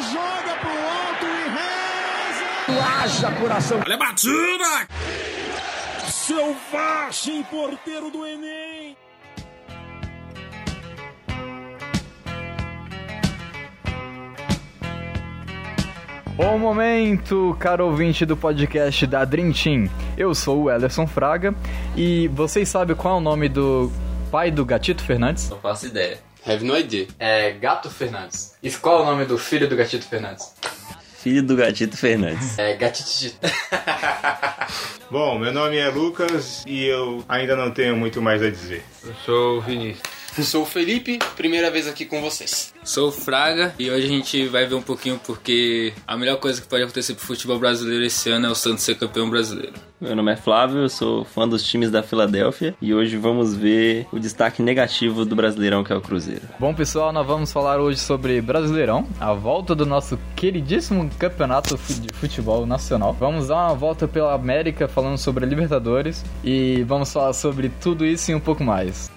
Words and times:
joga 0.00 0.56
pro 0.60 0.70
alto 0.70 1.26
e 1.26 1.48
reza. 1.48 2.84
Haja 3.02 3.30
coração. 3.32 3.80
Olha 3.84 3.94
a 3.94 3.98
batida! 3.98 4.88
Selvagem 6.06 7.42
porteiro 7.44 8.10
do 8.10 8.26
Enem. 8.26 8.96
Bom 16.34 16.58
momento, 16.58 17.54
caro 17.60 17.86
ouvinte 17.86 18.24
do 18.24 18.36
podcast 18.36 19.06
da 19.06 19.24
Dream 19.24 19.52
Team. 19.52 19.90
Eu 20.16 20.34
sou 20.34 20.62
o 20.62 20.70
Ellerson 20.70 21.06
Fraga 21.06 21.54
e 21.94 22.28
vocês 22.28 22.68
sabem 22.68 22.96
qual 22.96 23.16
é 23.16 23.18
o 23.18 23.20
nome 23.20 23.48
do 23.48 23.92
pai 24.30 24.50
do 24.50 24.64
Gatito 24.64 25.04
Fernandes? 25.04 25.50
Não 25.50 25.58
faço 25.58 25.86
ideia. 25.86 26.31
Have 26.46 26.64
no 26.64 26.76
idea. 26.76 27.06
É 27.18 27.52
Gato 27.52 27.88
Fernandes. 27.88 28.54
E 28.62 28.70
qual 28.70 29.00
é 29.00 29.02
o 29.02 29.04
nome 29.06 29.24
do 29.24 29.38
filho 29.38 29.68
do 29.68 29.76
Gatito 29.76 30.06
Fernandes? 30.06 30.52
Filho 31.18 31.42
do 31.42 31.54
Gatito 31.54 31.96
Fernandes. 31.96 32.58
É 32.58 32.74
Gatitito. 32.74 33.36
Bom, 35.08 35.38
meu 35.38 35.52
nome 35.52 35.76
é 35.76 35.88
Lucas 35.88 36.64
e 36.66 36.84
eu 36.84 37.24
ainda 37.28 37.54
não 37.54 37.70
tenho 37.70 37.96
muito 37.96 38.20
mais 38.20 38.42
a 38.42 38.50
dizer. 38.50 38.82
Eu 39.04 39.14
sou 39.24 39.58
o 39.58 39.60
Vinícius. 39.60 40.02
Eu 40.36 40.44
sou 40.44 40.62
o 40.62 40.66
Felipe, 40.66 41.18
primeira 41.36 41.70
vez 41.70 41.86
aqui 41.86 42.06
com 42.06 42.22
vocês. 42.22 42.72
Sou 42.82 43.08
o 43.08 43.12
Fraga 43.12 43.74
e 43.78 43.90
hoje 43.90 44.06
a 44.06 44.08
gente 44.08 44.46
vai 44.48 44.64
ver 44.64 44.74
um 44.74 44.80
pouquinho 44.80 45.20
porque 45.26 45.92
a 46.06 46.16
melhor 46.16 46.38
coisa 46.38 46.58
que 46.58 46.66
pode 46.66 46.82
acontecer 46.82 47.12
pro 47.12 47.26
futebol 47.26 47.58
brasileiro 47.58 48.02
esse 48.02 48.30
ano 48.30 48.46
é 48.46 48.50
o 48.50 48.54
Santos 48.54 48.82
ser 48.82 48.96
campeão 48.96 49.28
brasileiro. 49.28 49.74
Meu 50.00 50.16
nome 50.16 50.32
é 50.32 50.36
Flávio, 50.36 50.78
eu 50.78 50.88
sou 50.88 51.22
fã 51.22 51.46
dos 51.46 51.62
times 51.62 51.90
da 51.90 52.02
Filadélfia 52.02 52.74
e 52.80 52.94
hoje 52.94 53.18
vamos 53.18 53.54
ver 53.54 54.06
o 54.10 54.18
destaque 54.18 54.62
negativo 54.62 55.26
do 55.26 55.36
Brasileirão 55.36 55.84
que 55.84 55.92
é 55.92 55.96
o 55.96 56.00
Cruzeiro. 56.00 56.48
Bom, 56.58 56.72
pessoal, 56.72 57.12
nós 57.12 57.26
vamos 57.26 57.52
falar 57.52 57.78
hoje 57.78 58.00
sobre 58.00 58.40
Brasileirão, 58.40 59.06
a 59.20 59.34
volta 59.34 59.74
do 59.74 59.84
nosso 59.84 60.18
queridíssimo 60.34 61.10
campeonato 61.18 61.76
de 61.76 62.08
futebol 62.14 62.64
nacional. 62.64 63.12
Vamos 63.12 63.48
dar 63.48 63.66
uma 63.66 63.74
volta 63.74 64.08
pela 64.08 64.32
América 64.32 64.88
falando 64.88 65.18
sobre 65.18 65.44
a 65.44 65.48
Libertadores 65.48 66.24
e 66.42 66.82
vamos 66.84 67.12
falar 67.12 67.34
sobre 67.34 67.68
tudo 67.82 68.06
isso 68.06 68.30
e 68.30 68.34
um 68.34 68.40
pouco 68.40 68.64
mais. 68.64 69.10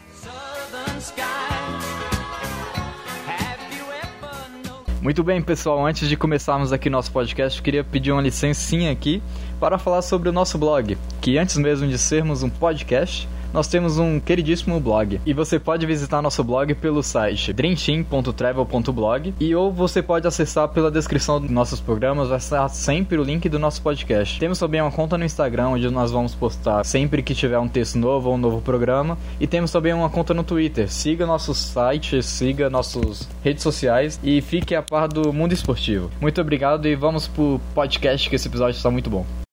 Muito 5.05 5.23
bem, 5.23 5.39
pessoal, 5.39 5.85
antes 5.85 6.09
de 6.09 6.17
começarmos 6.17 6.73
aqui 6.73 6.89
nosso 6.89 7.11
podcast, 7.11 7.61
queria 7.61 7.83
pedir 7.83 8.11
uma 8.11 8.23
licencinha 8.23 8.91
aqui 8.91 9.21
para 9.59 9.77
falar 9.77 10.01
sobre 10.01 10.29
o 10.29 10.31
nosso 10.31 10.57
blog, 10.57 10.97
que 11.21 11.37
antes 11.37 11.57
mesmo 11.57 11.87
de 11.87 11.95
sermos 11.99 12.41
um 12.41 12.49
podcast, 12.49 13.29
nós 13.55 13.67
temos 13.67 13.97
um 13.97 14.19
queridíssimo 14.19 14.81
blog. 14.81 15.21
E 15.25 15.33
você 15.33 15.57
pode 15.57 15.85
visitar 15.85 16.21
nosso 16.21 16.43
blog 16.43 16.75
pelo 16.75 17.01
site 17.01 17.53
dreamteam.travel.blog 17.53 19.33
e 19.39 19.55
ou 19.55 19.71
você 19.71 20.03
pode 20.03 20.27
acessar 20.27 20.67
pela 20.67 20.91
descrição 20.91 21.39
dos 21.39 21.49
nossos 21.49 21.79
programas, 21.79 22.27
vai 22.27 22.37
estar 22.37 22.67
sempre 22.67 23.17
o 23.17 23.23
link 23.23 23.47
do 23.47 23.57
nosso 23.57 23.81
podcast. 23.81 24.37
Temos 24.37 24.59
também 24.59 24.81
uma 24.81 24.91
conta 24.91 25.17
no 25.17 25.23
Instagram 25.23 25.69
onde 25.69 25.89
nós 25.89 26.11
vamos 26.11 26.35
postar 26.35 26.83
sempre 26.83 27.23
que 27.23 27.33
tiver 27.33 27.57
um 27.57 27.69
texto 27.69 27.97
novo 27.97 28.27
ou 28.27 28.35
um 28.35 28.37
novo 28.37 28.61
programa. 28.61 29.17
E 29.39 29.47
temos 29.47 29.71
também 29.71 29.93
uma 29.93 30.09
conta 30.09 30.33
no 30.33 30.43
Twitter. 30.43 30.91
Siga 30.91 31.25
nosso 31.25 31.53
site, 31.53 32.21
siga 32.21 32.69
nossas 32.69 33.25
redes 33.41 33.63
sociais 33.63 34.19
e 34.21 34.41
fique 34.41 34.75
a 34.75 34.83
par 34.83 35.07
do 35.07 35.31
mundo 35.31 35.53
esportivo. 35.53 36.11
Muito 36.19 36.41
obrigado 36.41 36.89
e 36.89 36.95
vamos 36.95 37.25
pro 37.25 37.61
podcast 37.73 38.29
que 38.29 38.35
esse 38.35 38.49
episódio 38.49 38.75
está 38.75 38.91
muito 38.91 39.09
bom. 39.09 39.44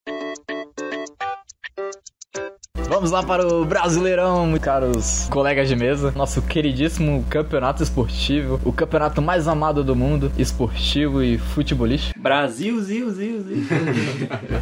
Vamos 3.03 3.11
lá 3.11 3.25
para 3.25 3.45
o 3.45 3.64
Brasileirão, 3.64 4.56
caros 4.61 5.27
colegas 5.28 5.69
de 5.69 5.75
mesa. 5.75 6.12
Nosso 6.14 6.41
queridíssimo 6.41 7.25
campeonato 7.28 7.83
esportivo, 7.83 8.61
o 8.64 8.72
campeonato 8.72 9.20
mais 9.20 9.48
amado 9.48 9.83
do 9.83 9.97
mundo, 9.97 10.31
esportivo 10.39 11.20
e 11.20 11.36
futebolístico. 11.36 12.17
Brasil, 12.20 12.81
ziu, 12.81 13.11
ziu. 13.11 13.44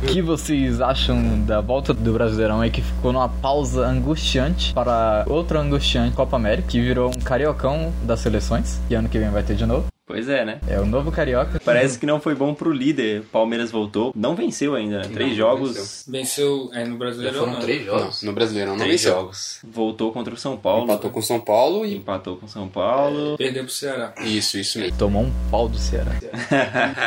O 0.02 0.06
que 0.06 0.22
vocês 0.22 0.80
acham 0.80 1.38
da 1.44 1.60
volta 1.60 1.92
do 1.92 2.14
Brasileirão 2.14 2.62
aí 2.62 2.70
que 2.70 2.80
ficou 2.80 3.12
numa 3.12 3.28
pausa 3.28 3.86
angustiante 3.86 4.72
para 4.72 5.26
outra 5.28 5.60
angustiante 5.60 6.16
Copa 6.16 6.36
América, 6.36 6.68
que 6.68 6.80
virou 6.80 7.10
um 7.10 7.20
cariocão 7.20 7.92
das 8.04 8.20
seleções, 8.20 8.80
e 8.88 8.94
ano 8.94 9.10
que 9.10 9.18
vem 9.18 9.28
vai 9.28 9.42
ter 9.42 9.54
de 9.54 9.66
novo. 9.66 9.84
Pois 10.10 10.28
é, 10.28 10.44
né? 10.44 10.58
É 10.66 10.80
o 10.80 10.84
novo 10.84 11.12
carioca. 11.12 11.60
Parece 11.64 11.96
que 11.96 12.04
não 12.04 12.20
foi 12.20 12.34
bom 12.34 12.52
pro 12.52 12.72
líder. 12.72 13.22
Palmeiras 13.30 13.70
voltou. 13.70 14.12
Não 14.16 14.34
venceu 14.34 14.74
ainda, 14.74 14.98
né? 14.98 15.08
Três 15.12 15.30
não 15.30 15.36
jogos. 15.36 16.04
Venceu 16.08 16.68
é, 16.72 16.84
no 16.84 16.96
Brasileiro 16.96 17.38
Foram 17.38 17.52
não. 17.52 17.60
três 17.60 17.84
jogos. 17.86 18.22
No 18.24 18.32
Brasileirão 18.32 18.72
não 18.72 18.78
Três 18.84 19.02
venceu. 19.02 19.14
jogos. 19.14 19.60
Voltou 19.62 20.10
contra 20.10 20.34
o 20.34 20.36
São 20.36 20.56
Paulo. 20.56 20.82
Empatou 20.82 21.10
com 21.12 21.20
o 21.20 21.22
São 21.22 21.38
Paulo 21.38 21.86
e... 21.86 21.96
Empatou 21.98 22.36
com 22.38 22.46
o 22.46 22.48
São 22.48 22.66
Paulo. 22.66 23.36
Perdeu 23.38 23.62
pro 23.62 23.72
Ceará. 23.72 24.12
Isso, 24.24 24.58
isso 24.58 24.80
mesmo. 24.80 24.98
Tomou 24.98 25.22
um 25.22 25.32
pau 25.48 25.68
do 25.68 25.78
Ceará. 25.78 26.10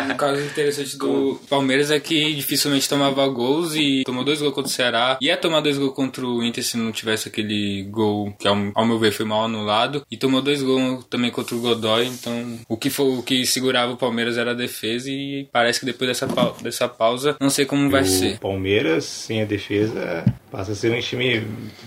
Um 0.09 0.16
caso 0.16 0.42
interessante 0.42 0.97
do 0.97 1.42
Palmeiras 1.50 1.92
é 1.92 2.00
que 2.00 2.34
dificilmente 2.36 2.88
tomava 2.88 3.28
gols 3.28 3.75
e 3.75 4.03
tomou 4.06 4.24
dois 4.24 4.40
gols 4.40 4.53
contra 4.53 4.69
o 4.69 4.74
Ceará. 4.74 5.18
Ia 5.22 5.36
tomar 5.36 5.59
dois 5.59 5.78
gols 5.78 5.94
contra 5.94 6.25
o 6.25 6.42
Inter 6.42 6.63
se 6.63 6.78
não 6.78 6.90
tivesse 6.94 7.28
aquele 7.28 7.84
gol 7.84 8.31
que, 8.40 8.47
ao, 8.47 8.56
ao 8.74 8.86
meu 8.86 8.97
ver, 8.97 9.12
foi 9.12 9.25
mal 9.25 9.44
anulado. 9.44 10.03
E 10.09 10.16
tomou 10.16 10.42
dois 10.42 10.63
gols 10.63 11.03
também 11.09 11.31
contra 11.31 11.53
o 11.53 11.59
Godoy. 11.59 12.08
Então, 12.08 12.58
o 12.69 12.78
que 12.78 12.93
foi 12.94 13.18
o 13.18 13.24
que 13.24 13.46
segurava 13.46 13.92
o 13.94 13.98
Palmeiras 13.98 14.38
era 14.38 14.52
a 14.52 14.54
defesa 14.54 15.09
e 15.09 15.48
parece 15.52 15.80
que 15.80 15.86
depois 15.86 16.08
dessa, 16.08 16.28
pau- 16.28 16.56
dessa 16.62 16.88
pausa, 16.88 17.36
não 17.40 17.50
sei 17.50 17.66
como 17.66 17.90
vai 17.90 18.04
o 18.04 18.06
ser. 18.06 18.40
Palmeiras, 18.40 19.04
sem 19.06 19.42
a 19.42 19.46
defesa, 19.46 20.24
passa 20.52 20.72
a 20.72 20.76
ser 20.76 20.92
um 20.92 21.00
time 21.00 21.44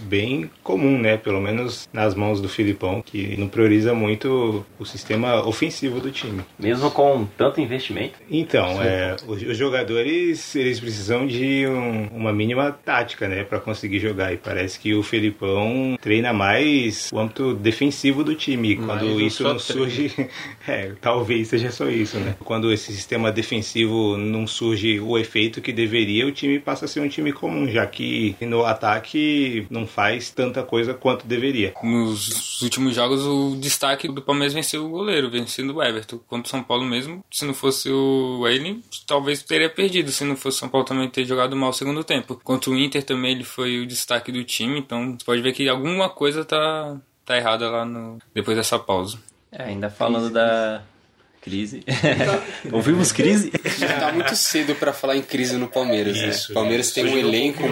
bem 0.09 0.51
comum, 0.63 0.99
né? 0.99 1.17
Pelo 1.17 1.41
menos 1.41 1.89
nas 1.93 2.15
mãos 2.15 2.41
do 2.41 2.49
Filipão, 2.49 3.01
que 3.03 3.37
não 3.37 3.49
prioriza 3.49 3.95
muito 3.95 4.65
o 4.79 4.85
sistema 4.85 5.47
ofensivo 5.47 6.01
do 6.01 6.11
time. 6.11 6.43
Mesmo 6.59 6.91
com 6.91 7.27
tanto 7.37 7.61
investimento. 7.61 8.15
Então, 8.31 8.83
é, 8.83 9.17
os, 9.27 9.43
os 9.43 9.57
jogadores 9.57 10.55
eles 10.57 10.81
precisam 10.81 11.27
de 11.27 11.67
um- 11.67 12.09
uma 12.13 12.33
mínima 12.33 12.73
tática, 12.73 13.29
né, 13.29 13.45
para 13.45 13.61
conseguir 13.61 13.99
jogar. 14.01 14.33
E 14.33 14.37
parece 14.37 14.79
que 14.81 14.95
o 14.95 15.03
Felipão 15.03 15.97
treina 16.01 16.33
mais 16.33 17.11
o 17.13 17.19
âmbito 17.19 17.55
defensivo 17.55 18.25
do 18.25 18.35
time. 18.35 18.73
E 18.73 18.77
Quando 18.77 19.21
isso 19.21 19.43
não 19.45 19.59
surge, 19.59 20.11
é, 20.67 20.93
talvez 21.01 21.49
seja 21.49 21.71
só 21.71 21.89
isso, 21.89 22.19
né? 22.19 22.37
Quando 22.45 22.73
esse 22.73 22.93
sistema 22.93 23.33
defensivo 23.33 24.17
não 24.17 24.47
surge 24.47 25.01
o 25.01 25.19
efeito 25.19 25.61
que 25.61 25.73
deveria, 25.73 26.27
o 26.27 26.33
time 26.33 26.59
passa 26.59 26.85
a 26.85 26.89
ser 26.89 27.01
um 27.01 27.09
time 27.09 27.33
comum, 27.33 27.69
já 27.69 27.87
que 27.87 28.37
no 28.41 28.65
ataque 28.65 29.67
não 29.71 29.87
faz 29.87 30.31
tanta 30.31 30.63
coisa 30.63 30.95
quanto 30.95 31.27
deveria. 31.27 31.75
Nos 31.83 32.61
últimos 32.63 32.95
jogos, 32.95 33.25
o 33.25 33.57
destaque 33.57 34.09
do 34.09 34.23
Palmeiras 34.23 34.55
venceu 34.55 34.85
o 34.85 34.89
goleiro, 34.89 35.31
vencendo 35.31 35.75
o 35.75 35.83
Everton. 35.83 36.19
Contra 36.27 36.47
o 36.47 36.51
São 36.51 36.63
Paulo 36.63 36.85
mesmo, 36.85 37.25
se 37.31 37.45
não 37.45 37.55
fosse 37.55 37.91
o 37.91 38.47
ele, 38.47 38.81
talvez 39.07 39.43
teria 39.43 39.69
perdido, 39.69 40.11
se 40.11 40.25
não 40.25 40.37
fosse 40.37 40.57
o 40.57 40.61
São 40.61 40.69
Paulo 40.69 40.87
também 40.87 41.09
ter 41.09 41.25
jogado 41.25 41.57
mal 41.57 41.71
o 41.71 41.75
segundo 41.75 42.05
tempo. 42.05 42.41
Contra 42.43 42.71
o 42.71 42.77
Inter 42.77 43.03
também 43.03 43.33
ele 43.33 43.45
foi 43.45 43.81
o 43.81 43.87
destaque 43.87 44.33
do 44.33 44.43
time, 44.45 44.79
então 44.79 45.17
você 45.19 45.25
pode 45.25 45.43
ver 45.43 45.53
que 45.53 45.69
alguma 45.69 46.09
coisa 46.09 46.45
tá, 46.45 46.97
tá 47.25 47.37
errada 47.37 47.71
lá 47.71 47.85
no, 47.85 48.19
depois 48.35 48.57
dessa 48.57 48.79
pausa. 48.79 49.19
É, 49.59 49.65
ainda 49.65 49.89
falando 49.89 50.31
da 50.31 50.83
crise. 51.41 51.83
Ouvimos 52.71 53.11
crise? 53.13 53.51
Tá 54.01 54.13
muito 54.13 54.37
cedo 54.37 54.75
pra 54.75 54.93
falar 54.93 55.17
em 55.17 55.23
crise 55.23 55.57
no 55.57 55.69
Palmeiras, 55.69 56.17
né? 56.17 56.33
O 56.51 56.55
Palmeiras 56.55 56.91
tem 56.91 57.07
um 57.07 57.15
um 57.15 57.19
elenco 57.19 57.63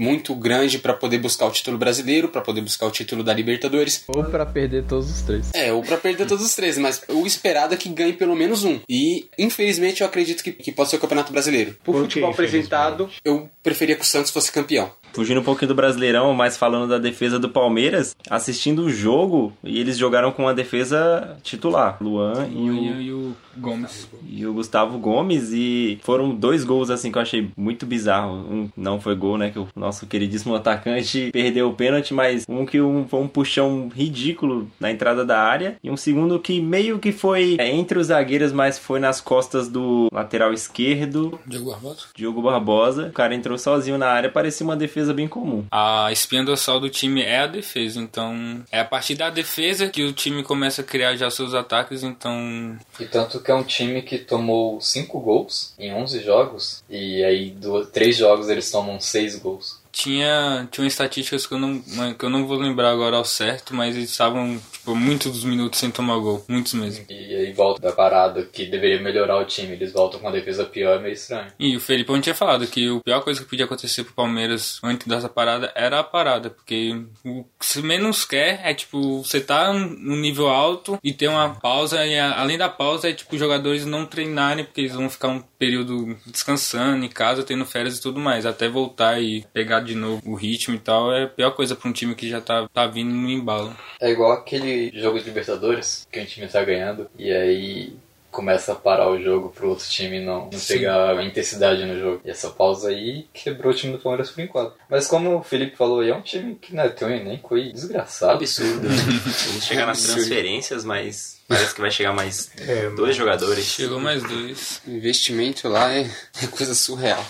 muito 0.00 0.34
grande 0.34 0.78
pra 0.78 0.94
poder 0.94 1.18
buscar 1.18 1.46
o 1.46 1.50
título 1.50 1.76
brasileiro, 1.76 2.28
pra 2.28 2.40
poder 2.40 2.62
buscar 2.62 2.86
o 2.86 2.90
título 2.90 3.22
da 3.22 3.34
Libertadores. 3.34 4.02
Ou 4.08 4.24
para 4.24 4.46
perder 4.46 4.84
todos 4.84 5.10
os 5.10 5.20
três. 5.20 5.50
É, 5.54 5.72
ou 5.72 5.82
pra 5.82 5.98
perder 5.98 6.26
todos 6.26 6.44
os 6.44 6.54
três, 6.54 6.78
mas 6.78 7.02
o 7.08 7.26
esperado 7.26 7.74
é 7.74 7.76
que 7.76 7.90
ganhe 7.90 8.14
pelo 8.14 8.34
menos 8.34 8.64
um. 8.64 8.80
E, 8.88 9.28
infelizmente, 9.38 10.00
eu 10.00 10.06
acredito 10.06 10.42
que, 10.42 10.52
que 10.52 10.72
pode 10.72 10.88
ser 10.88 10.96
o 10.96 11.00
Campeonato 11.00 11.32
Brasileiro. 11.32 11.76
Por 11.84 11.92
Por 11.92 12.02
futebol 12.02 12.30
apresentado, 12.30 13.10
eu 13.22 13.50
preferia 13.62 13.96
que 13.96 14.02
o 14.02 14.06
Santos 14.06 14.30
fosse 14.30 14.50
campeão. 14.52 14.90
Fugindo 15.12 15.40
um 15.40 15.44
pouquinho 15.44 15.68
do 15.68 15.74
Brasileirão, 15.74 16.32
mas 16.32 16.56
falando 16.56 16.88
da 16.88 16.96
defesa 16.98 17.36
do 17.38 17.48
Palmeiras, 17.48 18.14
assistindo 18.28 18.82
o 18.84 18.90
jogo, 18.90 19.52
e 19.64 19.80
eles 19.80 19.98
jogaram 19.98 20.30
com 20.30 20.46
a 20.46 20.52
defesa 20.52 21.36
titular, 21.42 21.96
Luan 22.00 22.46
e 22.48 22.70
o, 22.70 23.00
E 23.00 23.12
o 23.12 23.36
Gomes. 23.56 24.08
e 24.24 24.46
o 24.46 24.52
Gustavo 24.54 24.98
Gomes, 24.98 25.50
e 25.52 25.98
foram 26.04 26.30
dois 26.32 26.62
gols 26.62 26.90
assim 26.90 27.10
que 27.10 27.18
eu 27.18 27.22
achei 27.22 27.50
muito 27.56 27.84
bizarro. 27.84 28.34
Um 28.34 28.68
não 28.76 29.00
foi 29.00 29.16
gol, 29.16 29.36
né? 29.36 29.50
Que 29.50 29.58
o 29.58 29.66
nosso 29.74 30.06
queridíssimo 30.06 30.54
atacante 30.54 31.30
perdeu 31.32 31.68
o 31.68 31.74
pênalti, 31.74 32.14
mas 32.14 32.44
um 32.48 32.64
que 32.64 32.80
um, 32.80 33.04
foi 33.08 33.20
um 33.20 33.26
puxão 33.28 33.90
ridículo 33.92 34.70
na 34.78 34.92
entrada 34.92 35.24
da 35.24 35.40
área, 35.40 35.76
e 35.82 35.90
um 35.90 35.96
segundo 35.96 36.38
que 36.38 36.60
meio 36.60 37.00
que 37.00 37.10
foi 37.10 37.56
é, 37.58 37.68
entre 37.68 37.98
os 37.98 38.06
zagueiros, 38.06 38.52
mas 38.52 38.78
foi 38.78 39.00
nas 39.00 39.20
costas 39.20 39.68
do 39.68 40.06
lateral 40.12 40.52
esquerdo, 40.52 41.38
Diogo 41.44 41.70
Barbosa? 41.72 42.06
Diogo 42.14 42.42
Barbosa. 42.42 43.06
O 43.08 43.12
cara 43.12 43.34
entrou 43.34 43.49
sozinho 43.58 43.98
na 43.98 44.08
área, 44.08 44.30
parecia 44.30 44.64
uma 44.64 44.76
defesa 44.76 45.12
bem 45.12 45.28
comum. 45.28 45.64
A 45.70 46.10
espinha 46.12 46.44
dorsal 46.44 46.80
do 46.80 46.90
time 46.90 47.22
é 47.22 47.40
a 47.40 47.46
defesa, 47.46 48.00
então 48.00 48.62
é 48.70 48.80
a 48.80 48.84
partir 48.84 49.14
da 49.14 49.30
defesa 49.30 49.88
que 49.88 50.02
o 50.04 50.12
time 50.12 50.42
começa 50.42 50.82
a 50.82 50.84
criar 50.84 51.16
já 51.16 51.30
seus 51.30 51.54
ataques, 51.54 52.02
então 52.02 52.76
E 52.98 53.04
tanto 53.06 53.40
que 53.40 53.50
é 53.50 53.54
um 53.54 53.64
time 53.64 54.02
que 54.02 54.18
tomou 54.18 54.80
5 54.80 55.20
gols 55.20 55.74
em 55.78 55.92
11 55.92 56.20
jogos, 56.22 56.82
e 56.88 57.24
aí 57.24 57.50
do, 57.50 57.86
3 57.86 58.16
jogos 58.16 58.48
eles 58.48 58.70
tomam 58.70 59.00
6 59.00 59.36
gols. 59.36 59.79
Tinha, 59.92 60.68
tinha 60.70 60.86
estatísticas 60.86 61.46
que 61.46 61.54
eu, 61.54 61.58
não, 61.58 61.80
que 61.80 62.24
eu 62.24 62.30
não 62.30 62.46
vou 62.46 62.56
lembrar 62.56 62.90
agora 62.90 63.16
ao 63.16 63.24
certo, 63.24 63.74
mas 63.74 63.96
eles 63.96 64.10
estavam, 64.10 64.58
tipo, 64.72 64.94
muitos 64.94 65.32
dos 65.32 65.44
minutos 65.44 65.78
sem 65.78 65.90
tomar 65.90 66.18
gol. 66.18 66.44
Muitos 66.48 66.74
mesmo. 66.74 67.04
E 67.08 67.34
aí 67.34 67.52
volta 67.52 67.80
da 67.80 67.92
parada 67.92 68.42
que 68.44 68.66
deveria 68.66 69.00
melhorar 69.00 69.38
o 69.38 69.44
time. 69.44 69.72
Eles 69.72 69.92
voltam 69.92 70.20
com 70.20 70.28
a 70.28 70.32
defesa 70.32 70.64
pior, 70.64 70.98
é 70.98 71.02
meio 71.02 71.14
estranho. 71.14 71.52
E 71.58 71.76
o 71.76 71.80
Felipão 71.80 72.20
tinha 72.20 72.34
falado 72.34 72.66
que 72.66 72.88
a 72.88 73.00
pior 73.00 73.22
coisa 73.22 73.42
que 73.42 73.48
podia 73.48 73.64
acontecer 73.64 74.04
pro 74.04 74.14
Palmeiras 74.14 74.80
antes 74.82 75.06
dessa 75.06 75.28
parada 75.28 75.72
era 75.74 76.00
a 76.00 76.04
parada, 76.04 76.50
porque 76.50 76.96
o 77.24 77.44
que 77.58 77.66
você 77.66 77.82
menos 77.82 78.24
quer 78.24 78.60
é, 78.64 78.74
tipo, 78.74 79.22
você 79.22 79.40
tá 79.40 79.72
no 79.72 80.16
nível 80.16 80.48
alto 80.48 80.98
e 81.02 81.12
ter 81.12 81.28
uma 81.28 81.50
pausa, 81.54 82.04
e 82.06 82.18
a, 82.18 82.40
além 82.40 82.58
da 82.58 82.68
pausa 82.68 83.08
é, 83.08 83.12
tipo, 83.12 83.34
os 83.34 83.40
jogadores 83.40 83.84
não 83.84 84.06
treinarem, 84.06 84.64
porque 84.64 84.80
eles 84.82 84.94
vão 84.94 85.08
ficar 85.08 85.28
um 85.28 85.40
período 85.58 86.16
descansando 86.26 87.04
em 87.04 87.08
casa, 87.08 87.42
tendo 87.42 87.64
férias 87.66 87.98
e 87.98 88.02
tudo 88.02 88.20
mais, 88.20 88.46
até 88.46 88.68
voltar 88.68 89.20
e 89.20 89.44
pegar 89.52 89.79
de 89.80 89.94
novo 89.94 90.22
o 90.24 90.34
ritmo 90.34 90.74
e 90.74 90.78
tal, 90.78 91.12
é 91.12 91.24
a 91.24 91.28
pior 91.28 91.50
coisa 91.52 91.74
pra 91.74 91.88
um 91.88 91.92
time 91.92 92.14
que 92.14 92.28
já 92.28 92.40
tá, 92.40 92.68
tá 92.72 92.86
vindo 92.86 93.10
no 93.10 93.28
embalo. 93.28 93.76
É 94.00 94.10
igual 94.10 94.32
aquele 94.32 94.90
jogo 94.98 95.18
de 95.18 95.24
Libertadores 95.24 96.06
que 96.10 96.20
o 96.20 96.26
time 96.26 96.48
tá 96.48 96.62
ganhando 96.64 97.08
e 97.18 97.32
aí 97.32 97.92
começa 98.30 98.72
a 98.72 98.76
parar 98.76 99.10
o 99.10 99.20
jogo 99.20 99.50
pro 99.50 99.70
outro 99.70 99.86
time 99.88 100.20
não, 100.20 100.48
não 100.50 100.60
pegar 100.60 101.18
a 101.18 101.24
intensidade 101.24 101.84
no 101.84 101.98
jogo. 101.98 102.20
E 102.24 102.30
essa 102.30 102.48
pausa 102.50 102.90
aí 102.90 103.26
quebrou 103.32 103.72
o 103.72 103.74
time 103.74 103.92
do 103.92 103.98
Palmeiras 103.98 104.30
por 104.30 104.40
enquanto. 104.42 104.74
Mas 104.88 105.06
como 105.06 105.36
o 105.36 105.42
Felipe 105.42 105.76
falou, 105.76 106.02
é 106.02 106.14
um 106.14 106.22
time 106.22 106.54
que 106.54 106.74
não 106.74 106.84
é 106.84 106.88
tem 106.88 107.08
um 107.08 107.10
elenco 107.10 107.54
aí 107.54 107.72
desgraçado. 107.72 108.34
Absurdo. 108.34 108.88
Vamos 108.88 109.64
chegar 109.64 109.86
nas 109.86 110.02
transferências, 110.02 110.84
mas 110.84 111.40
parece 111.48 111.74
que 111.74 111.80
vai 111.80 111.90
chegar 111.90 112.12
mais 112.12 112.50
dois 112.96 113.16
jogadores. 113.16 113.64
Chegou 113.64 114.00
mais 114.00 114.22
dois. 114.22 114.80
O 114.86 114.90
investimento 114.90 115.68
lá 115.68 115.92
é, 115.92 116.08
é 116.42 116.46
coisa 116.46 116.74
surreal. 116.74 117.24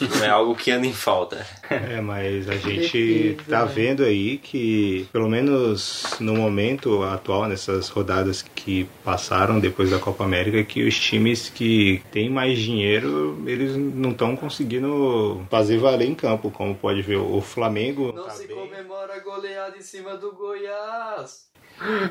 Não 0.00 0.24
é 0.24 0.28
algo 0.28 0.54
que 0.54 0.70
anda 0.70 0.86
em 0.86 0.92
falta. 0.92 1.46
É, 1.68 2.00
mas 2.00 2.48
a 2.48 2.54
gente 2.54 3.36
tá 3.48 3.64
vendo 3.64 4.04
aí 4.04 4.38
que, 4.38 5.08
pelo 5.12 5.28
menos 5.28 6.14
no 6.20 6.34
momento 6.34 7.02
atual, 7.02 7.46
nessas 7.46 7.88
rodadas 7.88 8.40
que 8.40 8.88
passaram 9.04 9.58
depois 9.58 9.90
da 9.90 9.98
Copa 9.98 10.24
América, 10.24 10.62
que 10.62 10.86
os 10.86 10.96
times 10.98 11.48
que 11.48 12.02
têm 12.12 12.30
mais 12.30 12.58
dinheiro, 12.58 13.42
eles 13.46 13.76
não 13.76 14.12
estão 14.12 14.36
conseguindo 14.36 15.44
fazer 15.50 15.78
valer 15.78 16.08
em 16.08 16.14
campo, 16.14 16.50
como 16.50 16.74
pode 16.74 17.02
ver 17.02 17.16
o 17.16 17.40
Flamengo. 17.40 18.12
tá 18.12 18.34
bem. 18.38 18.56
comemora 18.56 19.14
a 19.14 19.20
goleada 19.20 19.76
em 19.76 19.82
cima 19.82 20.16
do 20.16 20.32
Goiás. 20.32 21.46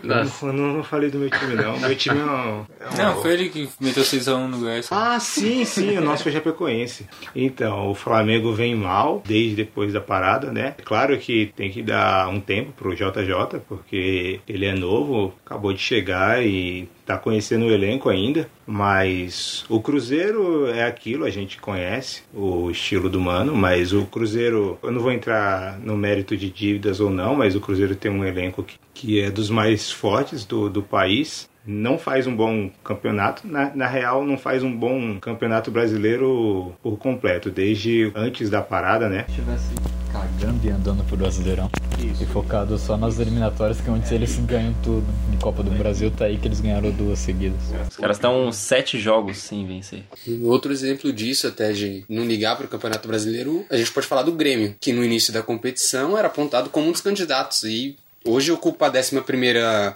Não, 0.03 0.53
não, 0.53 0.73
não 0.73 0.83
falei 0.83 1.09
do 1.09 1.17
meu 1.17 1.29
time, 1.29 1.56
não. 1.56 1.79
Meu 1.79 1.95
time 1.95 2.19
é 2.19 2.23
um. 2.23 2.65
é 2.79 2.89
um- 2.89 2.97
Não, 2.97 3.21
foi 3.21 3.33
ele 3.33 3.50
que 3.50 3.67
meteu 3.79 4.03
6x1 4.03 4.47
no 4.47 4.59
Goiás. 4.59 4.88
Ah, 4.91 5.19
sim, 5.19 5.65
sim, 5.65 5.97
o 5.97 6.01
nosso 6.01 6.23
foi 6.23 6.31
Chapecoense. 6.31 7.07
Então, 7.35 7.89
o 7.89 7.95
Flamengo 7.95 8.53
vem 8.53 8.75
mal 8.75 9.23
desde 9.25 9.56
depois 9.56 9.91
da 9.94 10.01
parada, 10.01 10.51
né? 10.51 10.75
Claro 10.85 11.17
que 11.17 11.51
tem 11.56 11.71
que 11.71 11.81
dar 11.81 12.27
um 12.29 12.39
tempo 12.39 12.71
pro 12.73 12.95
JJ, 12.95 13.59
porque 13.67 14.39
ele 14.47 14.65
é 14.65 14.73
novo, 14.73 15.33
acabou 15.45 15.73
de 15.73 15.79
chegar 15.79 16.45
e 16.45 16.88
tá 17.06 17.18
conhecendo 17.18 17.66
o 17.66 17.72
elenco 17.72 18.10
ainda. 18.10 18.50
Mas 18.66 19.63
o 19.69 19.80
Cruzeiro 19.80 20.68
é 20.68 20.84
aquilo, 20.84 21.25
a 21.25 21.30
gente 21.30 21.60
conhece 21.60 22.24
o 22.34 22.69
estilo 22.72 23.10
do 23.10 23.22
Mano, 23.22 23.56
mas 23.56 23.94
o 23.94 24.06
Cruzeiro, 24.06 24.80
eu 24.81 24.92
não 24.92 25.02
vou 25.02 25.12
entrar 25.12 25.80
no 25.80 25.96
mérito 25.96 26.36
de 26.36 26.50
dívidas 26.50 27.00
ou 27.00 27.10
não, 27.10 27.36
mas 27.36 27.56
o 27.56 27.62
Cruzeiro 27.62 27.96
tem 27.96 28.12
um 28.12 28.25
elenco 28.25 28.63
que, 28.63 28.75
que 28.94 29.22
é 29.22 29.30
dos 29.30 29.50
mais 29.50 29.92
fortes 29.92 30.46
do, 30.46 30.69
do 30.69 30.81
país 30.81 31.50
não 31.68 31.98
faz 31.98 32.28
um 32.28 32.36
bom 32.36 32.69
campeonato. 32.84 33.48
Na, 33.48 33.75
na 33.75 33.88
real, 33.88 34.24
não 34.24 34.38
faz 34.38 34.62
um 34.62 34.72
bom 34.72 35.19
campeonato 35.19 35.72
brasileiro 35.72 36.74
por 36.81 36.98
completo, 36.98 37.50
desde 37.50 38.12
antes 38.16 38.50
da 38.50 38.62
parada, 38.62 39.10
né? 39.10 39.25
estivesse 39.28 39.74
cagando 40.12 40.66
e 40.66 40.69
andando 40.69 41.04
pro 41.06 41.18
Brasileirão. 41.18 41.69
E 42.00 42.25
focado 42.25 42.77
só 42.77 42.97
nas 42.97 43.19
eliminatórias, 43.19 43.80
que 43.80 43.89
é 43.89 43.92
onde 43.92 44.13
eles 44.13 44.36
ganham 44.39 44.74
tudo. 44.83 45.06
Em 45.33 45.38
Copa 45.38 45.63
do 45.63 45.71
Brasil 45.71 46.12
tá 46.12 46.25
aí 46.25 46.38
que 46.38 46.47
eles 46.47 46.59
ganharam 46.59 46.92
duas 46.92 47.19
seguidas. 47.19 47.59
Os 47.89 47.97
caras 47.97 48.18
estão 48.18 48.51
sete 48.51 49.00
jogos 49.00 49.38
sem 49.38 49.65
vencer. 49.65 50.03
Outro 50.44 50.71
exemplo 50.71 51.12
disso, 51.12 51.47
até 51.47 51.71
de 51.71 52.03
não 52.09 52.25
ligar 52.25 52.56
para 52.56 52.65
o 52.65 52.69
Campeonato 52.69 53.07
Brasileiro, 53.07 53.65
a 53.69 53.77
gente 53.77 53.92
pode 53.92 54.07
falar 54.07 54.24
do 54.24 54.31
Grêmio, 54.31 54.75
que 54.80 54.94
no 54.94 55.03
início 55.03 55.33
da 55.33 55.42
competição 55.42 56.18
era 56.18 56.27
apontado 56.27 56.69
como 56.69 56.88
um 56.88 56.92
dos 56.92 57.01
candidatos 57.01 57.63
e 57.63 57.98
hoje 58.25 58.51
ocupa 58.51 58.88
a 58.88 58.89
11 58.89 59.22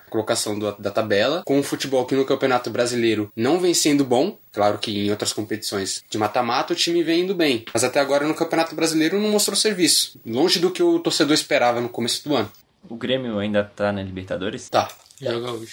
colocação 0.10 0.58
do- 0.58 0.76
da 0.78 0.92
tabela, 0.92 1.44
com 1.46 1.60
o 1.60 1.64
futebol 1.64 2.06
que 2.06 2.16
no 2.16 2.26
Campeonato 2.26 2.70
Brasileiro 2.70 3.32
não 3.36 3.60
vem 3.60 3.74
sendo 3.74 4.04
bom. 4.06 4.38
Claro 4.52 4.78
que 4.78 5.06
em 5.08 5.12
outras 5.12 5.34
competições 5.34 6.04
de 6.10 6.18
mata-mata 6.18 6.74
o 6.74 6.76
time 6.76 7.04
vem 7.04 7.22
indo 7.22 7.36
bem, 7.36 7.66
mas 7.74 7.84
até 7.84 8.00
agora 8.00 8.28
no 8.28 8.34
Campeonato 8.34 8.76
Brasileiro 8.76 9.20
não 9.20 9.30
mostrou 9.30 9.56
serviço, 9.56 10.20
longe 10.26 10.60
do 10.60 10.72
que 10.72 10.82
o 10.84 11.00
torcedor 11.00 11.34
esperava 11.34 11.82
no 11.82 11.90
começo 11.90 12.28
do 12.28 12.36
ano. 12.36 12.52
O 12.90 12.96
Grêmio 12.96 13.38
ainda 13.40 13.64
tá 13.64 13.92
na 13.92 14.02
Libertadores? 14.02 14.70
Tá. 14.70 14.88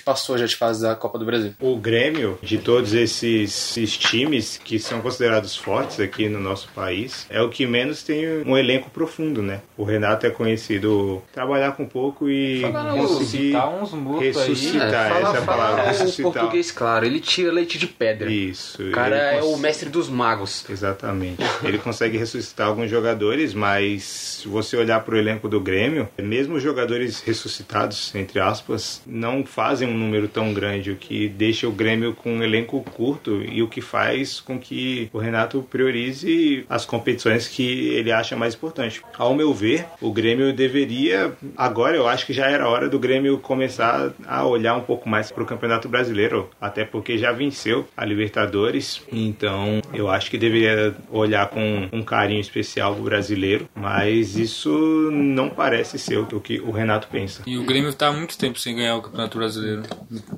Passou 0.04 0.36
já 0.38 0.46
de 0.46 0.56
fase 0.56 0.82
da 0.82 0.94
Copa 0.94 1.18
do 1.18 1.24
Brasil. 1.24 1.52
O 1.60 1.76
Grêmio, 1.76 2.38
de 2.42 2.58
todos 2.58 2.92
esses, 2.94 3.76
esses 3.76 3.96
times 3.96 4.60
que 4.62 4.78
são 4.78 5.00
considerados 5.00 5.56
fortes 5.56 6.00
aqui 6.00 6.28
no 6.28 6.40
nosso 6.40 6.68
país, 6.74 7.26
é 7.30 7.40
o 7.40 7.48
que 7.48 7.66
menos 7.66 8.02
tem 8.02 8.26
um 8.44 8.56
elenco 8.56 8.90
profundo, 8.90 9.42
né? 9.42 9.60
O 9.76 9.84
Renato 9.84 10.26
é 10.26 10.30
conhecido 10.30 11.22
trabalhar 11.32 11.72
com 11.72 11.86
pouco 11.86 12.28
e 12.28 12.62
conseguir 12.96 13.26
Citar 13.48 13.68
uns 13.68 13.92
mortos 13.92 14.36
aí. 14.36 14.48
ressuscitar 14.48 15.16
essa 15.16 15.36
é 15.36 15.38
a 15.38 15.42
palavra, 15.42 15.82
o 15.82 15.86
ressuscitar. 15.86 16.32
português 16.32 16.70
claro, 16.70 17.06
ele 17.06 17.20
tira 17.20 17.52
leite 17.52 17.78
de 17.78 17.86
pedra. 17.86 18.30
Isso. 18.30 18.82
O 18.82 18.90
cara 18.92 19.16
é 19.16 19.38
cons- 19.40 19.54
o 19.54 19.56
mestre 19.58 19.88
dos 19.88 20.08
magos. 20.08 20.64
Exatamente. 20.68 21.42
Ele 21.62 21.78
consegue 21.78 22.16
ressuscitar 22.18 22.66
alguns 22.68 22.90
jogadores, 22.90 23.54
mas 23.54 24.02
se 24.04 24.48
você 24.48 24.76
olhar 24.76 25.00
para 25.00 25.14
o 25.14 25.18
elenco 25.18 25.48
do 25.48 25.60
Grêmio, 25.60 26.08
mesmo 26.18 26.56
os 26.56 26.62
jogadores 26.62 27.20
ressuscitados, 27.20 28.14
entre 28.14 28.40
aspas, 28.40 29.00
não 29.06 29.35
fazem 29.44 29.88
um 29.88 29.96
número 29.96 30.28
tão 30.28 30.52
grande, 30.52 30.90
o 30.90 30.96
que 30.96 31.28
deixa 31.28 31.68
o 31.68 31.72
Grêmio 31.72 32.14
com 32.14 32.36
um 32.36 32.42
elenco 32.42 32.80
curto 32.92 33.42
e 33.42 33.62
o 33.62 33.68
que 33.68 33.80
faz 33.80 34.40
com 34.40 34.58
que 34.58 35.08
o 35.12 35.18
Renato 35.18 35.66
priorize 35.70 36.64
as 36.68 36.84
competições 36.84 37.48
que 37.48 37.88
ele 37.88 38.12
acha 38.12 38.36
mais 38.36 38.54
importante. 38.54 39.02
Ao 39.16 39.34
meu 39.34 39.52
ver, 39.52 39.86
o 40.00 40.12
Grêmio 40.12 40.52
deveria, 40.52 41.32
agora 41.56 41.96
eu 41.96 42.08
acho 42.08 42.26
que 42.26 42.32
já 42.32 42.46
era 42.46 42.68
hora 42.68 42.88
do 42.88 42.98
Grêmio 42.98 43.38
começar 43.38 44.12
a 44.26 44.46
olhar 44.46 44.74
um 44.74 44.82
pouco 44.82 45.08
mais 45.08 45.30
para 45.30 45.42
o 45.42 45.46
Campeonato 45.46 45.88
Brasileiro, 45.88 46.50
até 46.60 46.84
porque 46.84 47.18
já 47.18 47.32
venceu 47.32 47.88
a 47.96 48.04
Libertadores, 48.04 49.02
então 49.12 49.80
eu 49.92 50.08
acho 50.08 50.30
que 50.30 50.38
deveria 50.38 50.94
olhar 51.10 51.48
com 51.48 51.88
um 51.92 52.02
carinho 52.02 52.40
especial 52.40 52.92
o 52.92 53.02
brasileiro, 53.02 53.68
mas 53.74 54.36
isso 54.36 54.70
não 55.12 55.48
parece 55.48 55.98
ser 55.98 56.18
o 56.18 56.40
que 56.40 56.60
o 56.60 56.70
Renato 56.70 57.08
pensa. 57.08 57.42
E 57.46 57.58
o 57.58 57.64
Grêmio 57.64 57.92
tá 57.92 58.08
há 58.08 58.12
muito 58.12 58.36
tempo 58.38 58.58
sem 58.58 58.76
ganhar 58.76 58.96
o 58.96 59.02
Campeonato 59.02 59.25
Brasileiro. 59.34 59.82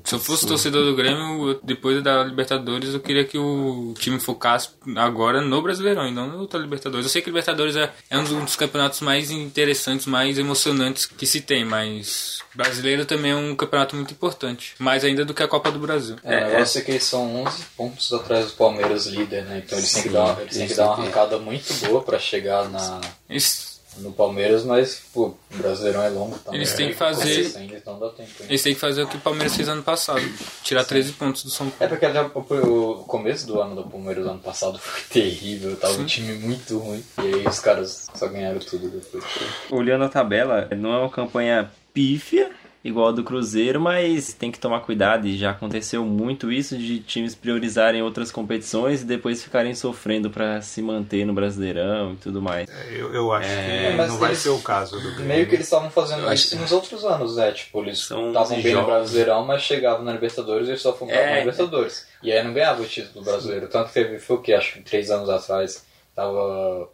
Se 0.05 0.15
eu 0.15 0.19
fosse 0.19 0.47
torcedor 0.47 0.85
do 0.85 0.97
Grêmio, 0.97 1.61
depois 1.63 2.03
da 2.03 2.25
Libertadores, 2.25 2.95
eu 2.95 3.01
queria 3.01 3.25
que 3.25 3.39
o 3.39 3.95
time 3.99 4.19
focasse 4.19 4.71
agora 4.97 5.41
no 5.41 5.61
Brasileirão 5.63 6.09
e 6.09 6.13
não 6.13 6.29
no 6.29 6.39
outra 6.39 6.59
Libertadores. 6.59 7.07
Eu 7.07 7.11
sei 7.11 7.23
que 7.23 7.29
Libertadores 7.29 7.77
é, 7.77 7.93
é 8.11 8.19
um 8.19 8.45
dos 8.45 8.57
campeonatos 8.57 9.01
mais 9.01 9.31
interessantes, 9.31 10.07
mais 10.07 10.39
emocionantes 10.39 11.07
que 11.07 11.27
se 11.27 11.41
tem, 11.41 11.65
mas 11.65 12.43
brasileiro 12.55 13.05
também 13.05 13.33
é 13.33 13.37
um 13.37 13.55
campeonato 13.55 13.95
muito 13.95 14.13
importante. 14.13 14.75
Mais 14.79 15.05
ainda 15.05 15.25
do 15.25 15.35
que 15.35 15.43
a 15.43 15.49
Copa 15.49 15.71
do 15.71 15.79
Brasil. 15.79 16.17
É, 16.25 16.61
é 16.61 16.81
que 16.81 16.91
eles 16.91 17.05
são 17.05 17.45
11 17.45 17.65
pontos 17.77 18.13
atrás 18.13 18.47
do 18.47 18.53
Palmeiras 18.53 19.07
líder, 19.07 19.45
né? 19.45 19.63
Então 19.65 19.79
eles 19.79 19.93
têm 19.93 20.03
que 20.03 20.09
dar 20.09 20.25
uma, 20.25 20.43
eles 20.43 20.57
têm 20.57 20.67
que 20.67 20.75
dar 20.75 20.87
uma 20.87 20.95
arrancada 20.95 21.39
muito 21.39 21.73
boa 21.87 22.03
pra 22.03 22.19
chegar 22.19 22.69
na, 22.69 23.01
Eles, 23.29 23.68
no 24.01 24.13
Palmeiras, 24.13 24.65
mas 24.65 25.03
pô, 25.13 25.27
o 25.53 25.57
Brasileirão 25.57 26.03
é 26.03 26.09
longo 26.09 26.39
também. 26.39 26.61
Eles 26.61 26.73
têm 26.75 26.89
que 26.89 26.95
fazer- 26.95 27.57
Ainda, 27.57 27.77
então 27.77 27.99
dá 27.99 28.09
tempo. 28.11 28.31
hein? 28.41 28.47
eles 28.49 28.63
têm 28.63 28.75
que 28.75 28.81
fazer 28.81 29.03
o 29.03 29.09
que 29.09 29.17
o 29.17 29.21
Palmeiras 29.21 29.55
fez 29.57 29.69
ano 29.69 29.83
passado. 29.83 30.23
Tirar 30.63 30.85
13 30.85 31.13
pontos 31.13 31.43
do 31.45 31.51
São 31.51 31.69
Paulo. 31.71 31.95
É 31.95 32.31
porque 32.31 32.53
o 32.53 32.91
o 32.99 33.05
começo 33.05 33.47
do 33.47 33.61
ano 33.61 33.75
do 33.77 33.89
Palmeiras 33.89 34.27
ano 34.27 34.39
passado 34.39 34.79
foi 34.81 35.03
terrível, 35.11 35.77
tava 35.77 35.95
um 35.95 36.07
time 36.07 36.35
muito 36.35 36.79
ruim. 36.79 37.03
E 37.19 37.35
aí 37.35 37.47
os 37.47 37.59
caras 37.61 38.09
só 38.15 38.27
ganharam 38.29 38.59
tudo 38.59 38.89
depois. 38.89 39.25
Olhando 39.71 40.05
a 40.05 40.09
tabela, 40.09 40.69
não 40.77 40.93
é 40.93 40.99
uma 40.99 41.11
campanha 41.11 41.71
pífia, 41.93 42.51
igual 42.89 43.09
a 43.09 43.13
do 43.13 43.23
Cruzeiro, 43.23 43.81
mas 43.81 44.33
tem 44.33 44.51
que 44.51 44.59
tomar 44.59 44.81
cuidado 44.81 45.27
e 45.27 45.37
já 45.37 45.51
aconteceu 45.51 46.05
muito 46.05 46.51
isso 46.51 46.77
de 46.77 46.99
times 47.01 47.35
priorizarem 47.35 48.03
outras 48.03 48.31
competições 48.33 49.03
e 49.03 49.05
depois 49.05 49.43
ficarem 49.43 49.75
sofrendo 49.75 50.31
pra 50.31 50.61
se 50.61 50.83
manter 50.83 51.25
no 51.25 51.33
Brasileirão 51.33 52.15
e 52.15 52.17
tudo 52.17 52.43
mais. 52.43 52.69
Eu, 52.91 53.15
eu 53.15 53.33
acho 53.33 53.49
É, 53.49 53.91
que 53.93 53.97
não 54.09 54.17
vai 54.19 54.31
eles- 54.31 54.39
ser 54.41 54.49
o 54.51 54.59
caso 54.61 54.97
do 55.01 55.09
Grêmio. 55.11 55.27
Meio 55.27 55.47
que 55.47 55.55
eles 55.55 55.67
estavam 55.67 55.91
fazendo 55.91 56.23
Eu 56.27 56.33
isso 56.33 56.55
acho- 56.55 56.63
nos 56.63 56.73
outros 56.73 57.05
anos, 57.05 57.37
né? 57.37 57.53
Tipo, 57.53 57.83
eles 57.83 57.99
estavam 57.99 58.33
11 58.35 58.63
bem 58.63 58.75
no. 58.75 58.85
Brasileirão, 58.85 59.45
mas 59.45 59.63
chegavam 59.63 60.05
na 60.05 60.13
Libertadores 60.13 60.67
e 60.67 60.71
eles 60.73 60.83
só 60.83 60.93
focavam 60.93 61.23
É. 61.23 61.31
na 61.35 61.39
Libertadores. 61.41 62.07
E 62.23 62.33
aí 62.33 62.43
não 62.43 62.53
ganhava 62.53 62.83
o 62.83 62.87
título 62.87 63.25
brasileiro. 63.25 63.69
Tanto 63.69 63.89
que 63.89 63.95
teve, 63.95 64.19
foi 64.19 64.37
o 64.37 64.41
que? 64.41 64.53
Acho 64.53 64.73
que 64.75 64.81
três 64.81 65.11
anos 65.11 65.29
atrás 65.29 65.85
tava. 66.15 66.89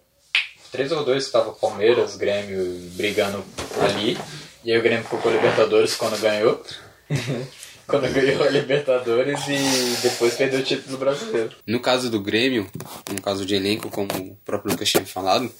Três 0.70 0.90
ou 0.90 1.04
dois 1.04 1.26
que 1.26 1.32
tava 1.32 1.52
Palmeiras, 1.52 2.16
Grêmio 2.16 2.90
brigando 2.96 3.44
ali. 3.80 4.18
E 4.64 4.72
aí 4.72 4.78
o 4.78 4.82
Grêmio 4.82 5.04
ficou 5.04 5.18
com 5.18 5.28
a 5.28 5.32
Libertadores 5.32 5.94
quando 5.94 6.18
ganhou. 6.20 6.64
quando 7.86 8.10
ganhou 8.12 8.42
a 8.42 8.48
Libertadores 8.48 9.40
e 9.46 10.02
depois 10.02 10.34
perdeu 10.34 10.60
o 10.60 10.62
título 10.62 10.96
brasileiro. 10.96 11.54
No 11.66 11.80
caso 11.80 12.10
do 12.10 12.20
Grêmio, 12.20 12.66
no 13.12 13.20
caso 13.20 13.44
de 13.44 13.54
elenco, 13.54 13.90
como 13.90 14.08
o 14.14 14.36
próprio 14.44 14.72
Lucas 14.72 14.88
tinha 14.88 15.04
falado, 15.04 15.52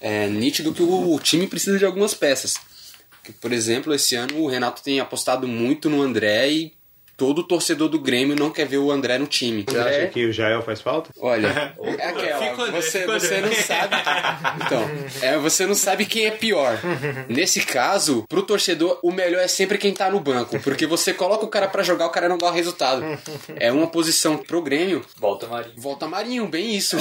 é 0.00 0.26
nítido 0.26 0.72
que 0.72 0.82
o, 0.82 1.18
time 1.20 1.46
precisa 1.46 1.78
de 1.78 1.84
algumas 1.84 2.12
peças. 2.12 2.54
Por 3.40 3.52
exemplo, 3.52 3.94
esse 3.94 4.16
ano 4.16 4.40
o 4.40 4.48
Renato 4.48 4.82
tem 4.82 4.98
apostado 4.98 5.46
muito 5.46 5.88
no 5.88 6.02
André 6.02 6.50
e 6.50 6.72
todo 7.20 7.42
torcedor 7.42 7.90
do 7.90 7.98
Grêmio 8.00 8.34
não 8.34 8.48
quer 8.50 8.66
ver 8.66 8.78
o 8.78 8.90
André 8.90 9.18
no 9.18 9.26
time. 9.26 9.62
Você 9.68 9.76
acha 9.78 10.06
que 10.06 10.24
o 10.24 10.32
Jael 10.32 10.62
faz 10.62 10.80
falta? 10.80 11.10
Olha, 11.20 11.74
é 11.98 12.06
aquela, 12.08 12.70
você, 12.70 13.04
você 13.04 13.42
não 13.42 13.52
sabe. 13.52 13.94
Então, 14.64 14.90
é, 15.20 15.36
você 15.36 15.66
não 15.66 15.74
sabe 15.74 16.06
quem 16.06 16.24
é 16.24 16.30
pior. 16.30 16.78
Nesse 17.28 17.60
caso, 17.60 18.24
pro 18.26 18.40
torcedor, 18.42 18.98
o 19.02 19.12
melhor 19.12 19.42
é 19.42 19.48
sempre 19.48 19.76
quem 19.76 19.92
tá 19.92 20.10
no 20.10 20.18
banco, 20.18 20.58
porque 20.60 20.86
você 20.86 21.12
coloca 21.12 21.44
o 21.44 21.48
cara 21.48 21.68
pra 21.68 21.82
jogar, 21.82 22.06
o 22.06 22.10
cara 22.10 22.26
não 22.26 22.38
dá 22.38 22.46
o 22.46 22.52
resultado. 22.52 23.04
É 23.56 23.70
uma 23.70 23.86
posição 23.88 24.38
pro 24.38 24.62
Grêmio, 24.62 25.04
Volta 25.18 25.46
Marinho. 25.46 25.74
volta 25.76 26.06
Marinho, 26.08 26.46
bem 26.48 26.74
isso. 26.74 26.96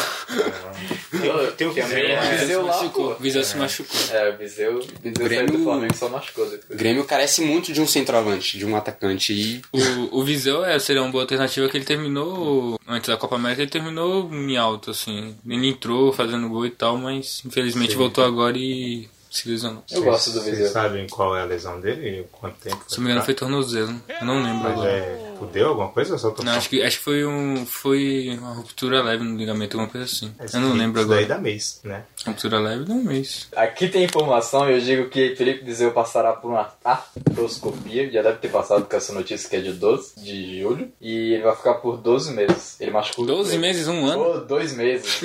Eu, 1.24 1.52
tem 1.54 1.66
o 1.66 1.72
Viseu, 1.72 2.08
né? 2.10 2.38
Viseu 2.40 2.62
lá, 2.66 2.76
machucou. 2.76 3.16
Viseu 3.22 3.44
se 3.46 3.56
machucou. 3.58 3.98
É, 4.12 4.30
o 4.32 4.38
Viseu, 4.38 4.80
Viseu 4.80 5.14
saiu 5.16 5.28
Grêmio- 5.30 5.58
do 5.58 5.64
Flamengo 5.64 5.96
só 5.96 6.10
machucou 6.10 6.46
O 6.46 6.50
depois. 6.50 6.78
Grêmio 6.78 7.06
carece 7.06 7.42
muito 7.42 7.72
de 7.72 7.80
um 7.82 7.88
centroavante, 7.88 8.58
de 8.58 8.66
um 8.66 8.76
atacante. 8.76 9.32
E 9.34 9.62
O, 9.72 10.09
o 10.12 10.24
Viseu 10.24 10.64
é, 10.66 10.78
seria 10.80 11.02
uma 11.02 11.12
boa 11.12 11.24
alternativa 11.24 11.68
que 11.70 11.78
ele 11.78 11.86
terminou, 11.86 12.80
antes 12.88 13.10
da 13.10 13.18
Copa 13.18 13.36
América, 13.36 13.62
ele 13.62 13.72
terminou 13.72 14.30
em 14.34 14.58
alto, 14.58 14.92
assim. 14.92 15.36
Ele 15.48 15.68
entrou 15.70 16.12
fazendo 16.14 16.48
gol 16.50 16.66
e 16.66 16.70
tal, 16.72 16.98
mas 16.98 17.42
infelizmente 17.46 17.96
voltou 17.96 18.24
agora 18.24 18.58
e 18.58 19.08
se 19.30 19.48
lesionou. 19.50 19.84
Eu 19.92 20.04
gosto 20.04 20.32
do 20.32 20.42
Vocês 20.42 20.58
Viseu. 20.58 20.72
sabem 20.72 21.08
qual 21.08 21.36
é 21.38 21.42
a 21.42 21.46
lesão 21.46 21.80
dele? 21.80 22.26
Quanto 22.32 22.56
tempo? 22.58 22.84
Se 22.88 22.98
não 22.98 23.06
me 23.06 23.12
engano 23.12 23.26
foi 23.26 23.34
tornozelo, 23.36 24.02
eu 24.20 24.26
não 24.26 24.42
lembro 24.44 24.64
Mas 24.64 24.74
agora. 24.74 24.90
é. 24.90 25.29
Fudeu 25.40 25.70
alguma 25.70 25.88
coisa 25.90 26.18
só 26.18 26.32
tô 26.32 26.44
Não, 26.44 26.52
acho 26.52 26.70
que, 26.70 26.84
acho 26.84 26.98
que 26.98 27.04
foi 27.04 27.26
um. 27.26 27.66
Foi 27.66 28.38
uma 28.38 28.54
ruptura 28.56 29.02
leve 29.02 29.24
no 29.24 29.38
ligamento, 29.38 29.78
alguma 29.78 29.90
coisa 29.90 30.06
assim. 30.06 30.34
Esse 30.42 30.58
Eu 30.58 30.62
não 30.62 30.74
lembro 30.74 31.00
isso 31.00 31.10
daí 31.10 31.24
agora. 31.24 31.36
dá 31.36 31.42
mês, 31.42 31.80
né? 31.84 32.04
Ruptura 32.26 32.60
leve 32.60 32.84
de 32.84 32.92
um 32.92 33.04
mês. 33.04 33.48
Aqui 33.56 33.88
tem 33.88 34.04
informação 34.04 34.70
eu 34.70 34.80
digo 34.82 35.10
que 35.10 35.36
Felipe 35.36 35.64
Viseu 35.64 35.92
passará 35.92 36.34
por 36.34 36.52
uma 36.52 36.70
artroscopia. 36.84 38.12
Já 38.12 38.22
deve 38.22 38.40
ter 38.40 38.50
passado 38.50 38.86
com 38.86 38.96
essa 38.98 39.14
notícia 39.14 39.50
que 39.50 39.56
é 39.56 39.62
de 39.62 39.72
12 39.72 40.20
de 40.20 40.62
julho. 40.62 40.92
E 41.00 41.34
ele 41.34 41.44
vai 41.44 41.56
ficar 41.56 41.76
por 41.76 41.96
12 41.98 42.34
meses. 42.34 42.76
Ele 42.82 42.92
machucou. 42.92 43.26
12 43.26 43.58
meses, 43.58 43.88
um 43.88 44.06
ano? 44.06 44.24
Pô, 44.24 44.38
dois 44.40 44.74
meses. 44.74 45.22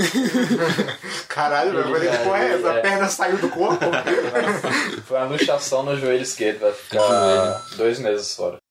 Caralho, 1.28 1.72
meu, 1.72 1.88
mas 1.90 2.02
que 2.02 2.24
porra 2.24 2.38
é 2.38 2.52
essa? 2.54 2.70
A 2.70 2.80
perna 2.80 3.08
saiu 3.08 3.38
do 3.38 3.48
corpo? 3.48 3.84
Foi 5.06 5.16
uma 5.16 5.26
luxação 5.26 5.82
no 5.82 5.98
joelho 5.98 6.22
esquerdo. 6.22 6.60
Vai 6.60 6.72
ficar 6.72 7.66
dois 7.76 7.98
meses 7.98 8.34
fora. 8.34 8.63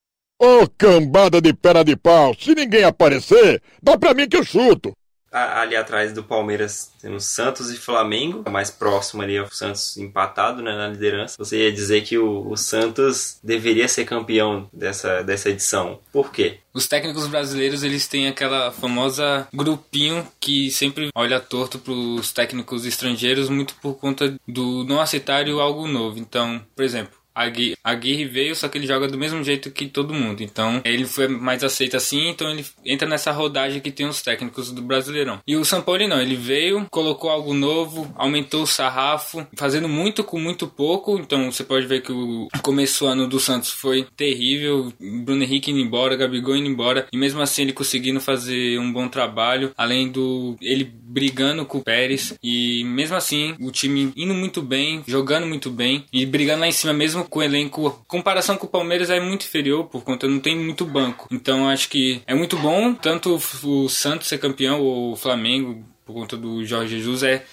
Ô 0.46 0.68
cambada 0.78 1.40
de 1.40 1.54
perna 1.54 1.86
de 1.86 1.96
pau, 1.96 2.36
se 2.38 2.54
ninguém 2.54 2.84
aparecer, 2.84 3.64
dá 3.82 3.98
pra 3.98 4.14
mim 4.14 4.28
que 4.28 4.36
eu 4.36 4.44
chuto. 4.44 4.92
Ali 5.32 5.74
atrás 5.74 6.12
do 6.12 6.22
Palmeiras 6.22 6.92
temos 7.02 7.24
Santos 7.24 7.72
e 7.72 7.78
Flamengo. 7.78 8.44
Mais 8.52 8.70
próximo 8.70 9.22
ali 9.22 9.38
é 9.38 9.42
o 9.42 9.50
Santos 9.50 9.96
empatado 9.96 10.62
né, 10.62 10.76
na 10.76 10.90
liderança. 10.90 11.38
Você 11.40 11.64
ia 11.64 11.72
dizer 11.72 12.04
que 12.04 12.18
o, 12.18 12.46
o 12.52 12.58
Santos 12.58 13.40
deveria 13.42 13.88
ser 13.88 14.04
campeão 14.04 14.70
dessa, 14.74 15.24
dessa 15.24 15.50
edição. 15.50 16.02
Por 16.12 16.30
quê? 16.30 16.60
Os 16.74 16.88
técnicos 16.88 17.26
brasileiros, 17.28 17.82
eles 17.82 18.06
têm 18.06 18.28
aquela 18.28 18.70
famosa 18.70 19.48
grupinho 19.54 20.28
que 20.42 20.70
sempre 20.72 21.10
olha 21.16 21.40
torto 21.40 21.80
pros 21.80 22.34
técnicos 22.34 22.86
estrangeiros 22.86 23.48
muito 23.48 23.76
por 23.76 23.96
conta 23.96 24.36
do 24.46 24.84
não 24.84 25.00
aceitarem 25.00 25.58
algo 25.58 25.88
novo. 25.88 26.20
Então, 26.20 26.62
por 26.76 26.84
exemplo, 26.84 27.23
Agui- 27.34 27.76
Aguirre 27.84 28.26
veio, 28.26 28.56
só 28.56 28.68
que 28.68 28.78
ele 28.78 28.88
joga 28.88 29.08
do 29.08 29.18
mesmo 29.18 29.44
jeito 29.44 29.72
que 29.72 29.88
todo 29.88 30.14
mundo. 30.14 30.42
Então, 30.42 30.82
ele 30.84 31.06
foi 31.06 31.28
mais 31.28 31.64
aceito 31.64 31.98
assim, 31.98 32.30
então 32.30 32.50
ele 32.50 32.66
entra 32.86 33.08
nessa 33.08 33.32
rodagem 33.32 33.82
que 33.82 33.92
tem 33.92 34.06
os 34.08 34.22
técnicos 34.22 34.72
do 34.72 34.82
Brasileirão. 34.82 35.40
E 35.48 35.56
o 35.56 35.66
São 35.66 35.84
não, 36.08 36.22
ele 36.22 36.36
veio, 36.36 36.88
colocou 36.90 37.30
algo 37.30 37.54
novo, 37.54 38.12
aumentou 38.16 38.64
o 38.64 38.68
sarrafo, 38.68 39.46
fazendo 39.56 39.88
muito 39.88 40.24
com 40.24 40.40
muito 40.40 40.68
pouco. 40.68 41.18
Então, 41.18 41.52
você 41.52 41.64
pode 41.64 41.86
ver 41.86 42.02
que 42.02 42.12
o 42.12 42.48
começo 42.62 43.06
ano 43.06 43.28
do 43.28 43.40
Santos 43.40 43.70
foi 43.70 44.08
terrível. 44.16 44.92
Bruno 45.00 45.44
Henrique 45.44 45.72
indo 45.72 45.80
embora, 45.80 46.16
Gabigol 46.16 46.56
indo 46.56 46.68
embora, 46.70 47.08
e 47.12 47.18
mesmo 47.18 47.42
assim 47.42 47.64
ele 47.64 47.74
conseguindo 47.74 48.20
fazer 48.20 48.80
um 48.80 48.92
bom 48.92 49.08
trabalho, 49.08 49.72
além 49.78 50.10
do 50.10 50.58
ele 50.62 50.84
brigando 50.84 51.66
com 51.66 51.78
o 51.78 51.84
Pérez 51.84 52.34
e 52.42 52.84
mesmo 52.86 53.16
assim 53.16 53.56
o 53.60 53.72
time 53.72 54.12
indo 54.16 54.34
muito 54.34 54.62
bem, 54.62 55.04
jogando 55.08 55.46
muito 55.46 55.70
bem 55.70 56.06
e 56.12 56.26
brigando 56.26 56.62
lá 56.62 56.68
em 56.68 56.72
cima 56.72 56.92
mesmo 56.94 57.23
com 57.26 57.40
o 57.40 57.44
elenco. 57.44 58.04
Comparação 58.08 58.58
com 58.58 58.66
o 58.66 58.70
Palmeiras 58.70 59.10
é 59.10 59.20
muito 59.20 59.46
inferior 59.46 59.86
por 59.86 60.04
conta 60.04 60.28
não 60.28 60.40
tem 60.40 60.58
muito 60.58 60.86
banco. 60.86 61.28
Então 61.32 61.68
acho 61.70 61.90
que 61.90 62.22
é 62.26 62.34
muito 62.34 62.58
bom 62.58 62.94
tanto 62.94 63.40
o 63.64 63.90
Santos 63.90 64.28
ser 64.28 64.38
campeão 64.38 64.82
ou 64.82 65.14
o 65.14 65.16
Flamengo 65.16 65.84
por 66.06 66.14
conta 66.14 66.36
do 66.36 66.66
Jorge 66.66 66.98
Jesus 66.98 67.24
é 67.24 67.46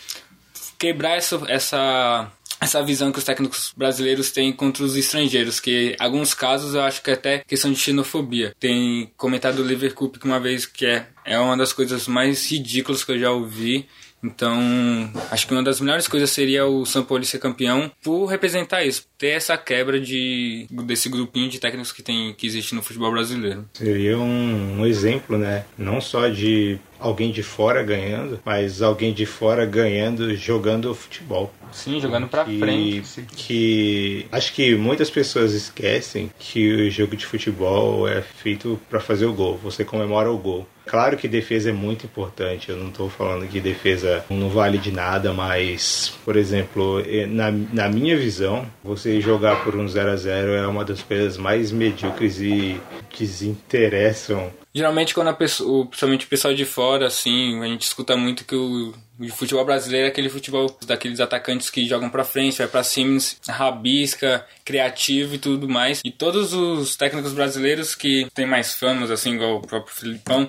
quebrar 0.78 1.16
essa, 1.16 1.40
essa 1.46 2.32
essa 2.60 2.82
visão 2.82 3.10
que 3.10 3.18
os 3.18 3.24
técnicos 3.24 3.72
brasileiros 3.74 4.30
têm 4.30 4.52
contra 4.52 4.84
os 4.84 4.94
estrangeiros, 4.94 5.58
que 5.58 5.96
alguns 5.98 6.34
casos 6.34 6.74
eu 6.74 6.82
acho 6.82 7.02
que 7.02 7.10
é 7.10 7.14
até 7.14 7.38
questão 7.38 7.72
de 7.72 7.78
xenofobia. 7.78 8.54
Tem 8.60 9.10
comentado 9.16 9.60
o 9.60 9.66
Liverpool 9.66 10.10
que 10.10 10.26
uma 10.26 10.38
vez 10.38 10.66
que 10.66 10.84
é, 10.84 11.06
é 11.24 11.38
uma 11.38 11.56
das 11.56 11.72
coisas 11.72 12.06
mais 12.06 12.50
ridículas 12.50 13.02
que 13.02 13.12
eu 13.12 13.18
já 13.18 13.30
ouvi. 13.30 13.88
Então, 14.22 15.10
acho 15.30 15.46
que 15.46 15.54
uma 15.54 15.62
das 15.62 15.80
melhores 15.80 16.06
coisas 16.06 16.28
seria 16.28 16.66
o 16.66 16.84
São 16.84 17.02
Paulo 17.02 17.24
ser 17.24 17.38
campeão 17.38 17.90
por 18.02 18.26
representar 18.26 18.84
isso, 18.84 19.04
ter 19.20 19.28
essa 19.28 19.56
quebra 19.58 20.00
de 20.00 20.66
desse 20.70 21.10
grupinho 21.10 21.50
de 21.50 21.60
técnicos 21.60 21.92
que 21.92 22.02
tem 22.02 22.32
que 22.32 22.46
existe 22.46 22.74
no 22.74 22.82
futebol 22.82 23.12
brasileiro. 23.12 23.68
Seria 23.74 24.18
um, 24.18 24.80
um 24.80 24.86
exemplo, 24.86 25.36
né? 25.36 25.66
Não 25.76 26.00
só 26.00 26.26
de 26.28 26.78
alguém 26.98 27.30
de 27.30 27.42
fora 27.42 27.82
ganhando, 27.82 28.40
mas 28.44 28.80
alguém 28.80 29.12
de 29.12 29.26
fora 29.26 29.66
ganhando 29.66 30.34
jogando 30.34 30.94
futebol. 30.94 31.52
Sim, 31.70 32.00
jogando 32.00 32.26
pra 32.28 32.44
que, 32.44 32.58
frente. 32.58 33.24
que 33.36 34.26
acho 34.32 34.52
que 34.54 34.74
muitas 34.74 35.08
pessoas 35.08 35.52
esquecem 35.52 36.30
que 36.38 36.72
o 36.72 36.90
jogo 36.90 37.14
de 37.14 37.26
futebol 37.26 38.08
é 38.08 38.22
feito 38.22 38.80
para 38.88 39.00
fazer 39.00 39.26
o 39.26 39.32
gol. 39.32 39.58
Você 39.62 39.84
comemora 39.84 40.32
o 40.32 40.38
gol. 40.38 40.66
Claro 40.86 41.16
que 41.16 41.28
defesa 41.28 41.70
é 41.70 41.72
muito 41.72 42.04
importante. 42.04 42.68
Eu 42.68 42.76
não 42.76 42.88
estou 42.88 43.08
falando 43.08 43.46
que 43.46 43.60
defesa 43.60 44.24
não 44.28 44.48
vale 44.48 44.76
de 44.76 44.90
nada, 44.90 45.32
mas, 45.32 46.12
por 46.24 46.36
exemplo, 46.36 47.00
na, 47.28 47.52
na 47.52 47.88
minha 47.88 48.16
visão, 48.16 48.66
você 48.82 49.09
jogar 49.18 49.64
por 49.64 49.74
um 49.74 49.88
0 49.88 50.10
a 50.10 50.16
0 50.16 50.52
é 50.52 50.66
uma 50.66 50.84
das 50.84 51.02
coisas 51.02 51.38
mais 51.38 51.72
medíocres 51.72 52.38
e 52.38 52.78
desinteressam 53.18 54.52
Geralmente 54.72 55.14
quando 55.14 55.28
a 55.28 55.32
pessoa, 55.32 55.84
principalmente 55.86 56.26
o 56.26 56.28
pessoal 56.28 56.54
de 56.54 56.64
fora, 56.64 57.08
assim, 57.08 57.60
a 57.60 57.66
gente 57.66 57.82
escuta 57.82 58.16
muito 58.16 58.44
que 58.44 58.54
o, 58.54 58.94
o 59.18 59.28
futebol 59.28 59.64
brasileiro 59.64 60.06
é 60.06 60.10
aquele 60.10 60.28
futebol 60.28 60.78
daqueles 60.86 61.18
atacantes 61.18 61.68
que 61.70 61.88
jogam 61.88 62.08
pra 62.08 62.22
frente, 62.22 62.58
vai 62.58 62.68
pra 62.68 62.84
cima, 62.84 63.18
rabisca, 63.48 64.46
criativo 64.64 65.34
e 65.34 65.38
tudo 65.38 65.68
mais. 65.68 66.00
E 66.04 66.12
todos 66.12 66.52
os 66.52 66.94
técnicos 66.94 67.32
brasileiros 67.32 67.96
que 67.96 68.28
têm 68.32 68.46
mais 68.46 68.72
famas, 68.72 69.10
assim, 69.10 69.34
igual 69.34 69.56
o 69.56 69.66
próprio 69.66 69.92
Filipão, 69.92 70.48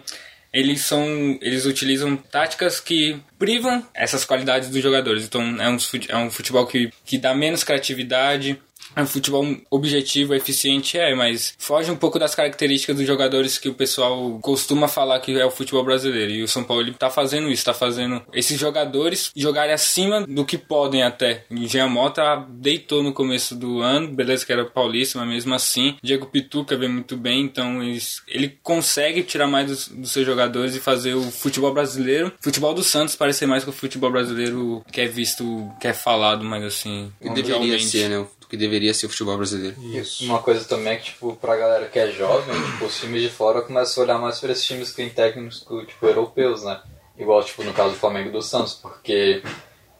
eles 0.53 0.81
são 0.81 1.05
eles 1.41 1.65
utilizam 1.65 2.17
táticas 2.17 2.79
que 2.79 3.19
privam 3.39 3.85
essas 3.93 4.25
qualidades 4.25 4.69
dos 4.69 4.81
jogadores. 4.81 5.25
Então 5.25 5.41
é 5.41 5.69
um, 5.69 5.77
é 6.09 6.17
um 6.17 6.29
futebol 6.29 6.65
que, 6.67 6.91
que 7.05 7.17
dá 7.17 7.33
menos 7.33 7.63
criatividade 7.63 8.61
um 8.97 9.05
futebol 9.05 9.45
objetivo, 9.69 10.33
eficiente, 10.33 10.97
é, 10.97 11.13
mas 11.15 11.53
foge 11.57 11.91
um 11.91 11.95
pouco 11.95 12.19
das 12.19 12.35
características 12.35 12.95
dos 12.95 13.07
jogadores 13.07 13.57
que 13.57 13.69
o 13.69 13.73
pessoal 13.73 14.39
costuma 14.41 14.87
falar 14.87 15.19
que 15.19 15.39
é 15.39 15.45
o 15.45 15.51
futebol 15.51 15.83
brasileiro. 15.83 16.31
E 16.31 16.43
o 16.43 16.47
São 16.47 16.63
Paulo 16.63 16.83
ele 16.83 16.93
tá 16.93 17.09
fazendo 17.09 17.49
isso, 17.49 17.65
tá 17.65 17.73
fazendo 17.73 18.21
esses 18.33 18.59
jogadores 18.59 19.31
jogarem 19.35 19.73
acima 19.73 20.25
do 20.27 20.45
que 20.45 20.57
podem 20.57 21.03
até. 21.03 21.45
Jean 21.51 21.87
Mota 21.87 22.45
deitou 22.49 23.03
no 23.03 23.13
começo 23.13 23.55
do 23.55 23.81
ano, 23.81 24.09
beleza 24.09 24.45
que 24.45 24.51
era 24.51 24.65
paulista, 24.65 25.19
mas 25.19 25.27
mesmo 25.27 25.53
assim, 25.53 25.97
Diego 26.01 26.25
Pituca 26.25 26.75
vem 26.75 26.89
muito 26.89 27.15
bem, 27.15 27.41
então 27.41 27.81
eles, 27.81 28.21
ele 28.27 28.57
consegue 28.61 29.23
tirar 29.23 29.47
mais 29.47 29.67
dos, 29.67 29.87
dos 29.87 30.11
seus 30.11 30.25
jogadores 30.25 30.75
e 30.75 30.79
fazer 30.79 31.13
o 31.13 31.23
futebol 31.23 31.73
brasileiro, 31.73 32.33
futebol 32.39 32.73
do 32.73 32.83
Santos 32.83 33.15
parecer 33.15 33.45
mais 33.45 33.63
que 33.63 33.69
o 33.69 33.73
futebol 33.73 34.11
brasileiro 34.11 34.83
que 34.91 35.01
é 35.01 35.07
visto, 35.07 35.71
que 35.79 35.87
é 35.87 35.93
falado 35.93 36.43
mais 36.43 36.63
assim, 36.63 37.11
que 37.21 37.29
deveria 37.29 37.79
ser, 37.79 38.09
né? 38.09 38.25
Que 38.51 38.57
deveria 38.57 38.93
ser 38.93 39.05
o 39.05 39.09
futebol 39.09 39.37
brasileiro. 39.37 39.77
Uma 40.23 40.39
coisa 40.39 40.65
também 40.65 40.91
é 40.91 40.95
que, 40.97 41.05
tipo, 41.05 41.37
pra 41.37 41.55
galera 41.55 41.87
que 41.87 41.97
é 41.97 42.11
jovem, 42.11 42.53
tipo, 42.53 42.83
os 42.83 42.99
times 42.99 43.21
de 43.21 43.29
fora 43.29 43.61
começam 43.61 44.03
a 44.03 44.05
olhar 44.05 44.17
mais 44.19 44.41
pra 44.41 44.51
esses 44.51 44.65
times 44.65 44.89
que 44.89 44.97
têm 44.97 45.09
técnicos, 45.09 45.65
tipo, 45.87 46.05
europeus, 46.05 46.61
né? 46.61 46.81
Igual, 47.17 47.41
tipo, 47.45 47.63
no 47.63 47.71
caso 47.71 47.91
do 47.91 47.95
Flamengo 47.95 48.27
e 48.27 48.31
do 48.33 48.41
Santos, 48.41 48.73
porque 48.73 49.41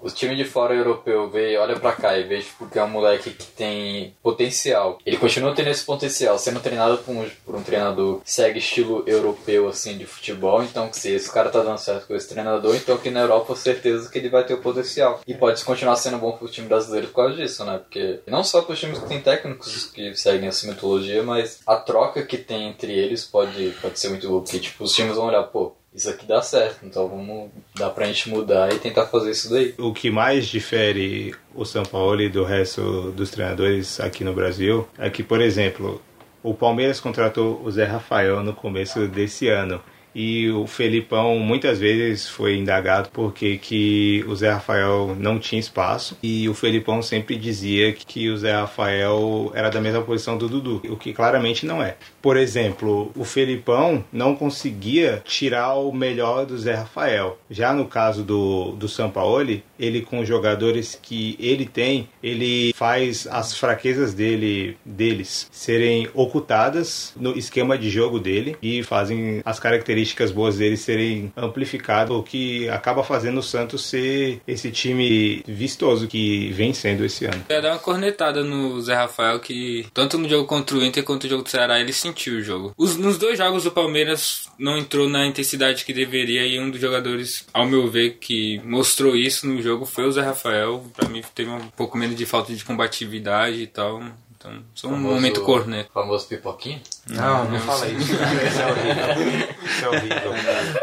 os 0.01 0.13
times 0.13 0.37
de 0.37 0.45
fora 0.45 0.73
europeu 0.73 1.29
vê, 1.29 1.57
olha 1.57 1.79
pra 1.79 1.93
cá 1.93 2.17
e 2.17 2.23
vê, 2.23 2.39
tipo, 2.39 2.67
que 2.67 2.79
é 2.79 2.83
um 2.83 2.89
moleque 2.89 3.31
que 3.31 3.47
tem 3.47 4.13
potencial. 4.21 4.97
Ele 5.05 5.17
continua 5.17 5.53
tendo 5.53 5.69
esse 5.69 5.85
potencial, 5.85 6.37
sendo 6.37 6.59
treinado 6.59 6.97
por 6.99 7.11
um, 7.15 7.29
por 7.45 7.55
um 7.55 7.63
treinador 7.63 8.21
que 8.21 8.31
segue 8.31 8.59
estilo 8.59 9.03
europeu, 9.07 9.67
assim, 9.67 9.97
de 9.97 10.05
futebol. 10.05 10.63
Então, 10.63 10.91
se 10.91 11.11
esse 11.11 11.31
cara 11.31 11.49
tá 11.49 11.61
dando 11.61 11.77
certo 11.77 12.07
com 12.07 12.15
esse 12.15 12.29
treinador, 12.29 12.75
então 12.75 12.95
aqui 12.95 13.09
na 13.09 13.21
Europa, 13.21 13.55
certeza 13.55 14.09
que 14.09 14.17
ele 14.17 14.29
vai 14.29 14.43
ter 14.45 14.53
o 14.53 14.61
potencial. 14.61 15.21
E 15.27 15.33
pode 15.33 15.63
continuar 15.63 15.95
sendo 15.95 16.17
bom 16.17 16.31
pro 16.31 16.47
time 16.47 16.67
brasileiro 16.67 17.07
por 17.07 17.15
causa 17.15 17.35
disso, 17.35 17.63
né? 17.65 17.77
Porque 17.77 18.19
não 18.27 18.43
só 18.43 18.61
pros 18.61 18.79
times 18.79 18.99
que 18.99 19.07
tem 19.07 19.21
técnicos 19.21 19.85
que 19.85 20.15
seguem 20.15 20.47
essa 20.47 20.67
mitologia, 20.67 21.23
mas 21.23 21.59
a 21.65 21.75
troca 21.75 22.23
que 22.23 22.37
tem 22.37 22.69
entre 22.69 22.93
eles 22.93 23.23
pode, 23.23 23.71
pode 23.81 23.99
ser 23.99 24.09
muito 24.09 24.27
boa. 24.27 24.41
Porque, 24.41 24.59
tipo, 24.59 24.83
os 24.83 24.93
times 24.93 25.15
vão 25.15 25.27
olhar, 25.27 25.43
pô, 25.43 25.75
isso 25.93 26.09
aqui 26.09 26.25
dá 26.25 26.41
certo, 26.41 26.85
então 26.85 27.07
vamos 27.07 27.51
dá 27.75 27.89
pra 27.89 28.05
gente 28.05 28.29
mudar 28.29 28.73
e 28.73 28.79
tentar 28.79 29.07
fazer 29.07 29.31
isso 29.31 29.49
daí. 29.49 29.73
O 29.77 29.93
que 29.93 30.09
mais 30.09 30.47
difere 30.47 31.35
o 31.53 31.65
São 31.65 31.83
Paulo 31.83 32.29
do 32.29 32.43
resto 32.43 33.11
dos 33.11 33.29
treinadores 33.29 33.99
aqui 33.99 34.23
no 34.23 34.33
Brasil 34.33 34.87
é 34.97 35.09
que, 35.09 35.21
por 35.21 35.41
exemplo, 35.41 36.01
o 36.41 36.53
Palmeiras 36.53 36.99
contratou 36.99 37.61
o 37.63 37.69
Zé 37.69 37.85
Rafael 37.85 38.41
no 38.41 38.53
começo 38.53 39.07
desse 39.07 39.47
ano. 39.49 39.81
E 40.13 40.49
o 40.49 40.67
Felipão 40.67 41.39
muitas 41.39 41.79
vezes 41.79 42.27
foi 42.27 42.57
indagado 42.57 43.09
porque 43.13 43.57
que 43.57 44.23
o 44.27 44.35
Zé 44.35 44.51
Rafael 44.51 45.15
não 45.17 45.39
tinha 45.39 45.59
espaço 45.59 46.17
e 46.21 46.49
o 46.49 46.53
Felipão 46.53 47.01
sempre 47.01 47.35
dizia 47.35 47.93
que 47.93 48.29
o 48.29 48.37
Zé 48.37 48.53
Rafael 48.53 49.51
era 49.55 49.69
da 49.69 49.79
mesma 49.79 50.01
posição 50.01 50.37
do 50.37 50.49
Dudu, 50.49 50.81
o 50.89 50.97
que 50.97 51.13
claramente 51.13 51.65
não 51.65 51.81
é. 51.81 51.95
Por 52.21 52.37
exemplo, 52.37 53.11
o 53.15 53.23
Felipão 53.23 54.03
não 54.11 54.35
conseguia 54.35 55.21
tirar 55.25 55.75
o 55.75 55.91
melhor 55.91 56.45
do 56.45 56.57
Zé 56.57 56.75
Rafael. 56.75 57.39
Já 57.49 57.73
no 57.73 57.85
caso 57.85 58.23
do, 58.23 58.71
do 58.71 58.87
Sampaoli, 58.87 59.63
ele 59.79 60.01
com 60.01 60.19
os 60.19 60.27
jogadores 60.27 60.99
que 61.01 61.37
ele 61.39 61.65
tem, 61.65 62.09
ele 62.21 62.73
faz 62.73 63.27
as 63.27 63.57
fraquezas 63.57 64.13
dele 64.13 64.77
deles 64.85 65.47
serem 65.51 66.07
ocultadas 66.13 67.13
no 67.15 67.37
esquema 67.37 67.77
de 67.77 67.89
jogo 67.89 68.19
dele 68.19 68.55
e 68.61 68.83
fazem 68.83 69.41
as 69.45 69.59
características 69.59 70.00
boas 70.31 70.57
dele 70.57 70.77
serem 70.77 71.31
amplificadas, 71.35 72.15
o 72.15 72.23
que 72.23 72.67
acaba 72.69 73.03
fazendo 73.03 73.39
o 73.39 73.43
Santos 73.43 73.85
ser 73.85 74.41
esse 74.47 74.71
time 74.71 75.43
vistoso 75.47 76.07
que 76.07 76.49
vem 76.51 76.73
sendo 76.73 77.05
esse 77.05 77.25
ano. 77.25 77.43
Eu 77.49 77.55
ia 77.55 77.61
dar 77.61 77.71
uma 77.73 77.79
cornetada 77.79 78.43
no 78.43 78.81
Zé 78.81 78.95
Rafael 78.95 79.39
que 79.39 79.85
tanto 79.93 80.17
no 80.17 80.29
jogo 80.29 80.45
contra 80.45 80.77
o 80.77 80.83
Inter 80.83 81.03
quanto 81.03 81.23
no 81.23 81.29
jogo 81.29 81.43
do 81.43 81.49
Ceará 81.49 81.79
ele 81.79 81.93
sentiu 81.93 82.35
o 82.35 82.41
jogo. 82.41 82.73
Os, 82.77 82.97
nos 82.97 83.17
dois 83.17 83.37
jogos 83.37 83.65
o 83.65 83.71
Palmeiras 83.71 84.47
não 84.57 84.77
entrou 84.77 85.09
na 85.09 85.25
intensidade 85.25 85.85
que 85.85 85.93
deveria 85.93 86.45
e 86.45 86.59
um 86.59 86.69
dos 86.69 86.79
jogadores, 86.79 87.45
ao 87.53 87.65
meu 87.65 87.89
ver, 87.89 88.17
que 88.19 88.59
mostrou 88.63 89.15
isso 89.15 89.47
no 89.47 89.61
jogo 89.61 89.85
foi 89.85 90.05
o 90.05 90.11
Zé 90.11 90.21
Rafael. 90.21 90.85
Pra 90.95 91.09
mim 91.09 91.21
teve 91.33 91.49
um 91.49 91.67
pouco 91.69 91.97
menos 91.97 92.15
de 92.15 92.25
falta 92.25 92.53
de 92.53 92.63
combatividade 92.63 93.61
e 93.61 93.67
tal. 93.67 94.01
Então, 94.41 94.63
só 94.73 94.87
um 94.87 94.91
Famoso- 94.93 95.13
momento 95.15 95.41
corneta. 95.43 95.89
Famoso 95.93 96.27
pipoquinho? 96.27 96.81
Não, 97.09 97.45
não 97.47 97.59
fala 97.59 97.87
isso. 97.87 98.11
Isso 98.43 98.61
é 98.61 98.67
horrível. 98.71 99.55
Isso 99.63 99.85
é 99.85 99.89
horrível. 99.89 100.81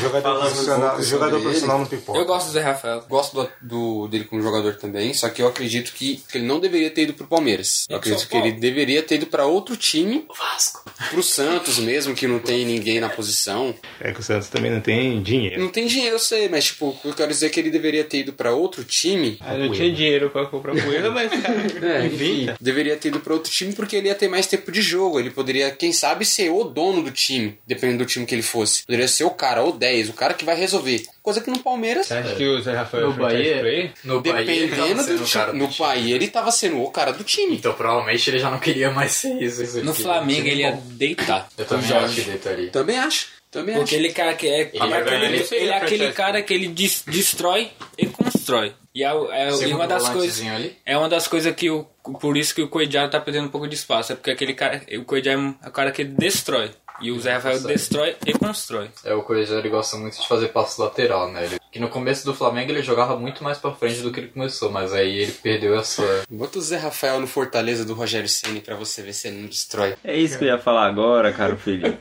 Jogador 0.00 0.38
profissional, 0.40 1.02
jogador 1.02 1.40
profissional 1.40 1.78
não 1.78 1.86
pipoca. 1.86 2.18
Eu 2.18 2.24
gosto 2.24 2.46
do 2.46 2.52
Zé 2.52 2.60
Rafael. 2.62 3.04
Gosto 3.08 3.34
do, 3.42 3.48
do- 3.60 4.08
dele 4.08 4.24
como 4.24 4.42
jogador 4.42 4.76
também, 4.76 5.12
só 5.14 5.28
que 5.28 5.42
eu 5.42 5.48
acredito 5.48 5.92
que, 5.92 6.22
que 6.30 6.38
ele 6.38 6.46
não 6.46 6.60
deveria 6.60 6.90
ter 6.90 7.02
ido 7.02 7.14
pro 7.14 7.26
Palmeiras. 7.26 7.86
Eu 7.88 7.96
É 7.96 7.98
acredito 7.98 8.28
que 8.28 8.36
ele 8.36 8.52
deveria 8.52 9.02
ter 9.02 9.16
ido 9.16 9.26
pra 9.26 9.46
outro 9.46 9.76
time. 9.76 10.26
Vasco. 10.38 10.84
Pro 11.10 11.22
Santos 11.22 11.78
mesmo, 11.78 12.14
que 12.14 12.26
não 12.26 12.38
tem 12.38 12.64
ninguém 12.64 13.00
na 13.00 13.08
posição. 13.08 13.74
É 14.00 14.12
que 14.12 14.20
o 14.20 14.22
Santos 14.22 14.48
também 14.48 14.70
não 14.70 14.80
tem 14.80 15.22
dinheiro. 15.22 15.60
Não 15.60 15.68
tem 15.68 15.86
dinheiro, 15.86 16.14
eu 16.16 16.18
sei, 16.20 16.48
mas 16.48 16.64
tipo, 16.66 16.96
eu 17.04 17.12
quero 17.14 17.30
dizer 17.30 17.50
que 17.50 17.58
ele 17.60 17.70
deveria 17.70 18.04
ter 18.04 18.18
ido 18.18 18.32
pra 18.32 18.52
outro 18.52 18.84
time. 18.84 19.38
Ah, 19.40 19.54
eu 19.56 19.72
tinha 19.72 19.92
dinheiro 19.92 20.30
pra 20.30 20.46
comprar 20.46 20.72
poeira, 20.74 21.10
mas 21.10 21.30
cara. 21.40 21.54
É, 22.02 22.06
enfim, 22.06 22.48
deveria 22.60 22.96
ter 22.96 23.08
ido 23.08 23.20
pra 23.20 23.34
outro 23.34 23.50
time 23.50 23.72
porque 23.72 23.96
ele 23.96 24.08
ia 24.08 24.14
ter 24.14 24.28
mais 24.28 24.46
tempo 24.46 24.70
de 24.70 24.80
jogo. 24.82 25.18
Ele 25.18 25.30
poderia, 25.30 25.70
quem 25.70 25.92
sabe, 25.92 26.24
ser 26.24 26.50
o 26.50 26.64
dono 26.64 27.02
do 27.02 27.10
time, 27.10 27.58
dependendo 27.66 27.98
do 28.04 28.06
time 28.06 28.24
que 28.26 28.34
ele 28.34 28.42
fosse. 28.42 28.84
Poderia 28.84 29.08
ser 29.08 29.24
o 29.24 29.30
cara, 29.30 29.64
o 29.64 29.72
10, 29.76 30.08
o 30.10 30.12
cara 30.12 30.34
que 30.34 30.44
vai 30.44 30.56
resolver. 30.56 31.02
Coisa 31.22 31.40
que 31.40 31.50
no 31.50 31.58
Palmeiras, 31.58 32.06
Você 32.06 32.14
acha 32.14 32.34
que 32.34 32.46
o 32.46 32.60
Zé 32.60 32.72
Rafael 32.74 33.10
No 33.10 33.12
Bahia, 33.14 33.60
play? 33.60 33.92
no 34.04 34.20
Bahia 34.20 34.44
dependendo 34.44 35.02
sendo 35.02 35.18
do 35.18 35.24
o 35.24 35.28
cara 35.30 35.46
time. 35.52 35.58
do 35.58 35.66
No. 35.70 35.74
Bahia, 35.78 36.14
ele 36.14 36.28
tava 36.28 36.50
sendo 36.52 36.82
o 36.82 36.90
cara 36.90 37.12
do 37.12 37.24
time. 37.24 37.56
Então 37.56 37.72
provavelmente 37.74 38.28
ele 38.30 38.38
já 38.38 38.50
não 38.50 38.58
queria 38.58 38.90
mais 38.90 39.12
ser 39.12 39.40
isso. 39.42 39.62
isso 39.62 39.82
No 39.84 39.92
aqui. 39.92 40.02
Flamengo 40.02 40.46
ele 40.48 40.60
ia 40.62 40.72
deitar. 40.72 41.48
Eu 41.58 41.64
também 41.64 41.92
acho 41.96 42.14
que 42.14 42.20
deitaria. 42.22 42.70
Também 42.70 42.98
acho. 42.98 43.34
Também 43.50 43.76
Porque 43.76 43.94
acho. 43.94 44.04
ele 44.04 44.12
cara 44.12 44.34
que 44.34 44.48
é, 44.48 44.62
Ele 44.72 44.92
aquele- 44.92 45.24
ele 45.26 45.46
ele 45.52 45.68
é 45.70 45.76
aquele 45.76 46.12
cara 46.12 46.42
que 46.42 46.52
ele 46.52 46.66
des- 46.66 47.04
destrói 47.06 47.70
e 47.96 48.04
constrói. 48.06 48.72
E 48.92 49.04
é, 49.04 49.12
o- 49.14 49.30
é 49.30 49.48
e 49.50 49.72
uma 49.72 49.86
das 49.86 50.08
coisas 50.08 50.40
ali. 50.48 50.76
é 50.84 50.98
uma 50.98 51.08
das 51.08 51.28
coisas 51.28 51.54
que 51.54 51.70
o 51.70 51.86
por 52.20 52.36
isso 52.36 52.54
que 52.54 52.62
o 52.62 52.68
Coediano 52.68 53.08
tá 53.10 53.18
perdendo 53.20 53.46
um 53.46 53.50
pouco 53.50 53.66
de 53.68 53.74
espaço, 53.76 54.12
é 54.12 54.16
porque 54.16 54.30
aquele 54.30 54.54
cara, 54.54 54.82
o 54.98 55.04
Coediano 55.04 55.56
é 55.64 55.68
o 55.68 55.72
cara 55.72 55.90
que 55.92 56.02
destrói. 56.04 56.70
E 57.00 57.10
o 57.10 57.20
Zé 57.20 57.34
Rafael 57.34 57.60
destrói 57.60 58.16
e 58.24 58.32
constrói. 58.32 58.88
É, 59.04 59.12
o 59.14 59.22
Coelho 59.22 59.58
ele 59.58 59.68
gosta 59.68 59.96
muito 59.96 60.20
de 60.20 60.28
fazer 60.28 60.48
passo 60.48 60.80
lateral, 60.80 61.30
né? 61.30 61.44
Ele, 61.44 61.58
que 61.70 61.80
no 61.80 61.88
começo 61.88 62.24
do 62.24 62.32
Flamengo 62.32 62.70
ele 62.70 62.82
jogava 62.82 63.16
muito 63.16 63.42
mais 63.42 63.58
pra 63.58 63.72
frente 63.72 64.00
do 64.00 64.12
que 64.12 64.20
ele 64.20 64.28
começou, 64.28 64.70
mas 64.70 64.92
aí 64.92 65.18
ele 65.18 65.32
perdeu 65.32 65.76
essa. 65.76 66.02
Bota 66.30 66.58
o 66.58 66.62
Zé 66.62 66.76
Rafael 66.76 67.20
no 67.20 67.26
Fortaleza 67.26 67.84
do 67.84 67.94
Rogério 67.94 68.28
Ceni 68.28 68.60
pra 68.60 68.76
você 68.76 69.02
ver 69.02 69.12
se 69.12 69.28
ele 69.28 69.40
não 69.40 69.48
destrói. 69.48 69.94
É 70.04 70.16
isso 70.16 70.38
que 70.38 70.44
eu 70.44 70.48
ia 70.48 70.58
falar 70.58 70.86
agora, 70.86 71.32
caro 71.32 71.56
Felipe. 71.56 71.98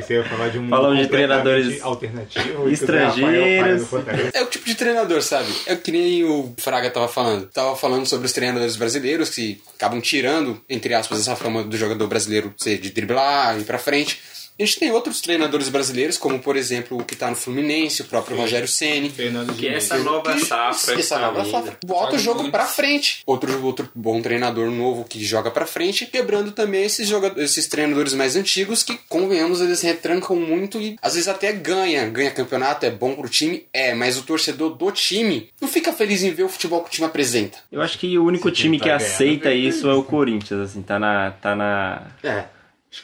Você 0.00 0.14
ia 0.14 0.24
falar 0.24 0.48
de 0.48 0.58
um 0.58 0.68
Falamos 0.68 0.98
de 0.98 1.08
treinadores 1.08 1.82
alternativo 1.82 2.48
e 2.48 2.52
que 2.52 2.56
o 2.56 2.64
Zé 2.68 2.72
estrangeiros. 2.72 3.88
Fortaleza. 3.88 4.30
É 4.32 4.42
o 4.42 4.46
tipo 4.46 4.64
de 4.64 4.74
treinador, 4.74 5.22
sabe? 5.22 5.52
É 5.66 5.76
que 5.76 5.92
nem 5.92 6.24
o 6.24 6.54
Fraga 6.58 6.90
tava 6.90 7.08
falando. 7.08 7.46
Tava 7.48 7.76
falando 7.76 8.06
sobre 8.06 8.26
os 8.26 8.32
treinadores 8.32 8.76
brasileiros 8.76 9.28
que 9.28 9.60
acabam 9.76 10.00
tirando, 10.00 10.60
entre 10.68 10.94
aspas, 10.94 11.20
essa 11.20 11.36
fama 11.36 11.62
do 11.62 11.76
jogador 11.76 12.06
brasileiro 12.06 12.54
ser 12.56 12.78
de 12.78 12.90
driblar, 12.90 13.58
ir 13.58 13.64
pra 13.64 13.81
frente. 13.82 14.20
A 14.58 14.64
gente 14.64 14.78
tem 14.78 14.92
outros 14.92 15.20
treinadores 15.20 15.68
brasileiros, 15.70 16.18
como 16.18 16.38
por 16.38 16.56
exemplo 16.56 16.98
o 16.98 17.04
que 17.04 17.16
tá 17.16 17.30
no 17.30 17.34
Fluminense, 17.34 18.02
o 18.02 18.04
próprio 18.04 18.36
Rogério 18.36 18.68
Ceni. 18.68 19.10
Que 19.56 19.66
é 19.66 19.76
essa 19.76 19.98
nova 19.98 20.38
safra. 20.38 21.00
Essa 21.00 21.16
que 21.16 21.22
nova 21.22 21.38
tá 21.38 21.50
safra. 21.50 21.78
Bota 21.84 22.16
o 22.16 22.18
jogo 22.18 22.50
pra 22.50 22.66
frente. 22.66 23.22
Outro, 23.24 23.64
outro 23.64 23.88
bom 23.94 24.20
treinador 24.20 24.70
novo 24.70 25.04
que 25.04 25.24
joga 25.24 25.50
pra 25.50 25.66
frente, 25.66 26.06
quebrando 26.06 26.52
também 26.52 26.84
esses, 26.84 27.08
jogadores, 27.08 27.50
esses 27.50 27.66
treinadores 27.66 28.12
mais 28.12 28.36
antigos 28.36 28.82
que, 28.82 28.98
convenhamos, 29.08 29.60
eles 29.60 29.80
retrancam 29.80 30.36
muito 30.36 30.80
e 30.80 30.96
às 31.00 31.14
vezes 31.14 31.28
até 31.28 31.52
ganha. 31.52 32.08
Ganha 32.10 32.30
campeonato, 32.30 32.84
é 32.84 32.90
bom 32.90 33.14
pro 33.14 33.28
time, 33.28 33.66
é, 33.72 33.94
mas 33.94 34.18
o 34.18 34.22
torcedor 34.22 34.76
do 34.76 34.92
time 34.92 35.48
não 35.60 35.68
fica 35.68 35.92
feliz 35.92 36.22
em 36.22 36.30
ver 36.30 36.42
o 36.42 36.48
futebol 36.48 36.82
que 36.82 36.88
o 36.88 36.92
time 36.92 37.06
apresenta. 37.06 37.58
Eu 37.70 37.80
acho 37.80 37.98
que 37.98 38.18
o 38.18 38.24
único 38.24 38.50
time 38.50 38.78
que 38.78 38.84
ganhar, 38.84 38.96
aceita 38.96 39.52
isso 39.52 39.88
é 39.88 39.94
o 39.94 40.04
Corinthians, 40.04 40.60
assim, 40.60 40.82
tá 40.82 40.98
na. 40.98 41.30
tá 41.30 41.56
na. 41.56 42.02
É. 42.22 42.44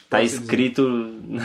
Tá 0.07 0.21
escrito 0.21 0.83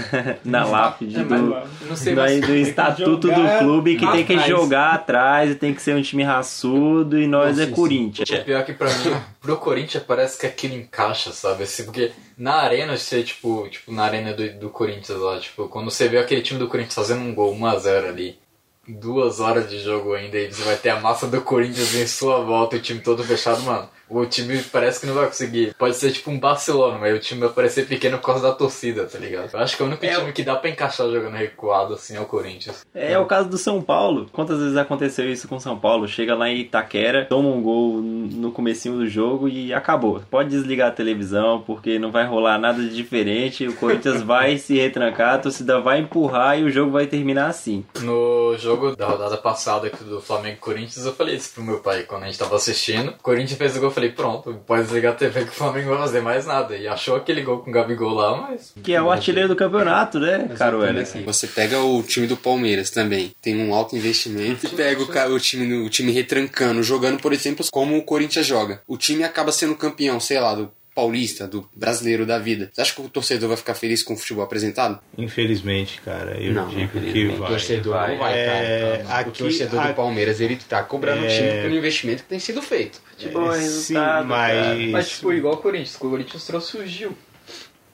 na 0.44 0.66
lápide 0.66 1.24
do, 1.24 1.96
sei 1.96 2.14
do, 2.14 2.20
mais. 2.20 2.40
do 2.46 2.54
estatuto 2.54 3.28
do 3.28 3.58
clube 3.58 3.96
que 3.96 4.06
tem 4.10 4.24
que 4.24 4.38
jogar 4.40 4.92
atrás 4.92 5.52
e 5.52 5.54
tem 5.54 5.72
que 5.72 5.80
ser 5.80 5.96
um 5.96 6.02
time 6.02 6.22
raçudo 6.22 7.18
e 7.18 7.26
nós 7.26 7.58
é 7.58 7.66
Corinthians. 7.68 8.28
O 8.28 8.44
pior 8.44 8.60
é 8.60 8.62
que 8.62 8.74
pra 8.74 8.88
mim, 8.88 9.16
pro 9.40 9.56
Corinthians 9.56 10.04
parece 10.04 10.38
que 10.38 10.46
aquilo 10.46 10.74
encaixa, 10.74 11.32
sabe? 11.32 11.64
Assim, 11.64 11.84
porque 11.84 12.12
na 12.36 12.56
arena, 12.56 12.98
você, 12.98 13.22
tipo, 13.22 13.66
tipo, 13.70 13.90
na 13.90 14.04
arena 14.04 14.34
do, 14.34 14.52
do 14.58 14.68
Corinthians 14.68 15.18
lá, 15.18 15.38
tipo, 15.38 15.66
quando 15.68 15.90
você 15.90 16.06
vê 16.06 16.18
aquele 16.18 16.42
time 16.42 16.58
do 16.58 16.68
Corinthians 16.68 16.94
fazendo 16.94 17.22
um 17.22 17.34
gol 17.34 17.56
1x0 17.56 18.08
ali, 18.08 18.38
duas 18.86 19.40
horas 19.40 19.70
de 19.70 19.80
jogo 19.80 20.12
ainda, 20.12 20.36
e 20.36 20.52
você 20.52 20.62
vai 20.62 20.76
ter 20.76 20.90
a 20.90 21.00
massa 21.00 21.26
do 21.26 21.40
Corinthians 21.40 21.94
em 21.94 22.06
sua 22.06 22.44
volta 22.44 22.76
e 22.76 22.78
o 22.78 22.82
time 22.82 23.00
todo 23.00 23.24
fechado, 23.24 23.62
mano. 23.62 23.88
O 24.08 24.24
time 24.26 24.58
parece 24.72 25.00
que 25.00 25.06
não 25.06 25.14
vai 25.14 25.26
conseguir. 25.26 25.74
Pode 25.78 25.96
ser 25.96 26.12
tipo 26.12 26.30
um 26.30 26.38
Barcelona, 26.38 26.98
mas 26.98 27.16
o 27.16 27.20
time 27.20 27.40
vai 27.40 27.50
parecer 27.50 27.86
pequeno 27.86 28.18
por 28.18 28.26
causa 28.26 28.42
da 28.42 28.52
torcida, 28.52 29.06
tá 29.06 29.18
ligado? 29.18 29.50
Eu 29.52 29.60
acho 29.60 29.76
que 29.76 29.82
é 29.82 29.84
o 29.84 29.88
único 29.88 30.06
time 30.06 30.32
que 30.32 30.42
dá 30.42 30.56
pra 30.56 30.70
encaixar 30.70 31.08
jogando 31.10 31.34
recuado 31.34 31.94
assim 31.94 32.16
é 32.16 32.20
o 32.20 32.26
Corinthians. 32.26 32.86
É 32.94 33.18
o 33.18 33.26
caso 33.26 33.48
do 33.48 33.58
São 33.58 33.80
Paulo. 33.80 34.26
Quantas 34.32 34.58
vezes 34.58 34.76
aconteceu 34.76 35.30
isso 35.30 35.48
com 35.48 35.56
o 35.56 35.60
São 35.60 35.78
Paulo? 35.78 36.06
Chega 36.06 36.34
lá 36.34 36.48
em 36.48 36.60
Itaquera, 36.60 37.24
toma 37.24 37.48
um 37.48 37.62
gol 37.62 38.00
no 38.00 38.52
comecinho 38.52 38.96
do 38.96 39.06
jogo 39.06 39.48
e 39.48 39.72
acabou. 39.72 40.22
Pode 40.30 40.50
desligar 40.50 40.88
a 40.88 40.94
televisão 40.94 41.62
porque 41.66 41.98
não 41.98 42.10
vai 42.10 42.26
rolar 42.26 42.58
nada 42.58 42.82
de 42.82 42.94
diferente. 42.94 43.66
O 43.66 43.74
Corinthians 43.76 44.20
vai 44.22 44.58
se 44.58 44.76
retrancar, 44.76 45.34
a 45.34 45.38
torcida 45.38 45.80
vai 45.80 46.00
empurrar 46.00 46.58
e 46.58 46.64
o 46.64 46.70
jogo 46.70 46.92
vai 46.92 47.06
terminar 47.06 47.48
assim. 47.48 47.84
No 48.00 48.56
jogo 48.58 48.94
da 48.96 49.06
rodada 49.06 49.36
passada 49.36 49.86
aqui 49.86 50.04
do 50.04 50.20
Flamengo 50.20 50.56
e 50.56 50.60
Corinthians, 50.60 51.06
eu 51.06 51.14
falei 51.14 51.36
isso 51.36 51.54
pro 51.54 51.62
meu 51.62 51.80
pai 51.80 52.02
quando 52.02 52.24
a 52.24 52.26
gente 52.26 52.38
tava 52.38 52.56
assistindo. 52.56 53.10
O 53.10 53.22
Corinthians 53.22 53.58
fez 53.58 53.76
o 53.76 53.80
gol, 53.80 53.90
falei, 53.94 54.10
pronto, 54.10 54.60
pode 54.66 54.82
desligar 54.84 55.12
a 55.12 55.16
TV 55.16 55.44
que 55.44 55.50
o 55.50 55.54
Flamengo 55.54 55.90
não 55.90 55.96
vai 55.98 56.06
fazer 56.06 56.20
mais 56.20 56.46
nada. 56.46 56.76
E 56.76 56.86
achou 56.88 57.16
aquele 57.16 57.42
gol 57.42 57.58
com 57.60 57.70
o 57.70 57.72
Gabigol 57.72 58.12
lá, 58.14 58.36
mas. 58.36 58.72
Que 58.82 58.92
é 58.94 59.00
o 59.02 59.10
artilheiro 59.10 59.48
do 59.48 59.56
campeonato, 59.56 60.18
né, 60.20 60.48
caro 60.56 60.84
Ellison? 60.84 61.22
Você 61.24 61.46
pega 61.46 61.78
o 61.80 62.02
time 62.02 62.26
do 62.26 62.36
Palmeiras 62.36 62.90
também, 62.90 63.32
tem 63.40 63.56
um 63.56 63.74
alto 63.74 63.96
investimento, 63.96 64.66
e 64.66 64.68
pega 64.74 65.00
o, 65.30 65.34
o 65.34 65.40
time, 65.40 65.66
no- 65.66 65.84
o 65.86 65.88
time 65.90 66.12
retrancando, 66.12 66.82
jogando, 66.82 67.20
por 67.20 67.32
exemplo, 67.32 67.64
como 67.70 67.96
o 67.96 68.02
Corinthians 68.02 68.46
joga. 68.46 68.82
O 68.86 68.96
time 68.96 69.22
acaba 69.24 69.52
sendo 69.52 69.74
campeão, 69.74 70.18
sei 70.20 70.40
lá, 70.40 70.54
do 70.54 70.70
paulista, 70.94 71.48
do 71.48 71.68
brasileiro 71.74 72.24
da 72.24 72.38
vida. 72.38 72.70
Você 72.72 72.80
acha 72.80 72.94
que 72.94 73.00
o 73.00 73.08
torcedor 73.08 73.48
vai 73.48 73.56
ficar 73.56 73.74
feliz 73.74 74.02
com 74.02 74.14
o 74.14 74.16
futebol 74.16 74.44
apresentado? 74.44 75.00
Infelizmente, 75.18 76.00
cara, 76.00 76.40
eu 76.40 76.52
Não, 76.54 76.68
digo 76.68 77.00
que 77.00 77.26
vai. 77.28 77.36
O 77.36 77.46
torcedor 77.46 77.94
vai. 77.94 78.10
não 78.12 78.18
vai, 78.18 78.38
É, 78.38 79.02
cara. 79.06 79.18
aqui- 79.20 79.28
o 79.30 79.32
torcedor 79.32 79.80
a- 79.80 79.88
do 79.88 79.94
Palmeiras, 79.94 80.40
ele 80.40 80.56
tá 80.56 80.82
cobrando 80.82 81.22
o 81.22 81.26
É. 81.26 81.28
time 81.28 81.62
pelo 81.62 81.74
investimento 81.76 82.22
que 82.22 82.28
tem 82.28 82.38
sido 82.38 82.62
feito. 82.62 83.00
Tipo, 83.18 83.38
É, 83.52 83.58
resultado, 83.58 83.82
sim, 83.82 83.94
cara. 83.94 84.24
mas... 84.24 84.90
Mas, 84.90 85.08
tipo, 85.10 85.32
igual 85.32 85.54
o 85.54 85.56
Corinthians, 85.58 85.94
o 85.96 85.98
Corinthians 85.98 86.46
trouxe 86.46 86.76
o 86.78 86.86
Gil. 86.86 87.16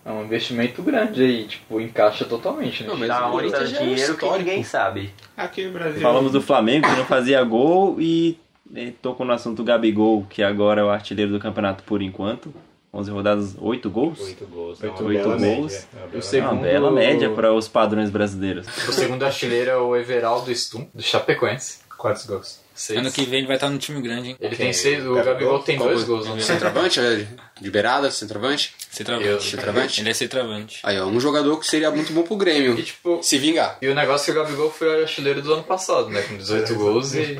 É 0.05 0.11
um 0.11 0.25
investimento 0.25 0.83
grande 0.83 1.23
aí, 1.23 1.45
tipo, 1.47 1.79
encaixa 1.81 2.25
totalmente, 2.25 2.83
né? 2.83 2.89
Não, 2.89 2.97
mas 2.97 3.09
Da 3.09 3.29
o 3.31 3.37
onde 3.37 3.51
tá 3.51 3.61
é 3.63 3.65
dinheiro 3.65 4.17
que 4.17 4.27
ninguém 4.39 4.65
sabe. 4.65 5.13
Aqui 5.37 5.67
no 5.67 5.73
Brasil... 5.73 6.01
Falamos 6.01 6.33
do 6.33 6.41
Flamengo 6.41 6.89
que 6.89 6.97
não 6.97 7.05
fazia 7.05 7.43
gol 7.45 8.01
e 8.01 8.39
né, 8.71 8.93
tocou 9.03 9.27
no 9.27 9.33
assunto 9.33 9.59
do 9.59 9.65
Gabigol, 9.65 10.25
que 10.31 10.43
agora 10.43 10.81
é 10.81 10.85
o 10.85 10.89
artilheiro 10.89 11.33
do 11.33 11.39
campeonato 11.39 11.83
por 11.85 12.01
enquanto. 12.01 12.55
11 12.92 13.11
rodadas, 13.11 13.55
8 13.59 13.88
gols? 13.90 14.20
Oito 14.20 14.46
gols. 14.46 14.83
Oito 14.83 14.94
é 14.96 15.00
uma 15.00 15.09
bela 15.12 15.37
gols. 15.37 15.40
média, 15.40 15.87
é 15.92 15.96
uma 15.96 16.05
O 16.07 16.09
bela 16.11 16.18
É 16.18 16.22
segundo- 16.22 16.53
uma 16.53 16.62
bela 16.62 16.90
média 16.90 17.31
para 17.31 17.53
os 17.55 17.68
padrões 17.68 18.11
brasileiros. 18.11 18.66
O 18.88 18.92
segundo 18.92 19.22
artilheiro 19.24 19.70
é 19.70 19.76
o 19.76 19.94
Everaldo 19.96 20.50
Stum, 20.50 20.88
do 20.92 21.03
Chapecoense. 21.03 21.79
Quantos 21.96 22.24
gols? 22.26 22.59
Seis. 22.74 22.98
Ano 22.98 23.12
que 23.12 23.26
vem 23.26 23.40
ele 23.40 23.46
vai 23.46 23.57
estar 23.57 23.68
no 23.68 23.76
time 23.76 24.00
grande, 24.00 24.31
hein? 24.31 24.37
Ele 24.40 24.57
Quem? 24.57 24.66
tem 24.66 24.72
seis, 24.72 25.05
o 25.07 25.14
Gabigol? 25.16 25.59
Tem 25.59 25.76
Qual 25.76 25.90
dois 25.90 26.03
o- 26.03 26.07
gols. 26.07 26.26
Não 26.26 26.40
Centroavante, 26.40 26.98
é, 26.98 27.26
de 27.61 27.70
beirada, 27.70 28.11
centroavante. 28.11 28.74
Centroavante. 28.90 29.42
Centroavante. 29.50 30.00
Ele 30.00 30.09
é 30.09 30.14
centroavante. 30.14 30.81
Aí, 30.83 30.98
ó, 30.98 31.05
um 31.05 31.20
jogador 31.20 31.59
que 31.61 31.66
seria 31.66 31.90
muito 31.90 32.11
bom 32.14 32.22
pro 32.22 32.37
Grêmio. 32.37 32.79
E 32.79 32.83
tipo, 32.83 33.22
Se 33.22 33.37
vingar. 33.37 33.76
e 33.83 33.88
o 33.88 33.94
negócio 33.94 34.31
é 34.31 34.35
que 34.35 34.40
o 34.40 34.42
Gabigol 34.42 34.70
foi 34.70 35.03
artilheiro 35.03 35.42
do 35.42 35.53
ano 35.53 35.62
passado, 35.62 36.09
né? 36.09 36.22
Com 36.22 36.38
18 36.38 36.74
gols 36.74 37.12
e 37.14 37.37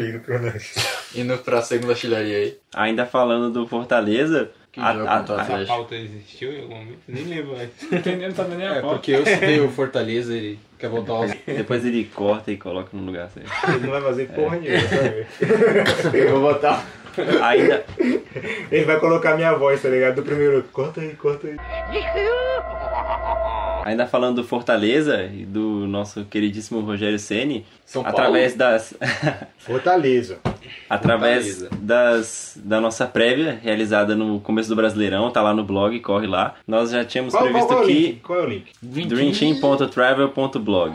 indo 1.15 1.39
pra 1.39 1.63
segunda 1.63 1.93
artilharia 1.95 2.37
aí. 2.37 2.59
Ainda 2.75 3.07
falando 3.07 3.51
do 3.51 3.67
Fortaleza, 3.67 4.51
Que 4.73 4.79
a- 4.81 4.93
jogo 4.95 5.09
a- 5.09 5.19
contra 5.19 5.35
o 5.35 5.39
a- 5.39 5.43
Atlético. 5.43 5.67
pauta 5.69 5.95
existiu 5.97 6.53
em 6.53 6.61
algum 6.63 6.77
momento? 6.77 7.01
Nem 7.09 7.25
lembro 7.25 7.57
mais. 7.57 7.71
Entendendo 7.93 8.35
também 8.37 8.59
nem 8.59 8.69
a 8.69 8.75
É, 8.77 8.81
pauta. 8.81 8.97
porque 8.97 9.11
eu 9.13 9.27
citei 9.27 9.61
o 9.61 9.69
Fortaleza, 9.69 10.33
ele 10.33 10.59
quer 10.79 10.89
voltar 10.89 11.13
aos. 11.15 11.33
depois 11.45 11.85
ele 11.85 12.05
corta 12.15 12.53
e 12.53 12.57
coloca 12.57 12.89
no 12.93 13.03
lugar 13.05 13.29
certo. 13.31 13.51
Ele 13.69 13.81
não 13.87 13.91
vai 13.91 14.01
fazer 14.01 14.29
porra 14.29 14.57
nenhuma, 14.59 14.81
sabe? 14.89 15.27
Eu 16.19 16.41
vou 16.41 16.53
botar. 16.53 16.85
Ainda, 17.43 17.85
Ele 18.71 18.85
vai 18.85 19.01
colocar 19.01 19.35
minha 19.35 19.53
voz, 19.55 19.83
tá 19.83 19.89
ligado? 19.89 20.15
Do 20.17 20.23
primeiro. 20.23 20.63
Corta 20.73 21.01
aí, 21.01 21.15
corta 21.17 21.49
aí. 21.49 21.57
Ainda 23.85 24.07
falando 24.07 24.37
do 24.37 24.45
Fortaleza 24.45 25.25
e 25.25 25.45
do 25.45 25.87
nosso 25.87 26.25
queridíssimo 26.25 26.81
Rogério 26.81 27.19
Ceni, 27.19 27.65
São 27.85 28.03
Paulo? 28.03 28.19
através 28.19 28.55
das 28.55 28.95
Fortaleza. 29.59 30.39
através 30.89 31.59
Fortaleza. 31.61 31.83
das 31.83 32.59
da 32.63 32.81
nossa 32.81 33.07
prévia 33.07 33.59
realizada 33.63 34.15
no 34.15 34.41
começo 34.41 34.69
do 34.69 34.77
Brasileirão, 34.77 35.31
tá 35.31 35.43
lá 35.43 35.55
no 35.55 35.65
blog, 35.65 35.99
corre 36.01 36.27
lá. 36.27 36.55
Nós 36.67 36.91
já 36.91 37.05
tínhamos 37.05 37.33
Qual, 37.35 37.45
qual, 37.45 37.53
previsto 37.53 37.69
qual 37.69 37.81
é 37.81 37.83
o 37.83 37.87
que 37.87 37.93
link? 37.93 38.21
Qual 38.21 38.39
é 38.39 38.43
o 38.43 38.47
link? 38.47 38.73
dreamteam.travel.blog. 38.83 40.95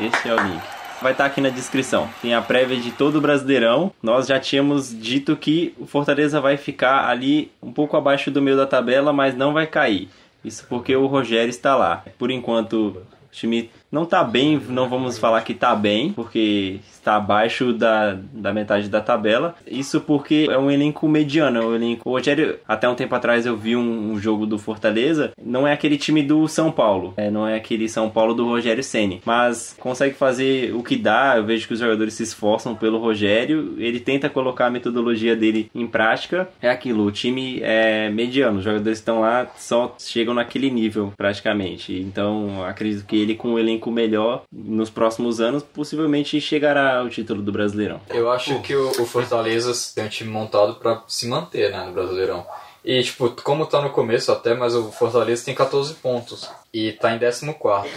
Este 0.00 0.28
é 0.28 0.34
o 0.34 0.42
link. 0.42 0.62
Vai 1.02 1.12
estar 1.12 1.24
aqui 1.26 1.40
na 1.40 1.48
descrição. 1.48 2.08
Tem 2.22 2.32
a 2.32 2.40
prévia 2.40 2.76
de 2.76 2.92
todo 2.92 3.16
o 3.16 3.20
Brasileirão. 3.20 3.92
Nós 4.00 4.28
já 4.28 4.38
tínhamos 4.38 4.96
dito 4.96 5.36
que 5.36 5.74
o 5.76 5.84
Fortaleza 5.84 6.40
vai 6.40 6.56
ficar 6.56 7.08
ali 7.08 7.50
um 7.60 7.72
pouco 7.72 7.96
abaixo 7.96 8.30
do 8.30 8.40
meio 8.40 8.56
da 8.56 8.66
tabela, 8.66 9.12
mas 9.12 9.36
não 9.36 9.52
vai 9.52 9.66
cair. 9.66 10.08
Isso 10.44 10.66
porque 10.68 10.94
o 10.96 11.06
Rogério 11.06 11.50
está 11.50 11.76
lá. 11.76 12.04
Por 12.18 12.30
enquanto, 12.30 12.88
o 12.88 13.06
time 13.30 13.70
não 13.92 14.06
tá 14.06 14.24
bem, 14.24 14.58
não 14.70 14.88
vamos 14.88 15.18
falar 15.18 15.42
que 15.42 15.52
tá 15.52 15.76
bem, 15.76 16.12
porque 16.14 16.80
está 17.02 17.16
abaixo 17.16 17.72
da, 17.72 18.16
da 18.32 18.52
metade 18.52 18.88
da 18.88 19.00
tabela. 19.00 19.54
Isso 19.66 20.00
porque 20.00 20.48
é 20.50 20.56
um 20.56 20.70
elenco 20.70 21.06
mediano, 21.08 21.60
é 21.60 21.66
um 21.66 21.74
elenco. 21.74 22.08
O 22.08 22.12
Rogério, 22.12 22.58
até 22.66 22.88
um 22.88 22.94
tempo 22.94 23.14
atrás 23.14 23.44
eu 23.44 23.56
vi 23.56 23.76
um, 23.76 24.12
um 24.12 24.18
jogo 24.18 24.46
do 24.46 24.58
Fortaleza, 24.58 25.32
não 25.44 25.66
é 25.66 25.72
aquele 25.72 25.98
time 25.98 26.22
do 26.22 26.46
São 26.48 26.70
Paulo, 26.70 27.12
é, 27.16 27.30
não 27.30 27.46
é 27.46 27.56
aquele 27.56 27.88
São 27.88 28.08
Paulo 28.08 28.32
do 28.32 28.46
Rogério 28.46 28.82
Ceni, 28.82 29.20
mas 29.26 29.76
consegue 29.78 30.14
fazer 30.14 30.74
o 30.74 30.82
que 30.82 30.96
dá. 30.96 31.34
Eu 31.36 31.44
vejo 31.44 31.66
que 31.66 31.74
os 31.74 31.80
jogadores 31.80 32.14
se 32.14 32.22
esforçam 32.22 32.74
pelo 32.74 32.98
Rogério, 32.98 33.74
ele 33.78 34.00
tenta 34.00 34.30
colocar 34.30 34.66
a 34.66 34.70
metodologia 34.70 35.36
dele 35.36 35.68
em 35.74 35.86
prática. 35.86 36.48
É 36.62 36.70
aquilo, 36.70 37.04
o 37.04 37.12
time 37.12 37.60
é 37.62 38.08
mediano, 38.08 38.58
os 38.58 38.64
jogadores 38.64 38.98
estão 38.98 39.20
lá, 39.20 39.50
só 39.56 39.94
chegam 39.98 40.32
naquele 40.32 40.70
nível 40.70 41.12
praticamente. 41.16 41.92
Então 42.00 42.64
acredito 42.64 43.04
que 43.04 43.16
ele 43.16 43.34
com 43.34 43.54
um 43.54 43.58
elenco 43.58 43.81
melhor 43.90 44.42
nos 44.52 44.90
próximos 44.90 45.40
anos 45.40 45.62
possivelmente 45.62 46.40
chegará 46.40 46.98
ao 46.98 47.08
título 47.08 47.42
do 47.42 47.52
Brasileirão. 47.52 48.00
Eu 48.08 48.30
acho 48.30 48.60
que 48.60 48.74
o, 48.74 48.88
o 48.88 49.06
Fortaleza 49.06 49.72
tem 49.94 50.04
um 50.04 50.08
time 50.08 50.30
montado 50.30 50.74
pra 50.76 51.02
se 51.06 51.26
manter, 51.26 51.70
né, 51.70 51.84
no 51.84 51.92
Brasileirão. 51.92 52.46
E, 52.84 53.00
tipo, 53.02 53.30
como 53.42 53.64
tá 53.64 53.80
no 53.80 53.90
começo 53.90 54.32
até, 54.32 54.54
mas 54.54 54.74
o 54.74 54.90
Fortaleza 54.90 55.44
tem 55.44 55.54
14 55.54 55.94
pontos. 55.94 56.50
E 56.72 56.92
tá 56.92 57.14
em 57.14 57.18
14. 57.18 57.46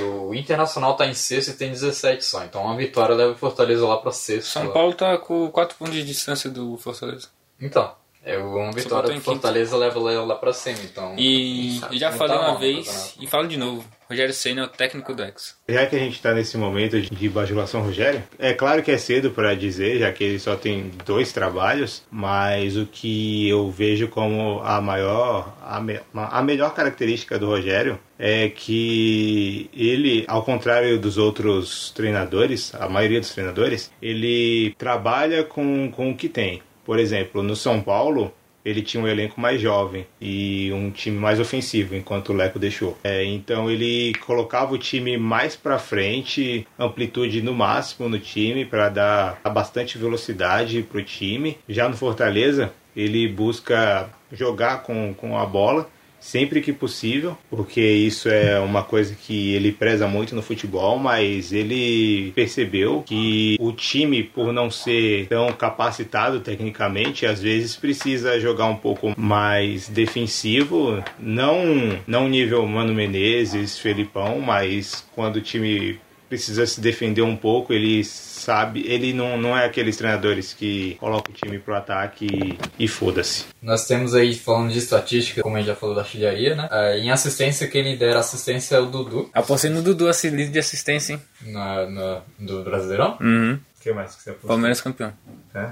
O 0.04 0.34
Internacional 0.34 0.95
tá 0.95 1.08
em 1.08 1.13
sexto 1.13 1.50
e 1.50 1.54
tem 1.54 1.71
17 1.71 2.24
só. 2.24 2.43
Então 2.43 2.63
uma 2.63 2.78
vitória 2.78 3.15
leva 3.15 3.32
o 3.32 3.38
Fortaleza 3.38 3.86
lá 3.88 3.98
pra 3.98 4.12
sexto. 4.12 4.50
São. 4.50 4.71
Paulo 4.71 4.93
tá 4.93 5.17
com 5.17 5.50
4 5.50 5.76
pontos 5.78 5.95
de 5.95 6.04
distância 6.04 6.52
do 6.52 6.78
Fortaleza. 6.78 7.30
Então, 7.60 7.91
é 8.25 8.38
uma 8.38 8.71
vitória 8.71 9.11
em 9.13 9.15
do 9.15 9.21
Fortaleza 9.21 9.77
leva 9.77 9.99
lá, 9.99 10.23
lá 10.23 10.35
pra 10.35 10.51
cima. 10.51 10.79
Então, 10.83 11.15
E 11.17 11.77
sabe, 11.79 11.97
já 11.97 12.11
falei 12.11 12.35
tá 12.38 12.49
uma 12.49 12.57
vez 12.59 13.15
e 13.19 13.27
falo 13.27 13.47
de 13.47 13.55
novo. 13.57 13.85
Rogério 14.09 14.33
Senna 14.35 14.61
é 14.61 14.65
o 14.65 14.67
técnico 14.67 15.15
do 15.15 15.23
Ex. 15.23 15.55
Já 15.67 15.85
que 15.88 15.95
a 15.95 15.99
gente 15.99 16.21
tá 16.21 16.31
nesse 16.31 16.57
momento 16.57 17.01
de 17.01 17.29
bajulação 17.29 17.81
Rogério, 17.81 18.21
é 18.38 18.53
claro 18.53 18.83
que 18.83 18.91
é 18.91 18.97
cedo 18.99 19.31
para 19.31 19.55
dizer, 19.55 19.97
já 19.99 20.11
que 20.11 20.23
ele 20.23 20.39
só 20.39 20.55
tem 20.55 20.91
dois 21.05 21.31
trabalhos, 21.33 22.03
mas 22.11 22.77
o 22.77 22.85
que 22.85 23.49
eu 23.49 23.71
vejo 23.71 24.07
como 24.07 24.59
a 24.63 24.79
maior, 24.79 25.55
a, 25.63 25.79
me- 25.81 25.99
a 26.13 26.41
melhor 26.43 26.73
característica 26.75 27.39
do 27.39 27.47
Rogério 27.47 27.97
é 28.19 28.47
que 28.49 29.69
ele, 29.73 30.23
ao 30.27 30.43
contrário 30.43 30.99
dos 30.99 31.17
outros 31.17 31.89
treinadores, 31.91 32.73
a 32.75 32.88
maioria 32.88 33.19
dos 33.19 33.29
treinadores, 33.31 33.91
ele 34.01 34.73
trabalha 34.77 35.43
com, 35.43 35.91
com 35.91 36.11
o 36.11 36.15
que 36.15 36.29
tem. 36.29 36.61
Por 36.86 37.00
exemplo, 37.00 37.41
no 37.43 37.56
São 37.56 37.82
Paulo, 37.82 38.32
ele 38.63 38.82
tinha 38.82 39.04
um 39.04 39.08
elenco 39.08 39.39
mais 39.39 39.62
jovem 39.62 40.08
e 40.19 40.71
um 40.74 40.89
time 40.89 41.17
mais 41.17 41.39
ofensivo, 41.39 41.95
enquanto 41.95 42.30
o 42.30 42.34
Leco 42.34 42.58
deixou. 42.58 42.98
É, 43.04 43.24
então 43.24 43.69
ele 43.69 44.13
colocava 44.26 44.74
o 44.74 44.78
time 44.78 45.17
mais 45.17 45.56
para 45.56 45.78
frente, 45.78 46.67
amplitude 46.78 47.41
no 47.41 47.54
máximo 47.54 48.10
no 48.10 48.19
time 48.19 48.65
para 48.65 48.89
dar 48.89 49.39
bastante 49.52 49.98
velocidade 49.98 50.82
pro 50.82 51.04
time. 51.04 51.58
Já 51.69 51.88
no 51.88 51.95
Fortaleza, 51.95 52.74
ele 52.95 53.28
busca 53.28 54.10
jogar 54.32 54.84
com, 54.84 55.13
com 55.13 55.38
a 55.38 55.45
bola 55.45 55.89
sempre 56.25 56.59
que 56.59 56.73
possível, 56.73 57.38
porque 57.51 57.79
isso 57.79 58.27
é 58.27 58.59
uma 58.59 58.83
coisa 58.83 59.13
que 59.15 59.53
ele 59.53 59.71
preza 59.71 60.07
muito 60.07 60.35
no 60.35 60.41
futebol, 60.41 60.97
mas 60.97 61.53
ele 61.53 62.31
percebeu 62.33 63.03
que 63.05 63.55
o 63.59 63.71
time, 63.71 64.23
por 64.23 64.51
não 64.51 64.71
ser 64.71 65.27
tão 65.27 65.53
capacitado 65.53 66.39
tecnicamente, 66.39 67.27
às 67.27 67.39
vezes 67.39 67.75
precisa 67.75 68.39
jogar 68.39 68.65
um 68.65 68.75
pouco 68.75 69.13
mais 69.15 69.88
defensivo, 69.88 71.03
não 71.19 71.99
não 72.07 72.27
nível 72.27 72.65
Mano 72.65 72.93
Menezes, 72.93 73.77
Felipão, 73.77 74.39
mas 74.39 75.05
quando 75.13 75.35
o 75.35 75.41
time 75.41 75.99
precisa 76.27 76.65
se 76.65 76.79
defender 76.81 77.21
um 77.21 77.35
pouco, 77.35 77.73
ele 77.73 78.03
sabe, 78.03 78.85
ele 78.88 79.13
não, 79.13 79.38
não 79.38 79.57
é 79.57 79.65
aqueles 79.65 79.97
treinadores 79.97 80.53
que 80.53 80.95
colocam 80.99 81.33
o 81.33 81.35
time 81.35 81.57
pro 81.59 81.75
ataque 81.75 82.25
e, 82.27 82.83
e 82.83 82.88
foda-se. 82.88 83.45
Nós 83.61 83.88
temos 83.88 84.13
aí, 84.13 84.35
falando 84.35 84.71
de 84.71 84.77
estatística, 84.79 85.41
como 85.41 85.55
a 85.55 85.59
gente 85.59 85.67
já 85.67 85.75
falou 85.75 85.95
da 85.95 86.01
artilharia, 86.01 86.55
né? 86.55 86.67
Ah, 86.71 86.95
em 86.97 87.09
assistência, 87.11 87.67
quem 87.67 87.81
lidera 87.83 88.19
assistência 88.19 88.75
é 88.75 88.79
o 88.79 88.85
Dudu, 88.85 89.29
Apostei 89.33 89.69
no 89.69 89.81
Dudu, 89.81 90.09
esse 90.09 90.29
líder 90.29 90.51
de 90.51 90.59
assistência, 90.59 91.13
hein? 91.13 91.21
na, 91.47 91.85
na- 91.89 92.21
do 92.39 92.63
Brasileirão. 92.63 93.17
Uhum. 93.21 93.53
O 93.79 93.81
que 93.85 93.93
mais 93.93 94.15
que 94.15 94.23
você 94.23 94.29
apostou? 94.31 94.47
Palmeiras 94.47 94.81
campeão. 94.81 95.13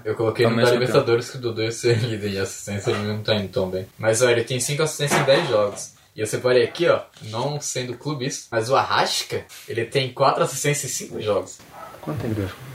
Eu 0.05 0.13
coloquei 0.15 0.45
no 0.45 0.51
da 0.51 0.55
Palmeiras 0.55 0.69
campeão. 0.71 0.79
Libertadores 0.79 1.29
que 1.31 1.37
o 1.37 1.41
Dudu 1.41 1.63
ia 1.63 1.71
ser 1.71 1.97
líder 2.05 2.29
de 2.29 2.37
assistência, 2.39 2.91
ele 2.91 3.03
não 3.07 3.21
tá 3.23 3.33
indo 3.35 3.47
tão 3.49 3.69
bem. 3.69 3.87
Mas 3.97 4.21
ó, 4.21 4.29
ele 4.29 4.43
tem 4.43 4.59
5 4.59 4.83
assistências 4.83 5.19
em 5.19 5.23
10 5.23 5.49
jogos. 5.49 5.92
E 6.15 6.21
eu 6.21 6.27
separei 6.27 6.63
aqui, 6.63 6.87
ó, 6.87 7.01
não 7.23 7.59
sendo 7.59 7.95
clubista, 7.97 8.47
mas 8.51 8.69
o 8.69 8.75
Arrasca, 8.75 9.45
ele 9.67 9.83
tem 9.85 10.13
4 10.13 10.43
assistências 10.43 10.91
em 10.91 11.07
5 11.07 11.21
jogos. 11.21 11.57
Quanto 12.01 12.21
tempo 12.21 12.33
ele 12.33 12.41
vai 12.41 12.49
ficar? 12.49 12.73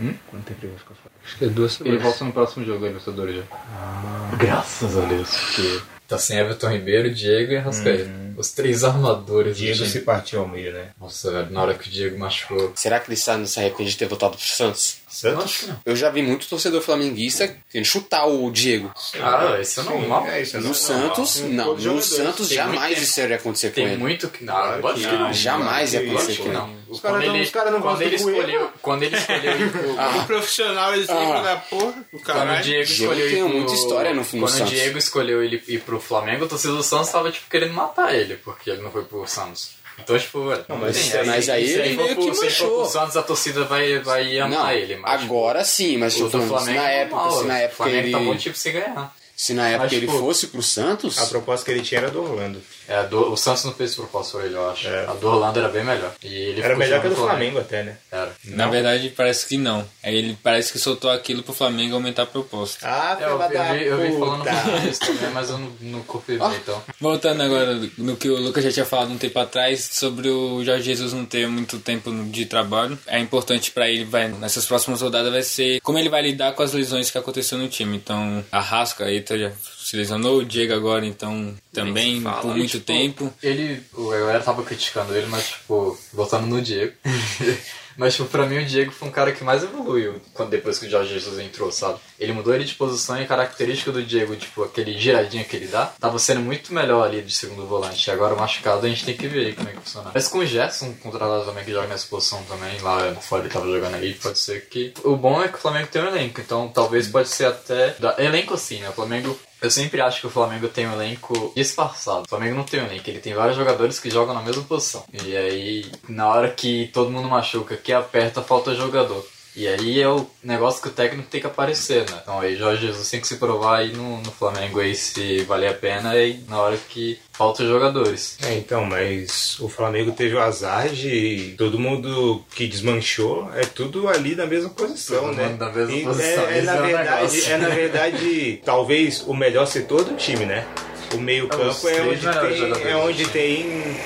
Hum? 0.00 0.14
Quanto 0.30 0.44
tempo 0.46 0.58
ele 0.62 0.72
vai 0.72 0.78
ficar 0.78 0.94
fora? 0.94 1.14
Acho 1.24 1.38
que 1.38 1.44
é 1.44 1.48
duas 1.48 1.72
Ele 1.80 1.84
semanas. 1.84 2.02
volta 2.02 2.24
no 2.24 2.32
próximo 2.32 2.64
jogo 2.64 2.80
da 2.80 2.86
Libertadores 2.88 3.36
já. 3.36 4.36
Graças 4.36 4.98
a 4.98 5.04
Deus, 5.04 5.30
porque 5.30 5.80
tá 6.08 6.18
sem 6.18 6.38
Everton 6.38 6.70
Ribeiro, 6.70 7.14
Diego 7.14 7.52
e 7.52 7.56
Arrascaeta. 7.58 8.10
Os 8.36 8.50
três 8.50 8.82
armadores 8.82 9.56
Diego 9.56 9.84
se 9.84 10.00
partiu 10.00 10.40
ao 10.40 10.48
meio, 10.48 10.72
né? 10.72 10.88
Nossa, 10.98 11.30
velho, 11.30 11.50
na 11.50 11.62
hora 11.62 11.74
que 11.74 11.86
o 11.88 11.90
Diego 11.90 12.18
machucou. 12.18 12.72
Será 12.74 12.98
que 12.98 13.08
ele 13.08 13.14
está 13.14 13.44
se 13.46 13.60
arrepende 13.60 13.90
de 13.90 13.96
ter 13.98 14.08
voltado 14.08 14.36
pro 14.36 14.44
Santos? 14.46 14.96
Santos? 15.12 15.68
Eu 15.84 15.94
já 15.94 16.10
vi 16.10 16.22
muito 16.22 16.46
torcedor 16.48 16.80
flamenguista 16.80 17.54
querendo 17.70 17.84
chutar 17.86 18.26
o 18.26 18.50
Diego. 18.50 18.92
Ah, 19.20 19.58
isso 19.60 19.80
é 19.80 19.82
normal. 19.84 20.26
É, 20.26 20.42
isso 20.42 20.56
é 20.56 20.60
No 20.60 20.66
normal. 20.68 20.82
Santos, 20.82 21.40
não. 21.40 21.76
No. 21.76 22.02
Santos 22.02 22.48
Tem 22.48 22.56
jamais 22.56 23.02
isso 23.02 23.20
ia 23.20 23.36
acontecer 23.36 23.68
com 23.68 23.74
Tem 23.74 23.84
ele. 23.86 23.96
muito 23.96 24.28
que. 24.28 24.44
Não, 24.44 24.54
Claro 24.54 24.82
lógico 24.82 25.00
que 25.00 25.08
que 25.08 25.12
não. 25.20 25.26
não. 25.28 25.32
Jamais 25.32 25.92
ia 25.94 26.00
acontecer 26.00 26.36
com 26.36 26.42
que 26.42 26.48
ele. 26.48 26.58
não. 26.58 26.82
Os 26.88 27.00
Quando 27.00 27.12
caras 27.14 27.26
não- 27.28 27.32
caras 27.50 27.72
não 27.72 27.80
quando 27.80 27.98
gostam 27.98 28.08
Coelho. 28.18 28.38
escolheu, 28.40 28.70
Quando 28.82 29.02
ele 29.04 29.16
escolheu 29.16 29.60
ir 29.60 29.70
pro- 29.72 30.00
Ah. 30.00 30.24
profissional 30.26 30.94
exemplo 30.94 31.32
Ah. 31.32 31.42
da 31.42 31.56
porra 31.56 31.92
do 32.12 32.18
Quando 32.18 32.20
o. 32.20 32.60
Diego 32.62 32.84
Diego 32.84 33.12
escolheu 33.12 33.28
tem 33.30 33.38
ir 33.38 33.42
pro... 33.48 33.48
muita 33.56 33.72
história 33.74 34.10
no- 34.14 34.16
no 34.20 34.24
Quando 34.26 34.42
o 34.44 34.48
Santos. 34.48 34.70
Diego 34.70 34.98
escolheu 34.98 35.42
ele 35.42 35.62
ir 35.68 35.80
pro 35.80 36.00
Flamengo, 36.00 36.44
o 36.44 36.48
torcedor 36.48 36.76
do 36.76 36.82
Santos 36.82 37.10
tava, 37.10 37.30
tipo, 37.32 37.48
querendo 37.50 37.72
matar 37.72 38.14
ele, 38.14 38.36
porque 38.36 38.70
ele 38.70 38.82
não 38.82 38.90
foi 38.90 39.04
pro 39.04 39.26
Santos. 39.26 39.70
Então, 39.98 40.18
tipo, 40.18 40.38
Não, 40.68 40.76
mas- 40.78 41.08
tem, 41.10 41.24
mas 41.26 41.48
aí 41.48 41.66
se 41.66 41.74
ele 41.74 41.96
meio 41.96 42.16
que 42.16 42.34
Se 42.34 42.44
manchou. 42.44 42.78
pro 42.82 42.86
Santos, 42.86 43.16
a 43.16 43.22
torcida 43.22 43.64
vai, 43.64 43.98
vai 44.00 44.38
amar 44.40 44.58
Não, 44.58 44.70
ele. 44.72 44.96
Mas, 44.96 45.20
tipo, 45.20 45.32
agora 45.34 45.64
sim, 45.64 45.96
mas 45.96 46.14
o 46.14 46.16
tipo, 46.24 46.30
do 46.30 46.42
se 46.42 46.48
Flamengo 46.48 46.78
na 46.80 46.90
é 46.90 46.98
época, 47.02 47.16
normal, 47.16 47.40
se 47.40 47.46
na 47.46 47.54
o 47.54 47.56
época 47.58 47.76
Flamengo 47.76 47.98
ele, 47.98 48.12
tá 48.12 48.18
bom 48.18 48.36
tipo 48.36 48.56
sem 48.56 48.72
ganhar. 48.72 49.14
Se 49.36 49.54
na 49.54 49.68
época 49.68 49.84
Mas, 49.84 49.92
ele 49.92 50.06
fosse 50.06 50.46
pro 50.48 50.62
Santos, 50.62 51.18
A 51.18 51.26
proposta 51.26 51.64
que 51.64 51.70
ele 51.72 51.82
tinha 51.82 52.00
era 52.00 52.10
do 52.10 52.22
Orlando. 52.22 52.60
É, 52.88 53.04
do- 53.04 53.32
o 53.32 53.36
Santos 53.36 53.64
não 53.64 53.72
fez 53.72 53.94
proposta 53.94 54.36
pra 54.38 54.46
ele, 54.46 54.56
eu 54.56 54.70
acho. 54.70 54.86
É. 54.88 55.06
A 55.06 55.12
do 55.14 55.26
Orlando 55.28 55.58
era 55.58 55.68
bem 55.68 55.84
melhor. 55.84 56.12
E 56.22 56.26
ele 56.34 56.60
Era 56.60 56.76
melhor 56.76 57.00
que 57.00 57.06
a 57.06 57.10
do 57.10 57.16
no 57.16 57.22
Flamengo 57.24 57.58
até, 57.60 57.82
né? 57.84 57.96
Era. 58.10 58.32
Na 58.44 58.66
verdade, 58.68 59.08
parece 59.16 59.46
que 59.46 59.56
não. 59.56 59.88
Aí 60.02 60.14
ele 60.14 60.36
parece 60.42 60.72
que 60.72 60.78
soltou 60.78 61.10
aquilo 61.10 61.42
pro 61.42 61.54
Flamengo 61.54 61.94
aumentar 61.94 62.22
a 62.24 62.26
proposta. 62.26 62.78
Ah, 62.86 63.16
É, 63.20 63.24
eu, 63.24 63.40
eu, 63.40 63.48
vi, 63.78 63.84
eu 63.86 63.98
vi 64.12 64.18
falando 64.18 64.44
disso 64.82 65.00
também, 65.00 65.30
mas 65.30 65.48
eu 65.50 65.58
não, 65.58 65.72
não 65.80 66.00
confirmei, 66.02 66.56
então. 66.56 66.82
Voltando 67.00 67.42
agora 67.42 67.80
no 67.96 68.16
que 68.16 68.28
o 68.28 68.36
Lucas 68.36 68.64
já 68.64 68.72
tinha 68.72 68.84
falado 68.86 69.10
um 69.12 69.18
tempo 69.18 69.38
atrás 69.38 69.88
sobre 69.92 70.28
o 70.28 70.62
Jorge 70.64 70.84
Jesus 70.84 71.12
não 71.12 71.24
ter 71.24 71.46
muito 71.48 71.78
tempo 71.78 72.12
de 72.30 72.44
trabalho. 72.46 72.98
É 73.06 73.18
importante 73.18 73.70
pra 73.70 73.88
ele, 73.88 74.04
vai, 74.04 74.28
nessas 74.28 74.66
próximas 74.66 75.00
rodadas, 75.00 75.32
vai 75.32 75.42
ser 75.42 75.80
como 75.80 75.98
ele 75.98 76.08
vai 76.08 76.22
lidar 76.22 76.52
com 76.52 76.62
as 76.62 76.72
lesões 76.72 77.10
que 77.10 77.16
aconteceu 77.18 77.56
no 77.56 77.68
time. 77.68 77.96
Então, 77.96 78.44
a 78.52 78.60
Rasca 78.60 79.10
aí 79.30 79.40
já 79.40 79.52
se 79.78 79.96
lesionou, 79.96 80.38
o 80.38 80.44
Diego 80.44 80.72
agora, 80.72 81.04
então, 81.04 81.54
também 81.72 82.22
fala. 82.22 82.40
por 82.40 82.56
muito 82.56 82.70
tipo, 82.70 82.84
tempo. 82.86 83.34
Ele, 83.42 83.82
o 83.92 84.10
a 84.10 84.18
galera 84.18 84.42
tava 84.42 84.62
criticando 84.62 85.14
ele, 85.14 85.26
mas, 85.26 85.48
tipo, 85.48 85.98
voltando 86.12 86.46
no 86.46 86.62
Diego. 86.62 86.94
mas, 87.96 88.14
tipo, 88.14 88.28
pra 88.28 88.46
mim 88.46 88.58
o 88.58 88.64
Diego 88.66 88.92
foi 88.92 89.08
um 89.08 89.12
cara 89.12 89.32
que 89.32 89.44
mais 89.44 89.62
evoluiu 89.62 90.20
quando, 90.34 90.50
depois 90.50 90.78
que 90.78 90.86
o 90.86 90.90
Jorge 90.90 91.12
Jesus 91.14 91.38
entrou, 91.38 91.70
sabe? 91.72 91.98
Ele 92.18 92.32
mudou 92.32 92.54
ele 92.54 92.64
de 92.64 92.74
posição 92.74 93.18
e 93.18 93.24
a 93.24 93.26
característica 93.26 93.90
do 93.92 94.02
Diego, 94.02 94.34
tipo, 94.36 94.62
aquele 94.62 94.96
giradinho 94.98 95.44
que 95.44 95.56
ele 95.56 95.66
dá, 95.66 95.86
tava 96.00 96.18
sendo 96.18 96.40
muito 96.40 96.72
melhor 96.72 97.04
ali 97.06 97.20
de 97.22 97.32
segundo 97.32 97.66
volante. 97.66 98.10
Agora, 98.10 98.34
machucado, 98.34 98.86
a 98.86 98.88
gente 98.88 99.04
tem 99.04 99.16
que 99.16 99.26
ver 99.26 99.46
aí 99.46 99.52
como 99.54 99.68
é 99.68 99.72
que 99.72 99.80
funciona. 99.80 100.10
Mas 100.14 100.28
com 100.28 100.38
o 100.38 100.46
Gerson, 100.46 100.94
contratado 101.02 101.44
também, 101.44 101.64
que 101.64 101.72
joga 101.72 101.88
nessa 101.88 102.06
posição 102.06 102.42
também, 102.44 102.78
lá 102.80 103.14
fora 103.16 103.42
ele 103.42 103.52
tava 103.52 103.66
jogando 103.70 103.94
aí, 103.96 104.14
pode 104.14 104.38
ser 104.38 104.66
que... 104.68 104.92
O 105.04 105.16
bom 105.16 105.42
é 105.42 105.48
que 105.48 105.56
o 105.56 105.60
Flamengo 105.60 105.88
tem 105.88 106.02
um 106.02 106.06
elenco, 106.08 106.40
então 106.40 106.68
talvez 106.68 107.08
pode 107.08 107.28
ser 107.28 107.46
até... 107.46 107.90
da- 107.98 108.16
Elenco 108.18 108.56
sim, 108.56 108.78
né? 108.80 108.88
O 108.90 108.92
Flamengo 108.92 109.38
eu 109.62 109.70
sempre 109.70 110.00
acho 110.00 110.20
que 110.20 110.26
o 110.26 110.30
Flamengo 110.30 110.66
tem 110.66 110.88
um 110.88 110.92
elenco 110.92 111.52
disfarçado. 111.54 112.24
O 112.26 112.28
Flamengo 112.28 112.56
não 112.56 112.64
tem 112.64 112.80
um 112.80 112.86
elenco, 112.86 113.08
ele 113.08 113.20
tem 113.20 113.32
vários 113.32 113.56
jogadores 113.56 114.00
que 114.00 114.10
jogam 114.10 114.34
na 114.34 114.42
mesma 114.42 114.64
posição. 114.64 115.04
E 115.24 115.36
aí, 115.36 115.90
na 116.08 116.28
hora 116.28 116.50
que 116.50 116.90
todo 116.92 117.10
mundo 117.10 117.28
machuca, 117.28 117.76
que 117.76 117.92
aperta, 117.92 118.42
falta 118.42 118.74
jogador. 118.74 119.24
E 119.54 119.68
aí 119.68 120.00
é 120.00 120.08
o 120.08 120.26
negócio 120.42 120.80
que 120.80 120.88
o 120.88 120.92
técnico 120.92 121.28
tem 121.28 121.40
que 121.40 121.46
aparecer, 121.46 122.08
né? 122.10 122.18
Então 122.22 122.40
aí 122.40 122.56
Jorge 122.56 122.86
Jesus 122.86 123.10
tem 123.10 123.20
que 123.20 123.26
se 123.26 123.36
provar 123.36 123.80
aí 123.80 123.92
no, 123.92 124.18
no 124.22 124.32
Flamengo 124.32 124.80
aí 124.80 124.94
se 124.94 125.42
valer 125.42 125.68
a 125.68 125.74
pena 125.74 126.16
e 126.16 126.40
na 126.48 126.58
hora 126.58 126.76
que 126.88 127.18
falta 127.32 127.62
os 127.62 127.68
jogadores. 127.68 128.38
É, 128.42 128.54
então, 128.54 128.84
mas 128.86 129.58
o 129.60 129.68
Flamengo 129.68 130.12
teve 130.12 130.34
o 130.34 130.40
azar 130.40 130.88
de 130.88 131.54
todo 131.58 131.78
mundo 131.78 132.42
que 132.54 132.66
desmanchou 132.66 133.50
é 133.54 133.64
tudo 133.66 134.08
ali 134.08 134.34
na 134.34 134.46
mesma 134.46 134.70
posição, 134.70 135.24
Todo 135.24 135.34
né? 135.34 135.54
na 135.58 135.70
mesma 135.70 135.92
E 135.92 136.02
posição, 136.02 136.44
É, 136.48 136.58
é, 136.58 136.62
na 136.62 136.74
é 136.76 136.82
verdade, 136.82 137.44
é 137.44 137.56
na 137.58 137.68
verdade 137.68 138.62
talvez 138.64 139.22
o 139.26 139.34
melhor 139.34 139.66
setor 139.66 140.02
do 140.04 140.16
time, 140.16 140.46
né? 140.46 140.66
O 141.14 141.18
meio 141.18 141.44
os 141.44 141.50
campo 141.50 141.88
é 141.88 142.00
três 142.00 142.24
onde 142.24 142.72
tem, 142.80 142.90
é 142.90 142.96
onde 142.96 143.28
tem 143.28 143.96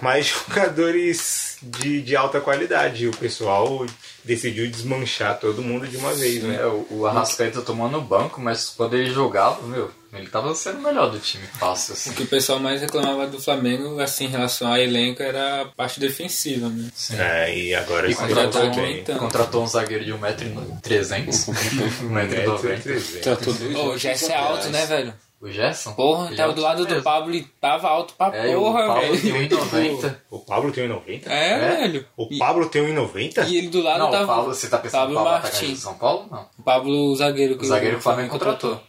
mais 0.00 0.26
jogadores 0.46 1.47
de, 1.62 2.02
de 2.02 2.16
alta 2.16 2.40
qualidade. 2.40 3.06
O 3.08 3.16
pessoal 3.16 3.86
decidiu 4.24 4.70
desmanchar 4.70 5.38
todo 5.38 5.62
mundo 5.62 5.86
de 5.86 5.96
uma 5.96 6.12
vez, 6.14 6.42
né? 6.42 6.56
É, 6.60 6.66
o, 6.66 6.86
o 6.90 7.06
Arrascaeta 7.06 7.62
tomou 7.62 7.90
no 7.90 8.00
banco, 8.00 8.40
mas 8.40 8.70
quando 8.70 8.94
ele 8.94 9.10
jogava, 9.10 9.62
meu, 9.66 9.90
ele 10.12 10.26
tava 10.28 10.54
sendo 10.54 10.78
o 10.78 10.82
melhor 10.82 11.10
do 11.10 11.18
time, 11.18 11.46
fácil, 11.58 11.92
assim. 11.92 12.10
O 12.10 12.14
que 12.14 12.22
o 12.22 12.26
pessoal 12.26 12.58
mais 12.58 12.80
reclamava 12.80 13.26
do 13.26 13.40
Flamengo, 13.40 14.00
assim, 14.00 14.24
em 14.24 14.28
relação 14.28 14.68
ao 14.68 14.78
elenco, 14.78 15.22
era 15.22 15.62
a 15.62 15.64
parte 15.66 16.00
defensiva, 16.00 16.68
né? 16.68 16.90
É, 17.12 17.56
e 17.56 17.74
agora 17.74 18.10
E 18.10 18.14
contratou, 18.14 18.62
um, 18.62 18.86
então. 18.86 19.18
contratou 19.18 19.62
um 19.62 19.66
zagueiro 19.66 20.04
de 20.04 20.12
1,3m. 20.12 21.26
1,90m. 21.28 23.20
Tratou 23.20 23.52
dois 23.52 23.74
Ô, 23.74 23.78
o 23.78 23.82
ótimos 23.82 24.00
Jess 24.00 24.28
é 24.30 24.34
alto, 24.36 24.68
né, 24.70 24.86
velho? 24.86 25.14
O 25.40 25.48
Gerson? 25.48 25.92
Porra, 25.92 26.26
Ele 26.28 26.36
tava 26.36 26.50
é 26.50 26.54
do 26.56 26.60
lado 26.62 26.78
alto 26.80 26.88
do 26.88 26.94
mesmo. 26.94 27.04
Pablo 27.04 27.34
e 27.34 27.42
tava 27.60 27.88
alto 27.88 28.14
pra 28.14 28.36
É, 28.36 28.56
o 28.56 28.60
porra, 28.60 28.86
Pablo 28.88 29.00
velho. 29.16 29.20
tem 29.22 29.48
1,90m. 29.48 30.16
O 30.30 30.38
Pablo 30.40 30.72
tem 30.72 30.88
1,90? 30.88 31.26
É, 31.30 31.50
É? 31.52 31.58
velho. 31.76 32.06
O 32.16 32.28
E- 32.28 32.38
Pablo 32.38 32.68
tem 32.68 32.82
1,90? 32.82 33.44
E 33.46 33.56
ele 33.56 33.68
do 33.68 33.80
lado 33.80 34.00
Não, 34.00 34.10
tava. 34.10 34.24
o 34.24 34.26
Pablo, 34.26 34.54
você 34.54 34.68
tá 34.68 34.78
pensando 34.78 35.00
Pablo 35.00 35.14
no 35.14 35.20
Pablo 35.20 35.36
atacante 35.36 35.54
Martins. 35.54 35.76
de 35.78 35.82
São 35.84 35.94
Paulo? 35.94 36.26
Não. 36.28 36.46
O 36.58 36.62
Pablo, 36.64 36.92
o 37.12 37.14
zagueiro 37.16 37.56
que 37.56 37.64
O 37.64 37.68
zagueiro 37.68 37.94
que 37.94 38.00
o 38.00 38.02
Flamengo 38.02 38.30
contratou. 38.30 38.80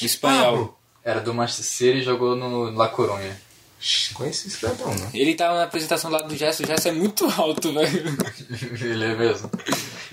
Espanhol. 0.00 0.78
Era 1.02 1.20
do 1.20 1.32
Manchester 1.32 1.64
City 1.64 1.98
e 1.98 2.02
jogou 2.02 2.36
no 2.36 2.70
La 2.76 2.88
Coruña. 2.88 3.36
Conhece 4.14 4.48
esse 4.48 4.56
cidadão, 4.58 4.88
né? 4.94 5.10
Ele 5.12 5.34
tava 5.34 5.56
na 5.56 5.64
apresentação 5.64 6.10
lá 6.10 6.22
do 6.22 6.34
Gerson, 6.34 6.62
o 6.62 6.66
Gerson 6.66 6.88
é 6.88 6.92
muito 6.92 7.26
alto, 7.38 7.72
velho. 7.72 8.16
ele 8.80 9.04
é 9.04 9.14
mesmo. 9.14 9.50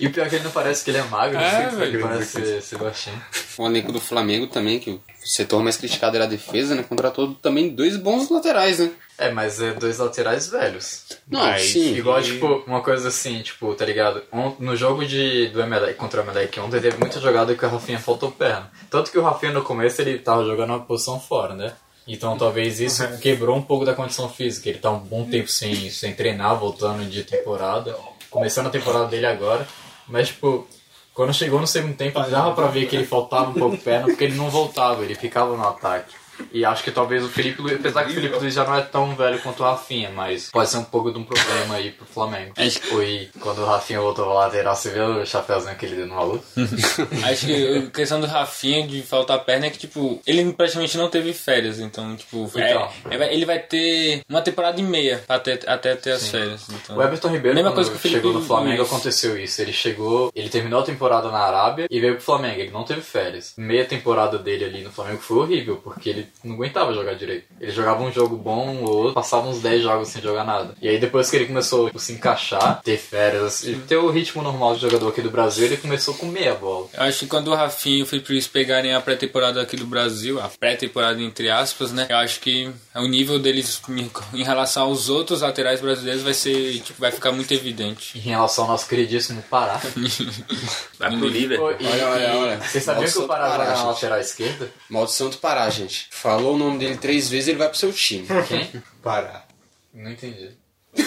E 0.00 0.06
o 0.06 0.12
pior 0.12 0.26
é 0.26 0.28
que 0.28 0.34
ele 0.36 0.44
não 0.44 0.50
parece 0.50 0.84
que 0.84 0.90
ele 0.90 0.98
é 0.98 1.02
magro, 1.04 1.38
É, 1.38 1.64
assim, 1.66 1.76
velho. 1.76 1.94
ele 1.96 2.02
parece 2.02 2.24
ser, 2.32 2.62
ser 2.62 2.78
baixinho. 2.78 3.22
O 3.58 3.66
elenco 3.66 3.92
do 3.92 4.00
Flamengo 4.00 4.46
também, 4.46 4.78
que 4.80 4.90
o 4.90 5.00
setor 5.24 5.62
mais 5.62 5.76
criticado 5.76 6.16
era 6.16 6.24
a 6.24 6.28
defesa, 6.28 6.74
né? 6.74 6.82
Contratou 6.82 7.34
também 7.34 7.68
dois 7.68 7.96
bons 7.96 8.28
laterais, 8.30 8.78
né? 8.78 8.90
É, 9.18 9.30
mas 9.30 9.60
é 9.60 9.72
dois 9.74 9.98
laterais 9.98 10.48
velhos. 10.48 11.04
Não, 11.30 11.40
Mas- 11.40 11.62
sim. 11.70 11.94
Igual, 11.94 12.18
E- 12.20 12.24
tipo, 12.24 12.64
uma 12.66 12.80
coisa 12.80 13.08
assim, 13.08 13.40
tipo, 13.42 13.72
tá 13.74 13.84
ligado? 13.84 14.22
No 14.58 14.74
jogo 14.74 15.04
de, 15.04 15.48
do 15.48 15.60
Emelec 15.60 15.94
contra 15.94 16.20
o 16.20 16.24
Emelec 16.24 16.58
ontem 16.58 16.80
teve 16.80 16.96
muita 16.98 17.20
jogada 17.20 17.54
que 17.54 17.64
o 17.64 17.68
Rafinha 17.68 17.98
faltou 18.00 18.32
perna. 18.32 18.70
Tanto 18.90 19.10
que 19.12 19.18
o 19.18 19.22
Rafinha 19.22 19.52
no 19.52 19.62
começo 19.62 20.00
ele 20.00 20.18
tava 20.18 20.44
jogando 20.44 20.70
uma 20.70 20.80
posição 20.80 21.20
fora, 21.20 21.54
né? 21.54 21.72
Então 22.06 22.36
talvez 22.36 22.80
isso 22.80 23.06
quebrou 23.18 23.56
um 23.56 23.62
pouco 23.62 23.84
da 23.84 23.94
condição 23.94 24.28
física. 24.28 24.68
Ele 24.68 24.78
tá 24.78 24.90
um 24.90 24.98
bom 24.98 25.24
tempo 25.24 25.48
sem, 25.48 25.90
sem 25.90 26.14
treinar, 26.14 26.58
voltando 26.58 27.04
de 27.08 27.22
temporada. 27.24 27.96
Começando 28.30 28.66
a 28.66 28.70
temporada 28.70 29.06
dele 29.06 29.26
agora. 29.26 29.66
Mas, 30.08 30.28
tipo, 30.28 30.66
quando 31.14 31.32
chegou 31.32 31.60
no 31.60 31.66
segundo 31.66 31.94
tempo, 31.94 32.20
dava 32.20 32.52
pra 32.54 32.66
ver 32.66 32.86
que 32.86 32.96
ele 32.96 33.06
faltava 33.06 33.50
um 33.50 33.54
pouco 33.54 33.76
perna, 33.76 34.06
porque 34.06 34.24
ele 34.24 34.36
não 34.36 34.50
voltava, 34.50 35.04
ele 35.04 35.14
ficava 35.14 35.56
no 35.56 35.66
ataque. 35.66 36.14
E 36.52 36.64
acho 36.64 36.82
que 36.82 36.90
talvez 36.90 37.24
o 37.24 37.28
Felipe 37.28 37.60
Luiz, 37.62 37.74
apesar 37.76 38.04
que 38.04 38.10
o 38.12 38.14
Felipe 38.14 38.36
Luiz 38.38 38.54
já 38.54 38.64
não 38.64 38.76
é 38.76 38.80
tão 38.82 39.14
velho 39.14 39.38
quanto 39.40 39.60
o 39.60 39.66
Rafinha, 39.66 40.10
mas 40.10 40.50
pode 40.50 40.68
ser 40.70 40.78
um 40.78 40.84
pouco 40.84 41.10
de 41.12 41.18
um 41.18 41.24
problema 41.24 41.74
aí 41.76 41.90
pro 41.90 42.06
Flamengo. 42.06 42.52
Foi 42.88 43.28
quando 43.40 43.58
o 43.62 43.64
Rafinha 43.66 44.00
voltou 44.00 44.24
pra 44.26 44.34
lateral, 44.34 44.74
você 44.76 44.90
viu 44.90 45.04
o 45.22 45.26
chapéuzinho 45.26 45.76
que 45.76 45.86
ele 45.86 45.96
deu 45.96 46.06
no 46.06 46.14
maluco? 46.14 46.44
Acho 47.24 47.46
que 47.46 47.76
a 47.78 47.90
questão 47.90 48.20
do 48.20 48.26
Rafinha 48.26 48.86
de 48.86 49.02
faltar 49.02 49.38
perna 49.44 49.66
é 49.66 49.70
que, 49.70 49.78
tipo, 49.78 50.20
ele 50.26 50.52
praticamente 50.52 50.96
não 50.96 51.08
teve 51.08 51.32
férias, 51.32 51.78
então, 51.78 52.16
tipo, 52.16 52.50
é- 52.56 52.70
Então. 52.70 52.88
é- 53.10 53.34
ele 53.34 53.44
vai 53.44 53.58
ter 53.58 54.22
uma 54.28 54.42
temporada 54.42 54.80
e 54.80 54.84
meia 54.84 55.22
até, 55.28 55.58
até 55.66 55.94
ter 55.94 56.12
as 56.12 56.28
férias. 56.28 56.66
Então. 56.70 56.96
O 56.96 57.02
Everton 57.02 57.28
Ribeiro, 57.28 57.54
Mesma 57.54 57.70
quando 57.70 57.74
coisa 57.76 57.90
que 57.90 57.96
o 57.96 58.00
Felipe 58.00 58.20
chegou 58.20 58.32
no 58.32 58.44
Flamengo, 58.44 58.78
Luiz. 58.78 58.88
aconteceu 58.92 59.38
isso. 59.38 59.60
Ele 59.62 59.72
chegou, 59.72 60.30
ele 60.34 60.48
terminou 60.48 60.80
a 60.80 60.84
temporada 60.84 61.30
na 61.30 61.38
Arábia 61.38 61.86
e 61.90 62.00
veio 62.00 62.14
pro 62.16 62.24
Flamengo. 62.24 62.60
Ele 62.60 62.70
não 62.70 62.84
teve 62.84 63.00
férias. 63.00 63.54
Meia 63.56 63.84
temporada 63.84 64.38
dele 64.38 64.64
ali 64.64 64.82
no 64.82 64.90
Flamengo 64.90 65.20
foi 65.20 65.38
horrível, 65.38 65.76
porque 65.76 66.08
ele 66.10 66.28
não 66.44 66.54
aguentava 66.56 66.92
jogar 66.92 67.14
direito. 67.14 67.44
Ele 67.60 67.70
jogava 67.70 68.02
um 68.02 68.10
jogo 68.12 68.36
bom 68.36 68.78
ou 68.82 68.88
outro, 68.96 69.14
passava 69.14 69.48
uns 69.48 69.60
10 69.60 69.82
jogos 69.82 70.08
sem 70.08 70.20
jogar 70.20 70.44
nada. 70.44 70.74
E 70.82 70.88
aí 70.88 70.98
depois 70.98 71.30
que 71.30 71.36
ele 71.36 71.46
começou 71.46 71.90
a 71.94 71.98
se 71.98 72.12
encaixar, 72.12 72.82
ter 72.82 72.96
férias 72.98 73.62
e 73.62 73.74
ter 73.76 73.96
o 73.96 74.10
ritmo 74.10 74.42
normal 74.42 74.74
de 74.74 74.80
jogador 74.80 75.08
aqui 75.08 75.22
do 75.22 75.30
Brasil, 75.30 75.64
ele 75.66 75.76
começou 75.76 76.14
com 76.14 76.26
meia 76.26 76.54
bola. 76.54 76.88
Eu 76.94 77.02
acho 77.04 77.20
que 77.20 77.26
quando 77.26 77.48
o 77.48 77.54
Rafinha 77.54 77.98
e 77.98 78.02
o 78.02 78.06
Felipe 78.06 78.32
Luiz 78.32 78.46
pegarem 78.48 78.92
a 78.94 79.00
pré-temporada 79.00 79.62
aqui 79.62 79.76
do 79.76 79.86
Brasil, 79.86 80.40
a 80.40 80.48
pré-temporada 80.48 81.20
entre 81.22 81.48
aspas, 81.50 81.92
né? 81.92 82.06
Eu 82.10 82.16
acho 82.16 82.40
que 82.40 82.70
o 82.94 83.06
nível 83.06 83.38
deles 83.38 83.80
em- 83.88 84.10
em 84.34 84.42
relação 84.42 84.84
aos 84.86 85.08
outros 85.08 85.42
laterais 85.42 85.80
brasileiros 85.80 86.22
vai 86.22 86.34
ser, 86.34 86.80
tipo, 86.80 87.00
vai 87.00 87.12
ficar 87.12 87.30
muito 87.32 87.52
evidente. 87.54 88.18
Em 88.18 88.20
relação 88.20 88.64
ao 88.64 88.70
nosso 88.70 88.88
queridíssimo 88.88 89.42
Pará. 89.50 89.80
Vai 90.98 91.16
pro 91.16 91.28
Liverpool. 91.28 91.72
E- 91.78 91.86
Olha, 91.86 92.08
olha, 92.08 92.36
olha. 92.36 92.60
Vocês 92.60 92.84
sabiam 92.84 93.10
que 93.10 93.18
o 93.18 93.26
Pará 93.26 93.50
joga 93.50 93.64
na 93.72 93.84
lateral 93.84 94.20
esquerda? 94.20 94.70
Maldição 94.88 95.28
do 95.30 95.36
Pará, 95.38 95.68
gente. 95.70 96.08
Falou 96.14 96.54
o 96.54 96.58
nome 96.58 96.78
dele 96.78 96.98
três 96.98 97.28
vezes, 97.28 97.48
ele 97.48 97.58
vai 97.58 97.68
pro 97.68 97.76
seu 97.76 97.90
time. 97.90 98.28
Quem? 98.46 98.82
Parar. 99.02 99.48
Não 99.92 100.10
entendi. 100.10 100.52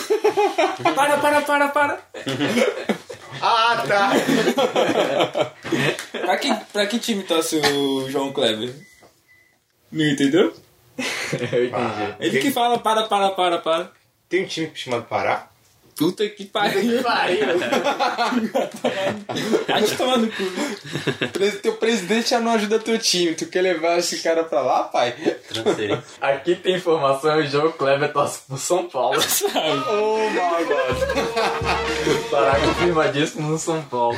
Para, 0.96 1.18
para, 1.20 1.42
para, 1.42 1.68
para! 1.70 2.00
Ah, 3.40 3.84
tá! 3.88 4.12
Pra 6.12 6.38
que, 6.38 6.56
pra 6.74 6.88
que 6.88 7.00
time 7.00 7.24
torce 7.24 7.58
o 7.58 8.10
João 8.10 8.34
Kleber? 8.34 8.74
Não 9.92 10.06
entendeu? 10.06 10.54
Eu 10.98 11.66
entendi. 11.66 12.16
Ele 12.20 12.40
que 12.42 12.52
fala 12.52 12.80
para, 12.80 13.04
para, 13.04 13.30
para, 13.30 13.60
para. 13.60 13.92
Tem 14.28 14.44
um 14.44 14.48
time 14.48 14.72
chamado 14.74 15.06
Pará? 15.06 15.50
Puta 15.96 16.28
que 16.28 16.46
pariu. 16.46 17.02
Pariu. 17.02 17.46
Vai 19.68 19.84
te 19.84 19.96
tomar 19.96 20.18
no 20.18 20.28
cu. 20.28 20.44
Teu 21.62 21.74
presidente 21.74 22.32
já 22.32 22.40
não 22.40 22.52
ajuda 22.52 22.80
teu 22.80 23.00
time. 23.00 23.34
Tu 23.34 23.46
quer 23.46 23.62
levar 23.62 23.98
esse 23.98 24.20
cara 24.22 24.44
pra 24.44 24.62
lá, 24.62 24.84
pai? 24.84 25.14
Transferência. 25.48 26.04
Aqui 26.20 26.56
tem 26.56 26.76
informação, 26.76 27.38
o 27.38 27.48
João 27.48 27.72
Kleber 27.72 28.12
torce 28.12 28.42
pro 28.46 28.58
São 28.58 28.90
Paulo. 28.90 29.18
Ô, 29.90 30.30
mal 30.32 30.66
God. 30.66 32.30
Pará 32.30 32.60
confirmadíssimo 32.60 33.50
no 33.50 33.58
São 33.58 33.82
Paulo. 33.84 34.18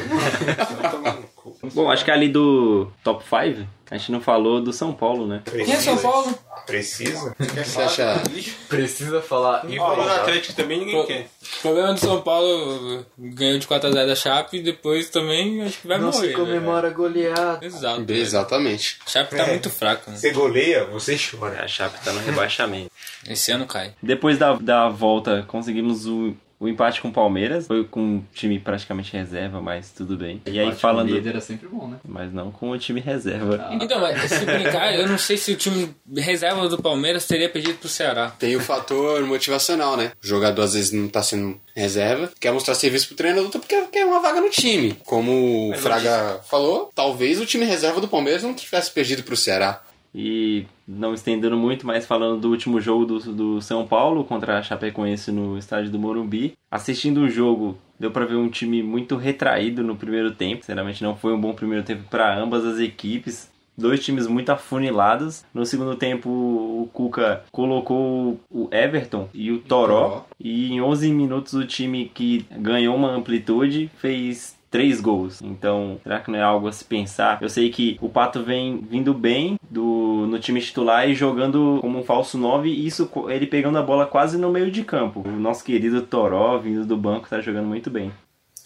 Bom, 1.78 1.92
acho 1.92 2.04
que 2.04 2.12
ali 2.12 2.28
do 2.28 2.92
top 3.04 3.24
5, 3.24 3.68
a 3.92 3.98
gente 3.98 4.12
não 4.12 4.20
falou 4.20 4.60
do 4.62 4.74
São 4.74 4.92
Paulo, 4.94 5.28
né? 5.28 5.42
Quem 5.46 5.72
é 5.72 5.76
São 5.80 5.98
Paulo? 5.98 6.38
Precisa? 6.66 7.34
O 7.40 7.46
que 7.46 7.64
você 7.64 7.82
acha? 7.82 8.22
Precisa 8.68 9.22
falar 9.22 9.62
Ó, 9.64 9.68
no 9.68 9.74
igual. 9.74 10.02
Atlético 10.10 10.54
também 10.54 10.80
ninguém 10.80 11.06
quer. 11.06 11.28
O 11.60 11.62
problema 11.62 11.94
do 11.94 12.00
São 12.00 12.22
Paulo 12.22 13.06
ganhou 13.18 13.58
de 13.58 13.66
4x0 13.68 14.06
da 14.08 14.16
Chape 14.16 14.58
e 14.58 14.62
depois 14.64 15.10
também 15.10 15.62
acho 15.64 15.80
que 15.80 15.88
vai 15.88 15.98
Não 15.98 16.12
morrer. 16.12 16.28
se 16.30 16.34
comemora 16.34 16.90
goleada. 16.90 17.60
né? 17.62 17.68
Exato. 17.68 18.04
velho. 18.04 18.20
Exatamente. 18.20 18.98
A 19.06 19.10
Chape 19.10 19.36
tá 19.38 19.44
É. 19.44 19.52
muito 19.52 19.70
fraca, 19.70 20.12
né? 20.12 20.18
Você 20.18 20.32
goleia, 20.32 20.84
você 20.86 21.16
chora. 21.18 21.64
A 21.64 21.68
Chape 21.68 22.04
tá 22.04 22.12
no 22.12 22.20
rebaixamento. 22.20 22.92
Esse 23.30 23.52
ano 23.52 23.66
cai. 23.66 23.94
Depois 24.04 24.38
da, 24.38 24.54
da 24.56 24.90
volta, 24.90 25.46
conseguimos 25.48 26.06
o 26.06 26.36
o 26.60 26.68
empate 26.68 27.02
com 27.02 27.10
o 27.10 27.14
Palmeiras. 27.14 27.68
Foi 27.68 27.84
com 27.84 28.02
um 28.02 28.24
time 28.34 28.60
praticamente 28.60 29.14
reserva, 29.14 29.62
mas 29.62 29.92
tudo 29.92 30.18
bem. 30.18 30.42
E 30.46 30.60
aí 30.60 30.74
falando. 30.74 31.10
O 31.10 31.14
líder 31.14 31.36
é 31.36 31.40
sempre 31.40 31.68
bom, 31.68 31.88
né? 31.88 31.98
Mas 32.08 32.34
não 32.34 32.52
com 32.52 32.72
o 32.72 32.78
time 32.78 33.00
reserva. 33.00 33.70
Então, 33.72 34.00
mas 34.00 34.22
se 34.32 34.46
brincar, 34.46 34.94
eu 34.96 35.08
não 35.08 35.18
sei 35.18 35.38
se 35.38 35.52
o 35.52 35.56
time 35.56 35.96
reserva 36.16 36.68
do 36.68 36.82
Palmeiras 36.82 37.26
teria 37.26 37.50
perdido 37.50 37.78
pro 37.78 37.90
Ceará. 37.90 38.30
Tem 38.40 38.56
o 38.56 38.60
fator 38.60 39.24
motivacional, 39.26 39.96
né? 39.96 40.12
O 40.24 40.28
jogador 40.28 40.64
às 40.64 40.74
vezes 40.74 40.92
não 40.92 41.08
tá 41.08 41.22
sendo 41.22 41.60
reserva, 41.76 42.32
quer 42.40 42.52
mostrar 42.52 42.74
serviço 42.76 43.08
pro 43.08 43.18
treinador 43.18 43.50
porque 43.52 43.80
quer 43.92 44.06
uma 44.06 44.20
vaga 44.20 44.42
no 44.42 44.50
time. 44.50 44.98
Como 45.06 45.72
o 45.72 45.76
Fraga 45.76 46.42
falou, 46.50 46.92
talvez 46.96 47.40
o 47.40 47.46
time 47.46 47.66
reserva 47.66 48.02
do 48.02 48.08
Palmeiras 48.08 48.44
não 48.44 48.54
tivesse 48.54 48.92
perdido 48.92 49.24
pro 49.24 49.38
Ceará. 49.38 49.82
E 50.14 50.66
não 50.88 51.14
estendendo 51.14 51.58
muito, 51.58 51.86
mas 51.86 52.06
falando 52.06 52.42
do 52.42 52.50
último 52.50 52.82
jogo 52.82 53.06
do, 53.06 53.20
do 53.34 53.62
São 53.62 53.86
Paulo 53.86 54.24
contra 54.24 54.58
a 54.58 54.64
Chapecoense 54.64 55.32
no 55.32 55.58
estádio 55.58 55.92
do 55.92 56.00
Morumbi. 56.00 56.54
Assistindo 56.72 57.22
o 57.22 57.30
jogo, 57.30 57.78
deu 58.00 58.12
para 58.12 58.26
ver 58.26 58.36
um 58.36 58.50
time 58.50 58.82
muito 58.82 59.16
retraído 59.16 59.84
no 59.84 59.96
primeiro 59.96 60.32
tempo. 60.32 60.64
Sinceramente, 60.64 61.04
não 61.04 61.16
foi 61.16 61.34
um 61.34 61.42
bom 61.42 61.54
primeiro 61.54 61.84
tempo 61.84 62.04
para 62.10 62.38
ambas 62.38 62.66
as 62.66 62.80
equipes. 62.80 63.52
Dois 63.78 64.04
times 64.04 64.26
muito 64.26 64.50
afunilados. 64.50 65.46
No 65.54 65.64
segundo 65.64 65.96
tempo, 65.96 66.30
o 66.30 66.90
Cuca 66.92 67.44
colocou 67.52 68.40
o 68.50 68.68
Everton 68.72 69.30
e 69.34 69.52
o 69.52 69.60
Toró. 69.60 70.26
E 70.40 70.74
em 70.74 70.82
11 70.82 71.12
minutos, 71.12 71.54
o 71.54 71.64
time 71.64 72.12
que 72.12 72.44
ganhou 72.52 72.96
uma 72.96 73.12
amplitude 73.12 73.92
fez 73.98 74.57
três 74.70 75.00
gols. 75.02 75.42
Então, 75.42 76.00
será 76.04 76.20
que 76.20 76.32
não 76.32 76.40
é 76.40 76.42
algo 76.42 76.68
a 76.68 76.72
se 76.72 76.86
pensar? 76.86 77.42
Eu 77.42 77.50
sei 77.50 77.70
que 77.70 77.98
o 78.02 78.10
Pato 78.10 78.44
vem 78.44 78.78
vindo 78.90 79.14
bem 79.14 79.58
do, 79.70 80.26
no 80.28 80.40
time 80.40 80.62
titular 80.62 81.10
e 81.10 81.16
jogando 81.16 81.78
como 81.82 82.00
um 82.00 82.04
falso 82.04 82.38
9, 82.38 82.70
e 82.70 82.86
isso 82.86 83.10
ele 83.30 83.48
pegando 83.48 83.78
a 83.78 83.84
bola 83.84 84.06
quase 84.06 84.38
no 84.38 84.52
meio 84.52 84.72
de 84.72 84.84
campo. 84.84 85.22
O 85.26 85.32
nosso 85.32 85.64
querido 85.64 86.02
Toró, 86.02 86.58
vindo 86.58 86.86
do 86.86 86.98
banco, 86.98 87.30
tá 87.30 87.42
jogando 87.42 87.68
muito 87.68 87.90
bem. 87.90 88.12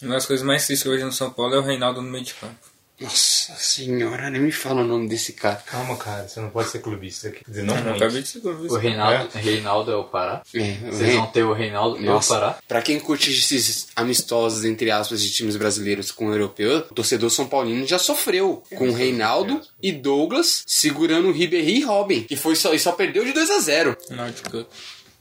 Uma 0.01 0.15
das 0.15 0.25
coisas 0.25 0.45
mais 0.45 0.65
tristes 0.65 0.89
hoje 0.89 1.03
no 1.03 1.11
São 1.11 1.29
Paulo 1.29 1.53
é 1.53 1.59
o 1.59 1.63
Reinaldo 1.63 2.01
no 2.01 2.09
meio 2.09 2.23
de 2.23 2.33
campo. 2.33 2.70
Nossa 3.01 3.53
senhora, 3.55 4.29
nem 4.29 4.39
me 4.41 4.51
fala 4.51 4.81
o 4.81 4.87
nome 4.87 5.07
desse 5.09 5.33
cara. 5.33 5.61
Calma, 5.65 5.97
cara, 5.97 6.27
você 6.27 6.39
não 6.39 6.49
pode 6.49 6.69
ser 6.69 6.79
clubista 6.79 7.29
aqui. 7.29 7.43
Quer 7.43 7.49
dizer, 7.51 7.63
não 7.63 7.75
Eu 7.75 7.83
muito. 7.83 8.03
acabei 8.03 8.21
de 8.21 8.27
ser 8.27 8.39
O 8.45 8.75
Reinaldo, 8.77 9.29
Reinaldo 9.33 9.91
é 9.91 9.95
o 9.95 10.03
Pará. 10.03 10.41
É, 10.53 10.73
Vocês 10.91 11.15
vão 11.15 11.27
ter 11.27 11.43
o 11.43 11.53
Reinaldo 11.53 11.97
e 11.97 12.03
o 12.03 12.05
Nossa, 12.05 12.33
Pará. 12.35 12.57
pra 12.67 12.81
quem 12.81 12.99
curte 12.99 13.31
esses 13.31 13.87
amistosos, 13.95 14.63
entre 14.65 14.91
aspas, 14.91 15.21
de 15.21 15.31
times 15.31 15.55
brasileiros 15.55 16.11
com 16.11 16.27
o 16.27 16.31
europeu, 16.33 16.77
o 16.89 16.93
torcedor 16.93 17.29
São 17.31 17.47
Paulino 17.47 17.85
já 17.87 17.97
sofreu 17.97 18.63
com 18.75 18.89
o 18.89 18.93
Reinaldo 18.93 19.61
e 19.81 19.91
Douglas 19.91 20.63
segurando 20.67 21.29
o 21.29 21.31
Ribéry 21.31 21.77
e 21.79 21.81
Robin, 21.83 22.23
que 22.23 22.35
foi 22.35 22.55
só, 22.55 22.73
e 22.73 22.79
só 22.79 22.91
perdeu 22.91 23.25
de 23.25 23.33
2 23.33 23.49
a 23.49 23.59
0 23.59 23.97
Náutico. 24.11 24.65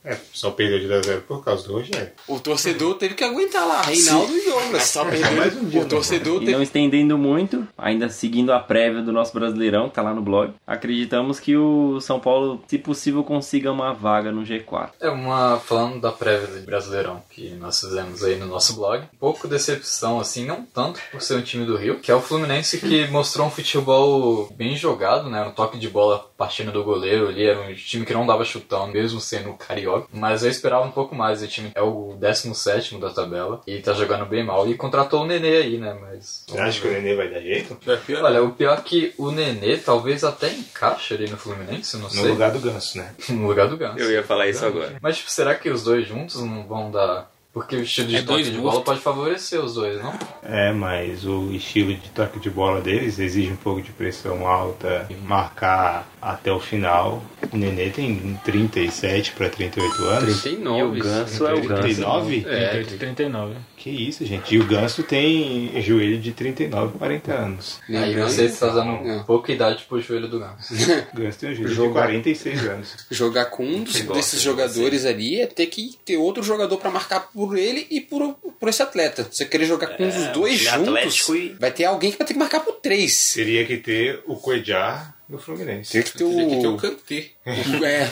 É, 0.04 0.16
só 0.32 0.50
perdeu 0.50 0.78
de 0.78 0.88
2 0.88 0.98
a 0.98 1.02
0 1.02 1.20
por 1.22 1.44
causa 1.44 1.66
do 1.66 1.74
Rogério. 1.74 2.10
O 2.26 2.40
torcedor 2.40 2.94
teve 2.94 3.14
que 3.14 3.22
aguentar 3.22 3.66
lá, 3.66 3.82
Reinaldo 3.82 4.34
e 4.36 4.44
Douglas. 4.44 4.82
Só 4.84 5.04
perdeu. 5.04 5.32
mais 5.32 5.56
um 5.56 5.68
dia, 5.68 5.82
o 5.82 5.86
torcedor 5.86 6.36
E 6.36 6.46
teve 6.46 6.52
não 6.52 6.62
estendendo 6.62 7.18
muito, 7.18 7.68
ainda 7.76 8.08
seguindo 8.08 8.50
a 8.52 8.58
prévia 8.58 9.02
do 9.02 9.12
nosso 9.12 9.32
Brasileirão, 9.34 9.88
que 9.88 9.94
tá 9.94 10.02
lá 10.02 10.14
no 10.14 10.22
blog, 10.22 10.54
acreditamos 10.66 11.38
que 11.38 11.56
o 11.56 12.00
São 12.00 12.18
Paulo, 12.18 12.62
se 12.66 12.78
possível, 12.78 13.22
consiga 13.22 13.70
uma 13.70 13.92
vaga 13.92 14.32
no 14.32 14.42
G4. 14.42 14.90
É 15.00 15.10
uma. 15.10 15.60
Falando 15.60 16.00
da 16.00 16.10
prévia 16.10 16.46
do 16.46 16.64
Brasileirão 16.64 17.22
que 17.30 17.50
nós 17.50 17.80
fizemos 17.80 18.24
aí 18.24 18.36
no 18.36 18.46
nosso 18.46 18.74
blog, 18.74 19.02
um 19.02 19.18
pouco 19.18 19.46
decepção, 19.46 20.18
assim, 20.18 20.46
não 20.46 20.64
tanto 20.64 20.98
por 21.10 21.20
ser 21.20 21.34
um 21.34 21.42
time 21.42 21.66
do 21.66 21.76
Rio, 21.76 22.00
que 22.00 22.10
é 22.10 22.14
o 22.14 22.20
Fluminense 22.20 22.78
que 22.78 23.06
mostrou 23.08 23.46
um 23.46 23.50
futebol 23.50 24.48
bem 24.56 24.76
jogado, 24.76 25.28
né? 25.28 25.42
Um 25.42 25.50
toque 25.50 25.78
de 25.78 25.88
bola 25.88 26.30
partindo 26.36 26.72
do 26.72 26.82
goleiro 26.82 27.28
ali, 27.28 27.44
era 27.44 27.60
um 27.60 27.74
time 27.74 28.06
que 28.06 28.14
não 28.14 28.26
dava 28.26 28.44
chutão, 28.44 28.86
mesmo 28.86 29.20
sendo 29.20 29.52
carioca. 29.54 29.89
Mas 30.12 30.42
eu 30.42 30.50
esperava 30.50 30.84
um 30.84 30.90
pouco 30.90 31.14
mais. 31.14 31.42
O 31.42 31.46
time 31.48 31.70
é 31.74 31.82
o 31.82 32.16
17 32.18 32.98
da 32.98 33.10
tabela 33.10 33.60
e 33.66 33.78
tá 33.80 33.92
jogando 33.92 34.26
bem 34.26 34.44
mal. 34.44 34.68
E 34.68 34.74
contratou 34.74 35.22
o 35.22 35.26
Nenê 35.26 35.56
aí, 35.58 35.78
né? 35.78 35.96
Mas. 36.00 36.44
Você 36.48 36.58
acha 36.58 36.80
que 36.80 36.88
o 36.88 36.92
Nenê 36.92 37.14
vai 37.14 37.28
dar 37.28 37.40
jeito? 37.40 37.76
Olha, 38.22 38.42
o 38.42 38.52
pior 38.52 38.78
é 38.78 38.82
que 38.82 39.14
o 39.18 39.30
Nenê 39.30 39.76
talvez 39.76 40.24
até 40.24 40.50
encaixe 40.52 41.14
ali 41.14 41.28
no 41.28 41.36
Fluminense, 41.36 41.96
não 41.96 42.04
No 42.04 42.10
sei. 42.10 42.28
lugar 42.28 42.50
do 42.52 42.58
Ganso, 42.60 42.98
né? 42.98 43.14
no 43.30 43.46
lugar 43.46 43.68
do 43.68 43.76
Ganso. 43.76 43.98
ia 44.10 44.22
falar 44.22 44.48
isso 44.48 44.64
agora. 44.64 44.96
Mas 45.00 45.18
tipo, 45.18 45.30
será 45.30 45.54
que 45.54 45.70
os 45.70 45.82
dois 45.84 46.06
juntos 46.06 46.40
não 46.42 46.66
vão 46.66 46.90
dar. 46.90 47.29
Porque 47.52 47.74
o 47.74 47.82
estilo 47.82 48.06
de 48.08 48.16
É 48.16 48.22
toque 48.22 48.44
de 48.44 48.50
bustos. 48.52 48.62
bola 48.62 48.84
pode 48.84 49.00
favorecer 49.00 49.60
os 49.60 49.74
dois, 49.74 50.00
não? 50.00 50.12
É, 50.42 50.72
mas 50.72 51.24
o 51.24 51.50
estilo 51.52 51.92
de 51.94 52.08
toque 52.10 52.38
de 52.38 52.48
bola 52.48 52.80
deles 52.80 53.18
exige 53.18 53.50
um 53.50 53.56
pouco 53.56 53.82
de 53.82 53.90
pressão 53.90 54.46
alta, 54.46 55.08
marcar 55.24 56.08
até 56.22 56.52
o 56.52 56.60
final. 56.60 57.20
O 57.52 57.56
Nenê 57.56 57.90
tem 57.90 58.38
37 58.44 59.32
para 59.32 59.48
38 59.48 60.04
anos. 60.04 60.42
39. 60.42 60.78
E 60.78 61.00
o 61.00 61.02
Ganso 61.04 61.46
é 61.46 61.54
o 61.54 61.60
Ganso. 61.62 61.82
39? 61.82 62.36
É, 62.46 62.68
38 62.68 62.94
e 62.94 62.98
39. 62.98 63.54
Que 63.82 63.88
isso, 63.88 64.26
gente. 64.26 64.54
E 64.54 64.58
o 64.58 64.66
Ganso 64.66 65.02
tem 65.02 65.72
joelho 65.80 66.18
de 66.18 66.32
39, 66.32 66.98
40 66.98 67.32
anos. 67.32 67.80
Aí 67.88 68.14
você 68.14 68.44
está 68.44 68.66
dando 68.68 69.08
É. 69.08 69.22
pouca 69.24 69.50
idade 69.50 69.86
pro 69.88 69.98
joelho 69.98 70.28
do 70.28 70.38
Ganso. 70.38 70.74
O 71.14 71.16
Ganso 71.16 71.38
tem 71.38 71.50
um 71.50 71.54
joelho 71.54 71.68
de 71.70 71.74
Jogar. 71.76 72.02
46 72.02 72.64
anos. 72.66 72.96
jogar 73.10 73.46
com 73.46 73.64
um 73.64 73.82
dos- 73.82 73.98
desses 74.02 74.42
jogadores 74.42 75.06
ali 75.06 75.40
é 75.40 75.46
ter 75.46 75.64
que 75.66 75.96
ter 76.04 76.18
outro 76.18 76.42
jogador 76.42 76.76
pra 76.76 76.90
marcar 76.90 77.20
por 77.32 77.56
ele 77.56 77.86
e 77.90 78.02
por, 78.02 78.34
por 78.60 78.68
esse 78.68 78.82
atleta. 78.82 79.26
Você 79.30 79.46
querer 79.46 79.64
jogar 79.64 79.96
com 79.96 80.06
os 80.06 80.26
dois 80.34 80.58
juntos, 80.60 81.28
e- 81.30 81.56
vai 81.58 81.70
ter 81.70 81.84
alguém 81.86 82.10
que 82.12 82.18
vai 82.18 82.26
ter 82.26 82.34
que 82.34 82.38
marcar 82.38 82.60
por 82.60 82.74
três. 82.74 83.32
Teria 83.32 83.64
que 83.64 83.78
ter 83.78 84.22
o 84.26 84.36
Coedjar 84.36 85.16
no 85.30 85.38
Fluminense. 85.38 85.92
Tem 85.92 86.02
que 86.02 86.18
ter 86.18 86.24
o. 86.24 86.30
Teria 86.30 86.48
que 86.56 86.60
ter 86.60 86.66
o 86.68 86.76
Kanté. 86.76 87.30
o- 87.46 87.84
É, 87.84 88.10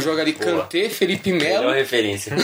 joga 0.00 0.22
ali 0.22 0.32
Kanté, 0.32 0.88
Felipe 0.88 1.30
Melhor 1.32 1.60
Melo. 1.62 1.72
referência. 1.74 2.34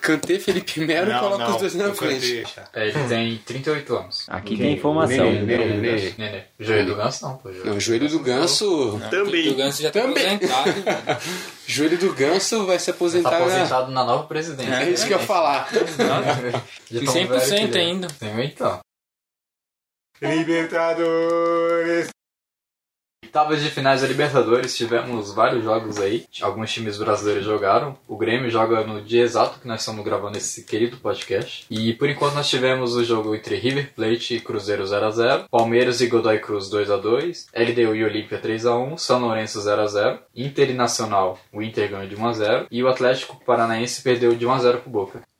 Kanté, 0.00 0.38
Felipe 0.38 0.80
Melo 0.80 1.10
e 1.10 1.18
coloca 1.18 1.50
os 1.50 1.56
dois 1.58 1.74
na 1.74 1.94
frente. 1.94 2.42
É, 2.74 2.88
ele 2.88 3.08
tem 3.08 3.38
38 3.38 3.96
anos. 3.96 4.24
Aqui 4.28 4.56
tem 4.56 4.72
informação. 4.74 5.24
Nenê, 5.32 5.56
Nenê, 5.58 5.76
Nenê. 5.76 6.14
Nenê. 6.18 6.42
O 6.58 6.64
joelho 6.64 6.86
do 6.86 6.96
Ganso 6.96 7.24
não, 7.24 7.36
pô. 7.36 7.48
o 7.48 7.52
joelho 7.52 7.70
Não, 7.70 7.80
joelho 7.80 8.08
do 8.08 8.18
ganso. 8.18 9.00
Também. 9.10 9.48
O 9.50 9.54
Ganso 9.54 9.82
já 9.82 9.90
tá 9.90 10.00
Também. 10.02 10.34
aposentado. 10.34 10.72
velho. 10.82 11.18
Joelho 11.66 11.98
do 11.98 12.12
ganso 12.12 12.66
vai 12.66 12.78
se 12.78 12.86
Tá 12.86 12.92
aposentar. 12.92 13.30
né? 13.30 13.36
aposentado 13.38 13.92
na 13.92 14.04
nova 14.04 14.24
presidência. 14.26 14.74
É 14.74 14.90
isso 14.90 15.06
que 15.06 15.14
eu 15.14 15.18
ia 15.20 15.24
falar. 15.26 15.68
Já 16.90 17.00
E 17.00 17.04
tão 17.04 17.14
100% 17.14 17.28
velho 17.28 17.48
que 17.48 17.54
ele 17.54 17.78
é. 17.78 17.80
ainda. 17.80 18.08
Tem 18.08 18.44
então. 18.44 18.80
Libertadores! 20.20 22.08
Oitavas 23.34 23.60
de 23.60 23.68
finais 23.68 24.00
da 24.00 24.06
Libertadores, 24.06 24.76
tivemos 24.76 25.34
vários 25.34 25.64
jogos 25.64 25.98
aí. 25.98 26.24
Alguns 26.40 26.72
times 26.72 26.96
brasileiros 26.96 27.44
jogaram. 27.44 27.98
O 28.06 28.16
Grêmio 28.16 28.48
joga 28.48 28.84
no 28.84 29.02
dia 29.02 29.24
exato 29.24 29.58
que 29.58 29.66
nós 29.66 29.80
estamos 29.80 30.04
gravando 30.04 30.38
esse 30.38 30.62
querido 30.62 30.98
podcast. 30.98 31.66
E 31.68 31.92
por 31.94 32.08
enquanto 32.08 32.34
nós 32.34 32.48
tivemos 32.48 32.94
o 32.94 33.02
jogo 33.02 33.34
entre 33.34 33.56
River 33.56 33.92
Plate 33.92 34.36
e 34.36 34.40
Cruzeiro 34.40 34.84
0x0, 34.84 35.46
Palmeiras 35.50 36.00
e 36.00 36.06
Godoy 36.06 36.38
Cruz 36.38 36.70
2x2, 36.70 37.46
LDU 37.52 37.96
e 37.96 38.04
Olímpia 38.04 38.40
3x1, 38.40 38.98
São 38.98 39.18
Lourenço 39.18 39.58
0x0, 39.58 40.20
Inter 40.36 40.70
e 40.70 40.74
Nacional, 40.74 41.36
o 41.52 41.60
Inter 41.60 41.90
ganhou 41.90 42.06
de 42.06 42.16
1x0 42.16 42.68
e 42.70 42.84
o 42.84 42.88
Atlético 42.88 43.44
Paranaense 43.44 44.00
perdeu 44.00 44.32
de 44.36 44.46
1x0 44.46 44.76
pro 44.76 44.90
Boca. 44.90 45.33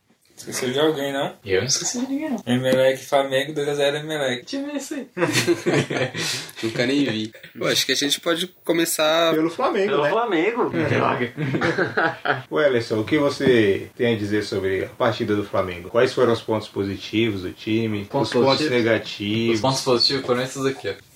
Esqueceu 0.45 0.73
de 0.73 0.79
alguém, 0.79 1.11
não? 1.11 1.33
Eu 1.43 1.61
não 1.61 1.67
esqueci 1.67 1.99
de 2.01 2.07
ninguém 2.07 2.31
não. 2.31 2.43
Emelec, 2.47 3.03
Flamengo, 3.03 3.55
2x0 3.55 4.01
Emelec. 4.01 4.45
Time 4.45 4.73
é 4.73 4.77
esse 4.77 4.95
aí? 4.95 5.09
Nunca 6.63 6.87
nem 6.87 7.05
vi. 7.07 7.33
Pô, 7.59 7.67
acho 7.67 7.87
que 7.87 7.93
a 7.93 7.97
gente 7.97 8.21
pode 8.21 8.47
começar. 8.63 9.33
Pelo 9.35 9.49
Flamengo, 9.49 10.03
né? 10.03 10.11
Flamengo. 10.11 10.71
O 12.51 12.61
Ellison, 12.61 13.01
o 13.01 13.05
que 13.05 13.19
você 13.19 13.89
tem 13.97 14.15
a 14.15 14.19
dizer 14.19 14.45
sobre 14.45 14.85
a 14.85 14.89
partida 14.89 15.35
do 15.35 15.45
Flamengo? 15.45 15.89
Quais 15.89 16.13
foram 16.13 16.33
os 16.33 16.43
pontos 16.43 16.69
positivos 16.69 17.43
do 17.43 17.53
time? 17.53 18.05
Pontos 18.05 18.29
os 18.29 18.35
pontos 18.35 18.49
positivos? 18.59 18.85
negativos? 18.85 19.55
Os 19.57 19.61
pontos 19.61 19.81
positivos 19.81 20.27
foram 20.27 20.43
esses 20.43 20.65
aqui, 20.67 20.89
ó. 20.89 21.14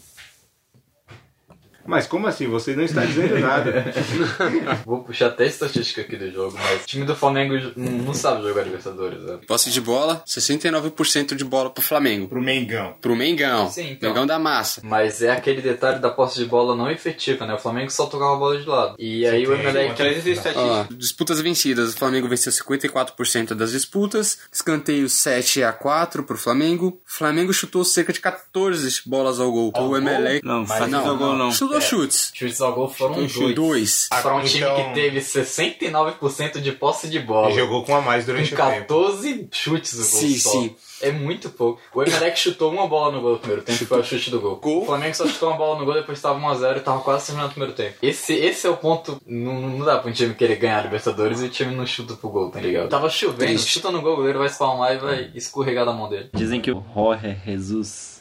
Mas 1.89 2.07
como 2.07 2.27
assim? 2.27 2.47
Você 2.49 2.77
não 2.77 2.85
está 2.85 3.03
dizendo 3.05 3.39
nada. 3.39 3.93
Vou 4.85 5.03
puxar 5.03 5.29
até 5.29 5.45
a 5.45 5.47
estatística 5.47 6.03
aqui 6.03 6.17
do 6.17 6.31
jogo, 6.31 6.55
mas 6.55 6.83
o 6.83 6.87
time 6.87 7.07
do 7.07 7.17
Flamengo 7.17 7.55
não 7.77 8.13
sabe 8.13 8.43
jogar 8.43 8.63
Libertadores, 8.63 9.23
né? 9.23 9.39
Posse 9.47 9.71
de 9.71 9.81
bola, 9.81 10.23
69% 10.27 11.35
de 11.35 11.45
bola 11.45 11.71
pro 11.71 11.83
Flamengo. 11.83 12.29
Pro 12.29 12.43
Mengão. 12.43 12.95
Pro 13.01 13.17
Mengão. 13.17 13.71
Sim, 13.71 13.93
então. 13.93 14.11
Mengão 14.11 14.27
da 14.27 14.39
massa. 14.39 14.83
Mas 14.85 15.23
é 15.23 15.31
aquele 15.31 15.63
detalhe 15.63 15.99
da 15.99 16.11
posse 16.11 16.39
de 16.39 16.45
bola 16.45 16.77
não 16.77 16.91
efetiva, 16.91 17.47
né? 17.47 17.55
O 17.55 17.59
Flamengo 17.59 17.91
só 17.91 18.05
tocava 18.05 18.35
a 18.35 18.39
bola 18.39 18.59
de 18.59 18.67
lado. 18.67 18.95
E 18.99 19.27
aí 19.27 19.47
o 19.47 19.55
Emelec... 19.55 19.95
Traz 19.95 20.19
essa 20.19 20.29
estatística. 20.29 20.89
Disputas 20.95 21.41
vencidas. 21.41 21.95
O 21.95 21.97
Flamengo 21.97 22.29
venceu 22.29 22.53
54% 22.53 23.55
das 23.55 23.71
disputas. 23.71 24.41
Escanteio 24.53 25.09
7 25.09 25.63
a 25.63 25.73
4 25.73 26.23
pro 26.23 26.37
Flamengo. 26.37 26.89
O 26.89 27.01
Flamengo 27.07 27.53
chutou 27.53 27.83
cerca 27.83 28.13
de 28.13 28.21
14 28.21 29.01
bolas 29.07 29.41
ao 29.41 29.51
gol. 29.51 29.73
o 29.75 29.97
Emelec. 29.97 30.45
Não, 30.45 30.67
Mas 30.67 30.81
não, 30.81 30.89
não, 30.89 31.05
jogou 31.07 31.35
não. 31.35 31.51
Chutou 31.51 31.78
chutou 31.81 32.01
chutes. 32.03 32.31
Chutes 32.35 32.61
ao 32.61 32.73
gol 32.75 32.89
foram 32.89 33.15
dois. 33.27 33.55
Dois. 33.55 34.09
Para 34.11 34.35
um 34.37 34.43
time 34.43 34.65
Então- 34.65 34.77
que 34.77 34.95
teve 34.95 35.21
69% 35.21 36.61
de 36.61 36.73
posse 36.73 37.09
de 37.09 37.19
bola. 37.21 37.51
E 37.51 37.55
jogou 37.55 37.85
com 37.85 37.95
a 37.97 38.01
mais 38.01 38.25
durante 38.27 38.55
com 38.55 38.63
o 38.63 38.67
tempo. 38.67 38.81
14 38.81 39.49
chutes 39.53 39.93
no 39.95 39.99
gol 40.01 40.21
Sim, 40.21 40.39
só. 40.39 40.51
sim. 40.51 40.77
É 41.01 41.13
muito 41.13 41.49
pouco. 41.51 41.81
O 41.95 42.03
Emelec 42.03 42.37
chutou 42.39 42.73
uma 42.73 42.87
bola 42.89 43.13
no 43.13 43.21
gol 43.21 43.33
no 43.35 43.39
primeiro 43.39 43.63
tempo, 43.63 43.85
foi 43.87 44.01
o 44.01 44.05
chute 44.05 44.31
do 44.31 44.41
gol. 44.41 44.57
Gol. 44.57 44.83
O 44.83 44.87
Flamengo 44.87 45.15
só 45.15 45.27
chutou 45.29 45.49
uma 45.51 45.57
bola 45.57 45.79
no 45.79 45.85
gol, 45.85 45.95
depois 45.95 46.19
estava 46.19 46.39
1x0 46.41 46.77
e 46.79 46.81
tava 46.81 47.01
quase 47.01 47.27
terminando 47.27 47.51
o 47.51 47.53
primeiro 47.53 47.75
tempo. 47.75 47.95
Esse, 48.03 48.33
esse 48.35 48.67
é 48.67 48.71
o 48.71 48.77
ponto. 48.77 49.21
Não, 49.25 49.61
não 49.61 49.85
dá 49.85 49.99
pra 49.99 50.11
um 50.11 50.13
time 50.13 50.35
querer 50.35 50.57
ganhar 50.57 50.81
a 50.81 50.83
Libertadores 50.83 51.41
e 51.41 51.45
o 51.45 51.49
time 51.49 51.75
não 51.75 51.87
chuta 51.87 52.15
pro 52.15 52.29
gol, 52.31 52.51
tá 52.51 52.61
ligado? 52.61 52.89
Tava 52.89 53.09
chovendo, 53.09 53.39
Triste. 53.39 53.71
chuta 53.71 53.93
no 53.93 54.03
gol, 54.03 54.15
o 54.15 54.17
goleiro 54.17 54.39
vai 54.41 54.49
espalmar 54.49 54.95
e 54.95 54.99
vai 54.99 55.31
escorregar 55.35 55.85
da 55.87 55.93
mão 55.93 56.09
dele. 56.09 56.31
Dizem 56.35 56.61
que 56.61 56.73
o 56.73 56.83
Jorge 56.93 57.37
Jesus 57.47 58.18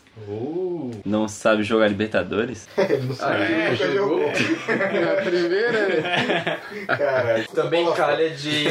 não 1.06 1.28
sabe 1.28 1.64
jogar 1.64 1.88
Libertadores. 1.88 2.68
É, 2.78 3.76
jogou. 3.76 4.22
A 4.28 5.22
primeira, 5.24 5.88
né? 5.88 6.60
Caralho. 6.88 7.48
Também 7.50 7.92
calha 7.94 8.30
de 8.30 8.66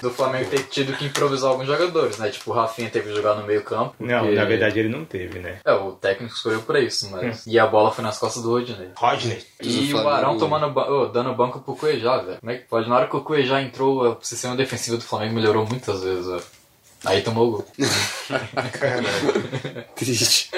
do 0.00 0.10
Flamengo 0.10 0.50
ter 0.50 0.62
tido 0.64 0.92
que 0.94 1.04
improvisar 1.06 1.50
alguns 1.50 1.66
jogadores, 1.66 2.18
né? 2.18 2.28
Tipo, 2.30 2.50
o 2.50 2.54
Rafinha 2.54 2.90
teve 2.90 3.08
que 3.10 3.16
jogar 3.16 3.34
no 3.36 3.46
meio 3.46 3.62
campo. 3.62 3.94
Não, 4.00 4.20
porque- 4.20 4.34
na 4.34 4.44
verdade 4.44 4.78
ele 4.80 4.88
não 4.88 5.04
teve, 5.04 5.38
né? 5.38 5.58
É, 5.64 5.72
o 5.72 5.92
técnico 5.92 6.34
escolheu 6.34 6.62
pra 6.62 6.80
isso, 6.80 7.10
mas. 7.10 7.46
E 7.46 7.58
a 7.58 7.66
bola 7.66 7.90
foi 7.90 8.04
nas 8.04 8.18
costas 8.18 8.42
do 8.42 8.50
Rodney. 8.50 8.88
Rodney. 8.96 9.38
E 9.62 9.92
O 9.94 10.08
Arão 10.08 10.36
tomando 10.38 10.70
ba- 10.70 10.88
ô, 10.90 11.06
dando 11.06 11.34
banco 11.34 11.60
pro 11.60 11.76
Cuejá, 11.76 12.18
velho. 12.18 12.38
Como 12.40 12.52
é 12.52 12.56
que 12.56 12.64
pode? 12.68 12.88
Na 12.88 12.96
hora 12.96 13.06
que 13.08 13.16
o 13.16 13.20
Cuejá 13.20 13.60
entrou, 13.62 14.12
o 14.12 14.18
sistema 14.22 14.56
defensivo 14.56 14.96
do 14.96 15.02
Flamengo 15.04 15.34
melhorou 15.34 15.66
muitas 15.66 16.02
vezes, 16.02 16.26
velho. 16.26 16.42
Aí 17.04 17.22
tomou 17.22 17.48
o 17.48 17.50
gol. 17.52 17.66
Triste. 19.96 20.50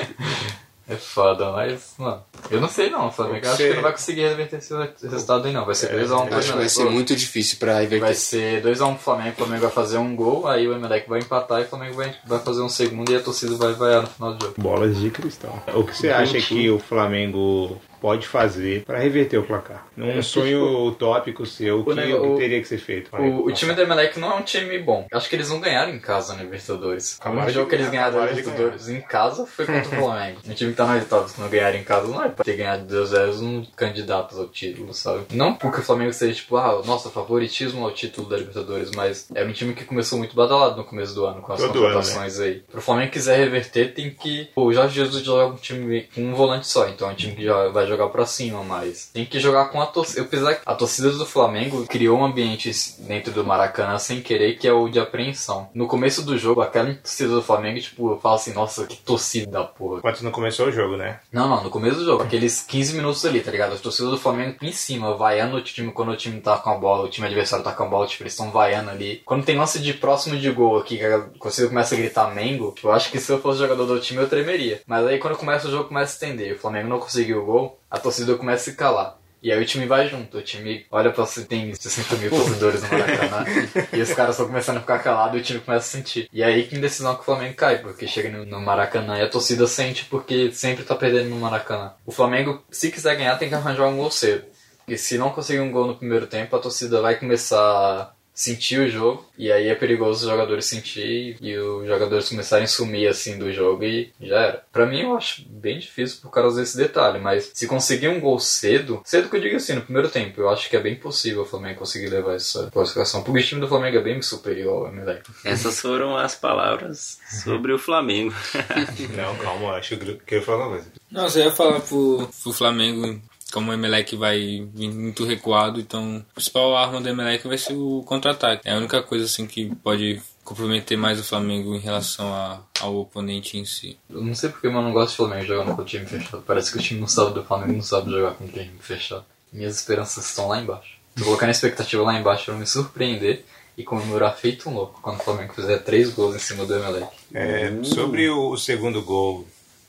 É 0.86 0.96
foda, 0.96 1.50
mas, 1.50 1.94
mano. 1.96 2.22
Eu 2.50 2.60
não 2.60 2.68
sei 2.68 2.90
não, 2.90 3.08
o 3.08 3.10
Flamengo. 3.10 3.46
Eu 3.46 3.52
acho 3.52 3.56
Você- 3.56 3.68
que 3.70 3.74
não 3.74 3.82
vai 3.82 3.92
conseguir 3.92 4.20
reverter 4.28 4.56
esse 4.58 4.74
resultado 5.08 5.46
aí 5.46 5.52
não. 5.54 5.64
Vai 5.64 5.74
ser 5.74 5.88
2x1 5.90 6.28
Eu 6.30 6.36
acho 6.38 6.52
que 6.52 6.58
vai 6.58 6.68
ser 6.68 6.84
muito 6.84 7.16
difícil 7.16 7.56
pra 7.58 7.72
Vai 7.74 7.82
reverter. 7.86 8.14
ser 8.14 8.62
2x1 8.62 8.92
pro 8.94 9.02
Flamengo, 9.02 9.30
o 9.30 9.36
Flamengo 9.36 9.62
vai 9.62 9.70
fazer 9.70 9.96
um 9.96 10.14
gol, 10.14 10.46
aí 10.46 10.68
o 10.68 10.74
Emelec 10.74 11.08
vai 11.08 11.20
empatar 11.20 11.60
e 11.62 11.64
o 11.64 11.68
Flamengo 11.68 11.94
vai, 11.94 12.14
vai 12.26 12.38
fazer 12.38 12.60
um 12.60 12.68
segundo 12.68 13.10
e 13.10 13.16
a 13.16 13.20
torcida 13.22 13.56
vai 13.56 13.72
vaiar 13.72 14.02
no 14.02 14.08
final 14.08 14.34
do 14.34 14.44
jogo. 14.44 14.60
Bolas 14.60 14.98
de 15.00 15.08
cristal. 15.10 15.58
O 15.74 15.84
que 15.84 15.96
você 15.96 16.10
acha 16.10 16.38
que 16.38 16.68
o 16.68 16.78
Flamengo 16.78 17.80
pode 18.04 18.28
fazer 18.28 18.84
pra 18.84 18.98
reverter 18.98 19.38
o 19.38 19.42
placar? 19.44 19.86
Num 19.96 20.22
sonho 20.22 20.88
utópico 20.88 21.46
seu, 21.46 21.80
o 21.80 21.84
que, 21.86 21.94
que 21.94 22.36
teria 22.36 22.60
que 22.60 22.68
ser 22.68 22.76
feito? 22.76 23.16
O, 23.16 23.46
o 23.46 23.52
time 23.52 23.72
do 23.72 23.80
Emelec 23.80 24.20
não 24.20 24.30
é 24.30 24.34
um 24.34 24.42
time 24.42 24.78
bom. 24.78 25.06
Acho 25.10 25.26
que 25.26 25.34
eles 25.34 25.48
não 25.48 25.58
ganharam 25.58 25.90
em 25.90 25.98
casa 25.98 26.34
na 26.34 26.42
Libertadores. 26.42 27.18
O 27.24 27.30
único 27.30 27.50
jogo 27.50 27.70
que 27.70 27.76
eles 27.76 27.88
ganhar, 27.88 28.10
ganharam 28.10 28.26
na 28.26 28.38
Libertadores 28.38 28.90
em 28.90 29.00
casa 29.00 29.46
foi 29.46 29.64
contra 29.64 29.88
o 29.88 30.02
Flamengo. 30.02 30.40
Um 30.46 30.52
time 30.52 30.72
que 30.72 30.76
tá 30.76 30.84
na 30.84 30.92
Libertadores 30.92 31.32
que 31.32 31.40
não 31.40 31.48
ganharam 31.48 31.78
em 31.78 31.82
casa 31.82 32.06
não 32.08 32.22
é 32.22 32.28
pra 32.28 32.44
ter 32.44 32.56
ganhado 32.58 32.94
2x0 32.94 33.40
um 33.40 33.64
candidato 33.74 34.38
ao 34.38 34.48
título, 34.48 34.92
sabe? 34.92 35.24
Não 35.32 35.54
porque 35.54 35.80
o 35.80 35.82
Flamengo 35.82 36.12
seja 36.12 36.34
tipo, 36.34 36.58
ah, 36.58 36.82
nossa, 36.84 37.08
favoritismo 37.08 37.86
ao 37.86 37.90
título 37.90 38.28
da 38.28 38.36
Libertadores, 38.36 38.90
mas 38.94 39.30
era 39.34 39.48
um 39.48 39.52
time 39.52 39.72
que 39.72 39.84
começou 39.84 40.18
muito 40.18 40.36
badalado 40.36 40.76
no 40.76 40.84
começo 40.84 41.14
do 41.14 41.24
ano 41.24 41.40
com 41.40 41.54
as 41.54 41.60
Todo 41.60 41.72
contratações 41.72 42.38
aí. 42.38 42.62
Pro 42.70 42.82
Flamengo 42.82 43.12
quiser 43.12 43.38
reverter, 43.38 43.94
tem 43.94 44.10
que. 44.10 44.50
Pô, 44.54 44.66
o 44.66 44.74
Jorge 44.74 44.94
Jesus 44.94 45.24
joga 45.24 45.54
um 45.54 45.56
time 45.56 46.02
com 46.14 46.20
um 46.20 46.34
volante 46.34 46.66
só, 46.66 46.86
então 46.86 47.08
é 47.08 47.12
um 47.12 47.16
time 47.16 47.34
que 47.34 47.44
já 47.44 47.68
vai 47.68 47.86
jogar 47.86 47.93
pra 47.96 48.26
cima, 48.26 48.62
mas 48.62 49.10
tem 49.12 49.24
que 49.24 49.40
jogar 49.40 49.66
com 49.66 49.80
a 49.80 49.86
torcida. 49.86 50.22
Apesar 50.22 50.54
que 50.54 50.62
a 50.64 50.74
torcida 50.74 51.10
do 51.10 51.26
Flamengo 51.26 51.86
criou 51.86 52.18
um 52.18 52.24
ambiente 52.24 52.70
dentro 53.00 53.32
do 53.32 53.44
Maracanã 53.44 53.98
sem 53.98 54.20
querer, 54.20 54.58
que 54.58 54.66
é 54.66 54.72
o 54.72 54.88
de 54.88 54.98
apreensão. 54.98 55.68
No 55.74 55.86
começo 55.86 56.22
do 56.22 56.36
jogo, 56.38 56.60
aquela 56.60 56.94
torcida 56.94 57.34
do 57.34 57.42
Flamengo, 57.42 57.80
tipo, 57.80 58.10
eu 58.10 58.20
falo 58.20 58.36
assim, 58.36 58.52
nossa, 58.52 58.86
que 58.86 58.96
torcida 58.96 59.50
da 59.50 59.64
porra. 59.64 59.98
Enquanto 59.98 60.22
não 60.22 60.30
começou 60.30 60.66
o 60.66 60.72
jogo, 60.72 60.96
né? 60.96 61.20
Não, 61.32 61.48
não, 61.48 61.62
no 61.62 61.70
começo 61.70 61.96
do 61.96 62.04
jogo, 62.04 62.22
aqueles 62.22 62.62
15 62.62 62.94
minutos 62.94 63.24
ali, 63.24 63.40
tá 63.40 63.50
ligado? 63.50 63.74
A 63.74 63.78
torcida 63.78 64.10
do 64.10 64.18
Flamengo 64.18 64.56
em 64.62 64.72
cima, 64.72 65.16
vaiando 65.16 65.56
o 65.56 65.62
time 65.62 65.92
quando 65.92 66.12
o 66.12 66.16
time 66.16 66.40
tá 66.40 66.56
com 66.56 66.70
a 66.70 66.74
bola, 66.74 67.04
o 67.04 67.10
time 67.10 67.26
adversário 67.26 67.64
tá 67.64 67.72
com 67.72 67.84
a 67.84 67.88
bola, 67.88 68.06
tipo, 68.06 68.22
eles 68.22 68.32
estão 68.32 68.50
vaiando 68.50 68.90
ali. 68.90 69.22
Quando 69.24 69.44
tem 69.44 69.56
lance 69.56 69.78
de 69.78 69.94
próximo 69.94 70.36
de 70.36 70.50
gol 70.50 70.78
aqui, 70.78 70.98
que 70.98 71.04
a 71.04 71.20
torcida 71.40 71.68
começa 71.68 71.94
a 71.94 71.98
gritar 71.98 72.34
Mengo, 72.34 72.72
tipo, 72.72 72.88
eu 72.88 72.92
acho 72.92 73.10
que 73.10 73.20
se 73.20 73.30
eu 73.30 73.40
fosse 73.40 73.58
jogador 73.58 73.86
do 73.86 74.00
time 74.00 74.20
eu 74.20 74.28
tremeria. 74.28 74.80
Mas 74.86 75.06
aí 75.06 75.18
quando 75.18 75.36
começa 75.36 75.68
o 75.68 75.70
jogo 75.70 75.88
começa 75.88 76.12
a 76.12 76.14
estender, 76.14 76.54
o 76.54 76.58
Flamengo 76.58 76.88
não 76.88 76.98
conseguiu 76.98 77.42
o 77.42 77.46
gol, 77.46 77.78
a 77.90 77.98
torcida 77.98 78.34
começa 78.36 78.70
a 78.70 78.72
se 78.72 78.76
calar. 78.76 79.18
E 79.44 79.52
aí 79.52 79.62
o 79.62 79.66
time 79.66 79.84
vai 79.84 80.08
junto, 80.08 80.38
o 80.38 80.42
time 80.42 80.86
olha 80.90 81.12
pra 81.12 81.26
se 81.26 81.44
tem 81.44 81.74
60 81.74 82.16
mil 82.16 82.30
torcedores 82.30 82.82
no 82.82 82.88
Maracanã 82.88 83.44
e 83.92 84.00
os 84.00 84.14
caras 84.14 84.36
estão 84.36 84.46
começando 84.46 84.78
a 84.78 84.80
ficar 84.80 85.00
calados 85.00 85.36
e 85.36 85.40
o 85.40 85.44
time 85.44 85.60
começa 85.60 85.86
a 85.86 86.00
sentir. 86.00 86.30
E 86.32 86.42
aí 86.42 86.66
que 86.66 86.74
indecisão 86.74 87.14
que 87.14 87.20
o 87.20 87.24
Flamengo 87.24 87.54
cai, 87.54 87.78
porque 87.80 88.06
chega 88.06 88.30
no, 88.30 88.58
Maracanã 88.58 89.18
e 89.18 89.22
a 89.22 89.28
torcida 89.28 89.66
sente 89.66 90.06
porque 90.06 90.50
sempre 90.50 90.82
tá 90.82 90.94
perdendo 90.94 91.28
no 91.28 91.36
Maracanã. 91.36 91.92
O 92.06 92.10
Flamengo, 92.10 92.64
se 92.70 92.90
quiser 92.90 93.16
ganhar, 93.16 93.36
tem 93.36 93.50
que 93.50 93.54
arranjar 93.54 93.86
um 93.86 93.98
gol 93.98 94.10
cedo. 94.10 94.46
Porque 94.78 94.96
se 94.96 95.18
não 95.18 95.28
conseguir 95.28 95.60
um 95.60 95.70
gol 95.70 95.88
no 95.88 95.96
primeiro 95.96 96.26
tempo, 96.26 96.56
a 96.56 96.58
torcida 96.58 97.02
vai 97.02 97.16
começar 97.16 98.16
sentir 98.34 98.80
o 98.80 98.90
jogo 98.90 99.24
e 99.38 99.50
aí 99.50 99.68
é 99.68 99.74
perigoso 99.76 100.24
os 100.24 100.30
jogadores 100.30 100.66
sentir 100.66 101.36
e 101.40 101.56
os 101.56 101.86
jogadores 101.86 102.28
começarem 102.28 102.64
a 102.64 102.68
sumir 102.68 103.08
assim 103.08 103.38
do 103.38 103.52
jogo 103.52 103.84
e 103.84 104.12
já 104.20 104.40
era. 104.40 104.64
Pra 104.72 104.86
mim 104.86 105.02
eu 105.02 105.16
acho 105.16 105.44
bem 105.48 105.78
difícil 105.78 106.18
por 106.20 106.30
causa 106.30 106.60
desse 106.60 106.76
detalhe, 106.76 107.20
mas 107.20 107.50
se 107.54 107.68
conseguir 107.68 108.08
um 108.08 108.20
gol 108.20 108.40
cedo, 108.40 109.00
cedo 109.04 109.28
que 109.28 109.36
eu 109.36 109.40
digo 109.40 109.56
assim, 109.56 109.74
no 109.74 109.82
primeiro 109.82 110.08
tempo, 110.08 110.40
eu 110.40 110.50
acho 110.50 110.68
que 110.68 110.76
é 110.76 110.80
bem 110.80 110.96
possível 110.96 111.42
o 111.42 111.46
Flamengo 111.46 111.78
conseguir 111.78 112.08
levar 112.08 112.34
essa 112.34 112.68
classificação, 112.72 113.22
porque 113.22 113.38
o 113.38 113.42
time 113.42 113.60
do 113.60 113.68
Flamengo 113.68 113.98
é 113.98 114.02
bem 114.02 114.20
superior 114.20 114.86
ao 114.86 114.92
Emelec. 114.92 115.22
Essas 115.44 115.80
foram 115.80 116.16
as 116.16 116.34
palavras 116.34 117.18
sobre 117.44 117.72
o 117.72 117.78
Flamengo. 117.78 118.34
Não, 119.14 119.36
calma, 119.36 119.72
acho 119.72 119.96
que 119.96 120.08
eu 120.08 120.18
quero 120.26 120.42
falar 120.42 120.66
uma 120.66 120.76
coisa. 120.76 120.92
Não, 121.10 121.28
você 121.28 121.44
ia 121.44 121.50
falar 121.50 121.80
pro, 121.80 122.28
pro 122.42 122.52
Flamengo 122.52 123.20
como 123.54 123.70
o 123.70 123.74
Emelec 123.74 124.16
vai 124.16 124.68
vir 124.74 124.90
muito 124.92 125.24
recuado, 125.24 125.80
então 125.80 126.24
a 126.30 126.34
principal 126.34 126.76
arma 126.76 127.00
do 127.00 127.08
Emelec 127.08 127.46
vai 127.46 127.56
ser 127.56 127.74
o 127.74 128.02
contra-ataque. 128.04 128.68
É 128.68 128.72
a 128.72 128.76
única 128.76 129.00
coisa 129.02 129.24
assim 129.24 129.46
que 129.46 129.72
pode 129.76 130.20
comprometer 130.44 130.98
mais 130.98 131.18
o 131.18 131.24
Flamengo 131.24 131.74
em 131.74 131.78
relação 131.78 132.26
a- 132.34 132.60
ao 132.80 132.96
oponente 132.96 133.56
em 133.56 133.64
si. 133.64 133.96
Eu 134.10 134.20
não 134.22 134.34
sei 134.34 134.50
porque, 134.50 134.66
mas 134.68 134.76
eu 134.76 134.82
não 134.82 134.92
gosto 134.92 135.10
de 135.12 135.16
Flamengo 135.16 135.46
jogando 135.46 135.74
com 135.76 135.80
o 135.82 135.84
time 135.84 136.04
fechado. 136.04 136.42
Parece 136.46 136.70
que 136.72 136.78
o 136.78 136.82
time 136.82 137.00
não 137.00 137.08
sabe 137.08 137.32
do 137.32 137.44
Flamengo 137.44 137.72
não 137.72 137.82
sabe 137.82 138.10
jogar 138.10 138.32
com 138.32 138.44
o 138.44 138.48
time 138.48 138.70
fechado. 138.80 139.24
Minhas 139.52 139.76
esperanças 139.76 140.26
estão 140.26 140.48
lá 140.48 140.60
embaixo. 140.60 140.96
Tô 141.16 141.24
colocando 141.24 141.48
a 141.48 141.52
expectativa 141.52 142.02
lá 142.02 142.18
embaixo 142.18 142.46
pra 142.46 142.54
me 142.54 142.66
surpreender 142.66 143.44
e 143.78 143.82
comemorar 143.84 144.36
feito 144.36 144.68
um 144.68 144.74
louco 144.74 145.00
quando 145.00 145.20
o 145.20 145.22
Flamengo 145.22 145.54
fizer 145.54 145.78
três 145.78 146.10
gols 146.12 146.34
em 146.36 146.40
cima 146.40 146.66
do 146.66 146.74
Emelec. 146.74 147.06
É, 147.32 147.72
sobre 147.84 148.28
o, 148.28 148.50
o 148.50 148.58
segundo 148.58 149.00
gol 149.00 149.46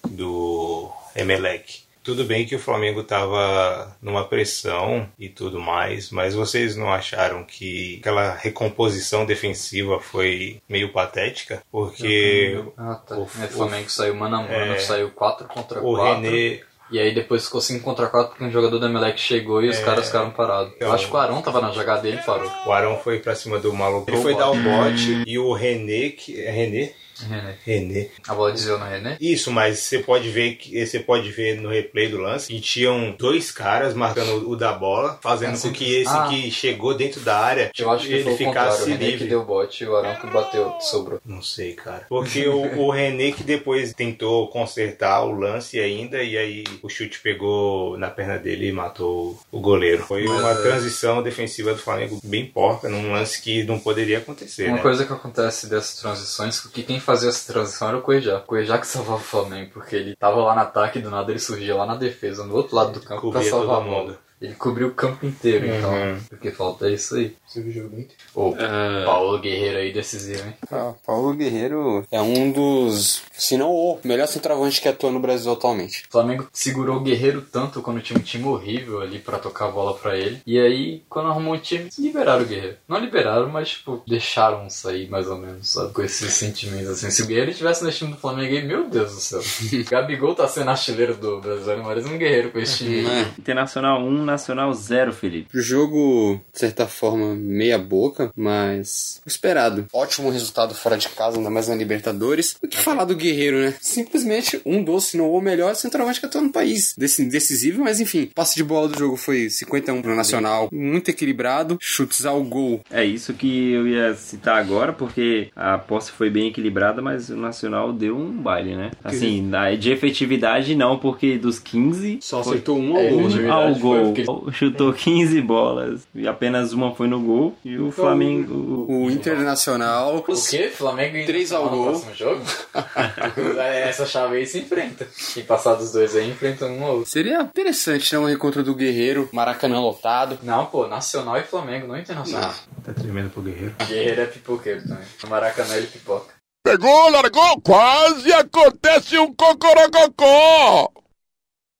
do 0.08 0.90
Emelec. 1.16 1.84
Tudo 2.06 2.24
bem 2.24 2.46
que 2.46 2.56
o 2.56 2.60
Flamengo 2.60 3.02
estava 3.02 3.98
numa 4.00 4.24
pressão 4.26 5.10
e 5.18 5.28
tudo 5.28 5.60
mais, 5.60 6.12
mas 6.12 6.36
vocês 6.36 6.76
não 6.78 6.94
acharam 6.94 7.44
que 7.44 7.98
aquela 8.00 8.32
recomposição 8.36 9.26
defensiva 9.26 10.00
foi 10.00 10.62
meio 10.70 10.94
patética? 10.94 11.64
Porque 11.72 12.64
Ah, 12.78 12.96
tá. 12.96 13.16
o- 13.18 13.24
o 13.24 13.28
Flamengo 13.28 13.90
saiu 13.90 14.14
mano 14.16 14.36
a 14.36 14.42
mano, 14.44 14.54
é, 14.74 14.78
saiu 14.78 15.10
4 15.12 15.48
contra 15.48 15.80
o 15.84 15.96
4. 15.96 16.22
René 16.30 16.60
E 16.92 17.00
aí 17.00 17.16
depois 17.16 17.46
ficou 17.46 17.60
5 17.60 17.84
contra 17.84 18.06
4 18.06 18.30
porque 18.30 18.44
um 18.44 18.52
jogador 18.52 18.78
do 18.78 18.86
Emelec 18.86 19.20
chegou 19.20 19.60
e 19.64 19.70
os 19.70 19.80
É. 19.80 19.84
caras 19.84 20.06
ficaram 20.06 20.30
parados. 20.30 20.70
Eu 20.74 20.76
Então- 20.76 20.94
acho 20.94 21.08
que 21.08 21.14
o 21.16 21.18
Arão 21.18 21.42
tava 21.42 21.60
na 21.60 21.72
jogada 21.72 22.04
dele 22.04 22.20
e 22.22 22.24
parou. 22.24 22.48
O 22.68 22.72
Arão 22.72 23.00
foi 23.00 23.18
pra 23.18 23.34
cima 23.34 23.58
do 23.58 23.74
maluco. 23.74 24.08
Ele 24.08 24.18
O 24.20 24.22
foi 24.22 24.36
dar 24.36 24.52
o 24.52 24.56
bote 24.56 25.24
e 25.26 25.40
o 25.40 25.52
René, 25.52 26.10
que 26.10 26.40
é 26.40 26.52
René, 26.52 26.94
René. 27.24 27.58
René. 27.66 28.08
A 28.28 28.34
bola 28.34 28.52
desviou 28.52 28.78
no 28.80 28.86
René. 28.86 29.18
Isso, 29.22 29.52
mas 29.52 29.80
você 29.80 30.00
pode 30.00 30.30
ver 30.30 30.56
que 30.56 30.86
você 30.86 31.00
pode 31.00 31.30
ver 31.32 31.60
no 31.62 31.70
replay 31.70 32.08
do 32.10 32.18
lance 32.18 32.48
que 32.48 32.60
tinham 32.60 33.16
dois 33.18 33.52
caras 33.52 33.94
marcando 33.94 34.50
o 34.50 34.56
da 34.56 34.74
bola, 34.74 35.20
fazendo 35.22 35.54
Assim, 35.54 35.70
com 35.70 35.76
que 35.76 35.94
esse 35.96 36.10
ah. 36.12 36.28
que 36.30 36.52
chegou 36.52 36.94
dentro 36.96 37.22
da 37.22 37.38
área 37.40 37.72
Eu 37.78 37.90
acho 37.92 38.08
que 38.08 38.14
ele 38.14 38.36
ficasse 38.36 38.84
O 38.84 38.86
René 38.86 38.98
que 38.98 39.06
livre. 39.12 39.28
deu 39.28 39.42
o 39.42 39.46
bote 39.46 39.84
e 39.84 39.88
o 39.88 39.96
Arão 39.96 40.16
que 40.16 40.28
bateu, 40.28 40.76
sobrou. 40.82 41.20
Não 41.26 41.42
sei, 41.42 41.74
cara. 41.74 42.06
Porque 42.10 42.48
o, 42.48 42.80
o 42.80 42.92
René 42.92 43.32
que 43.32 43.44
depois 43.44 43.94
tentou 43.94 44.48
consertar 44.50 45.24
o 45.24 45.32
lance 45.32 45.80
ainda, 45.80 46.22
e 46.24 46.38
aí 46.38 46.64
o 46.82 46.90
chute 46.90 47.20
pegou 47.20 47.98
na 47.98 48.10
perna 48.10 48.38
dele 48.38 48.68
e 48.68 48.72
matou 48.72 49.40
o 49.52 49.60
goleiro. 49.60 50.04
Foi 50.04 50.24
Mas 50.26 50.40
uma 50.40 50.52
é- 50.52 50.62
transição 50.62 51.22
defensiva 51.24 51.74
do 51.74 51.80
Flamengo 51.80 52.20
bem 52.24 52.46
porca, 52.46 52.90
num 52.90 53.12
lance 53.12 53.42
que 53.42 53.64
não 53.64 53.80
poderia 53.80 54.18
acontecer, 54.20 54.68
Uma 54.68 54.78
né? 54.78 54.82
coisa 54.82 55.06
que 55.06 55.14
acontece 55.14 55.68
dessas 55.68 56.00
transições, 56.00 56.60
que 56.60 56.84
quem 56.84 57.00
fazia 57.06 57.30
essa 57.30 57.54
transição 57.54 57.88
era 57.88 57.98
o 57.98 58.02
Cuejá. 58.02 58.40
O 58.40 58.42
Cuejá 58.42 58.78
que 58.78 58.88
salvava 58.88 59.22
o 59.22 59.24
Flamengo, 59.24 59.72
porque 59.72 59.96
ele 59.96 60.16
tava 60.16 60.42
lá 60.42 60.56
no 60.56 60.62
ataque 60.62 61.00
e 61.00 61.02
do 61.02 61.10
nada 61.10 61.32
ele 61.32 61.40
surgia 61.40 61.76
lá 61.76 61.86
na 61.86 61.96
defesa, 61.96 62.44
no 62.44 62.56
outro 62.56 62.76
lado 62.76 62.92
do 62.92 63.00
campo, 63.00 63.22
pra 63.32 63.40
Cobria 63.40 63.50
salvar 63.50 63.78
a 63.78 63.86
bola. 63.86 64.25
Ele 64.42 64.54
cobriu 64.54 64.88
o 64.88 64.94
campo 64.94 65.26
inteiro, 65.26 65.66
Uhum. 65.68 65.78
então. 65.78 66.18
Porque 66.30 66.52
falta 66.52 66.90
isso 66.90 67.16
aí. 67.16 67.36
Você 67.48 67.62
viu 67.62 67.72
o 67.72 67.90
jogo 68.36 68.56
Ah, 68.60 69.04
Paulo 69.06 69.40
Guerreiro 69.40 69.78
aí 69.78 69.94
decisivo, 69.94 70.46
hein? 70.46 70.54
Ah, 70.72 70.94
Paulo 71.06 71.34
Guerreiro 71.34 72.06
é 72.12 72.22
um 72.22 72.52
dos 72.52 73.22
Se 73.32 73.58
não 73.58 73.72
o 73.72 74.00
melhor 74.04 74.28
centroavante 74.28 74.82
que 74.82 74.88
atua 74.88 75.12
no 75.12 75.20
Brasil 75.20 75.52
atualmente. 75.52 76.04
O 76.10 76.12
Flamengo 76.12 76.48
segurou 76.52 76.98
o 76.98 77.00
Guerreiro 77.02 77.42
tanto 77.42 77.82
quando 77.82 78.02
tinha 78.02 78.18
um 78.20 78.22
time 78.22 78.46
horrível 78.46 79.02
ali 79.02 79.20
pra 79.20 79.38
tocar 79.40 79.66
a 79.66 79.72
bola 79.72 79.94
pra 79.94 80.18
ele. 80.18 80.42
E 80.46 80.60
aí, 80.60 81.04
quando 81.10 81.30
arrumou 81.30 81.54
o 81.54 81.58
time, 81.60 81.90
liberaram 81.98 82.44
o 82.44 82.46
Guerreiro. 82.46 82.78
Não 82.88 82.98
liberaram, 83.00 83.50
mas, 83.50 83.70
tipo, 83.70 84.04
deixaram 84.08 84.70
sair 84.70 85.10
mais 85.10 85.28
ou 85.28 85.38
menos, 85.38 85.70
sabe? 85.70 85.94
Com 85.94 86.02
esses 86.02 86.34
sentimentos 86.34 86.90
assim. 86.90 87.10
Se 87.12 87.22
o 87.22 87.26
Guerreiro 87.28 87.52
estivesse 87.52 87.84
no 87.84 87.92
time 87.92 88.12
do 88.12 88.18
Flamengo 88.18 88.54
aí, 88.54 88.64
meu 88.66 88.90
Deus 88.90 89.14
do 89.14 89.20
céu. 89.22 89.42
Gabigol 89.90 90.36
tá 90.36 90.48
sendo 90.48 90.70
artilheiro 90.70 91.16
do 91.16 91.40
brasileiro, 91.42 91.84
mas 91.84 92.06
um 92.06 92.18
Guerreiro 92.18 92.52
com 92.52 92.60
esse 92.60 92.78
time. 92.80 93.02
Né? 93.04 93.34
Internacional 93.38 94.00
1, 94.02 94.25
Nacional 94.26 94.74
0, 94.74 95.14
Felipe. 95.14 95.58
O 95.58 95.62
jogo, 95.62 96.40
de 96.54 96.60
certa 96.60 96.88
forma, 96.88 97.36
meia 97.36 97.78
boca, 97.78 98.32
mas 98.36 99.22
esperado. 99.26 99.86
Ótimo 99.94 100.30
resultado 100.30 100.74
fora 100.76 100.98
de 100.98 101.08
casa, 101.10 101.38
ainda 101.38 101.50
mais 101.50 101.68
na 101.68 101.76
Libertadores. 101.76 102.56
O 102.62 102.68
que 102.68 102.78
falar 102.78 103.06
do 103.06 103.16
Guerreiro, 103.16 103.60
né? 103.60 103.74
Simplesmente 103.82 104.62
um 104.66 104.84
dos, 104.84 105.06
se 105.06 105.18
não 105.18 105.32
o 105.32 105.42
melhor 105.42 105.76
centroavante 105.76 106.20
que 106.20 106.26
atua 106.26 106.42
no 106.42 106.52
país. 106.52 106.94
Desse, 106.98 107.26
decisivo, 107.26 107.84
mas 107.84 108.00
enfim. 108.00 108.30
Passe 108.34 108.56
de 108.56 108.64
bola 108.64 108.88
do 108.88 108.98
jogo 108.98 109.16
foi 109.16 109.50
51 109.50 110.02
pro 110.02 110.16
Nacional. 110.16 110.70
Muito 110.72 111.10
equilibrado. 111.10 111.78
Chutes 111.80 112.26
ao 112.26 112.44
gol. 112.44 112.82
É 112.90 113.04
isso 113.04 113.34
que 113.34 113.72
eu 113.72 113.88
ia 113.88 114.14
citar 114.16 114.58
agora, 114.58 114.94
porque 114.94 115.50
a 115.56 115.78
posse 115.78 116.12
foi 116.12 116.30
bem 116.30 116.48
equilibrada, 116.48 117.02
mas 117.02 117.30
o 117.30 117.36
Nacional 117.38 117.94
deu 117.94 118.18
um 118.18 118.32
baile, 118.32 118.76
né? 118.76 118.92
Assim, 119.04 119.50
de 119.80 119.92
efetividade 119.92 120.76
não, 120.76 120.98
porque 120.98 121.38
dos 121.38 121.60
15 121.60 122.20
Só 122.22 122.44
foi 122.44 122.54
acertou 122.54 122.78
um 122.80 122.96
ao 122.96 123.02
É, 123.02 123.10
gol, 123.10 123.30
né? 123.30 123.50
ao 123.50 123.76
gol. 123.76 124.14
Porque- 124.24 124.52
Chutou 124.54 124.94
15 124.94 125.42
bolas 125.42 126.02
e 126.16 126.28
apenas 126.28 126.72
uma 126.74 126.94
foi 126.96 127.08
no 127.08 127.20
gol. 127.20 127.56
E 127.66 127.78
o 127.78 127.92
Flamengo. 127.92 128.86
O 128.88 129.10
Internacional. 129.12 130.18
O 130.18 130.24
quê? 130.24 130.70
Flamengo 130.70 131.18
e 131.18 131.26
Três 131.26 131.52
ao 131.52 131.64
Internacional 131.66 131.70
no 131.72 131.78
gol. 131.78 132.02
próximo 132.02 132.14
jogo? 132.16 132.42
Essa 133.60 134.06
chave 134.06 134.38
aí 134.38 134.46
se 134.46 134.60
enfrenta. 134.60 135.08
E 135.36 135.42
passar 135.42 135.76
dos 135.76 135.92
dois 135.92 136.16
aí, 136.16 136.30
enfrentam 136.30 136.70
um 136.70 136.84
ou 136.84 136.96
outro. 136.98 137.10
Seria 137.12 137.42
interessante, 137.42 138.14
né? 138.14 138.20
Um 138.20 138.30
encontro 138.30 138.64
do 138.64 138.76
Guerreiro. 138.76 139.30
Maracanã 139.34 139.80
lotado. 139.80 140.38
Não, 140.44 140.66
pô, 140.68 140.88
Nacional 140.88 141.38
e 141.38 141.44
Flamengo, 141.44 141.88
não 141.88 141.98
Internacional. 141.98 142.52
Ah, 142.52 142.82
Tá 142.84 142.94
tremendo 142.94 143.30
pro 143.32 143.42
Guerreiro. 143.42 143.76
Guerreiro 143.88 144.22
é 144.22 144.26
pipoqueiro 144.26 144.82
também. 144.88 145.04
No 145.24 145.30
Maracanã 145.30 145.76
ele 145.76 145.88
pipoca. 145.88 146.34
Pegou, 146.64 147.10
largou, 147.12 147.62
quase 147.62 148.32
acontece 148.34 149.18
um 149.20 149.34
cocorococó. 149.34 150.90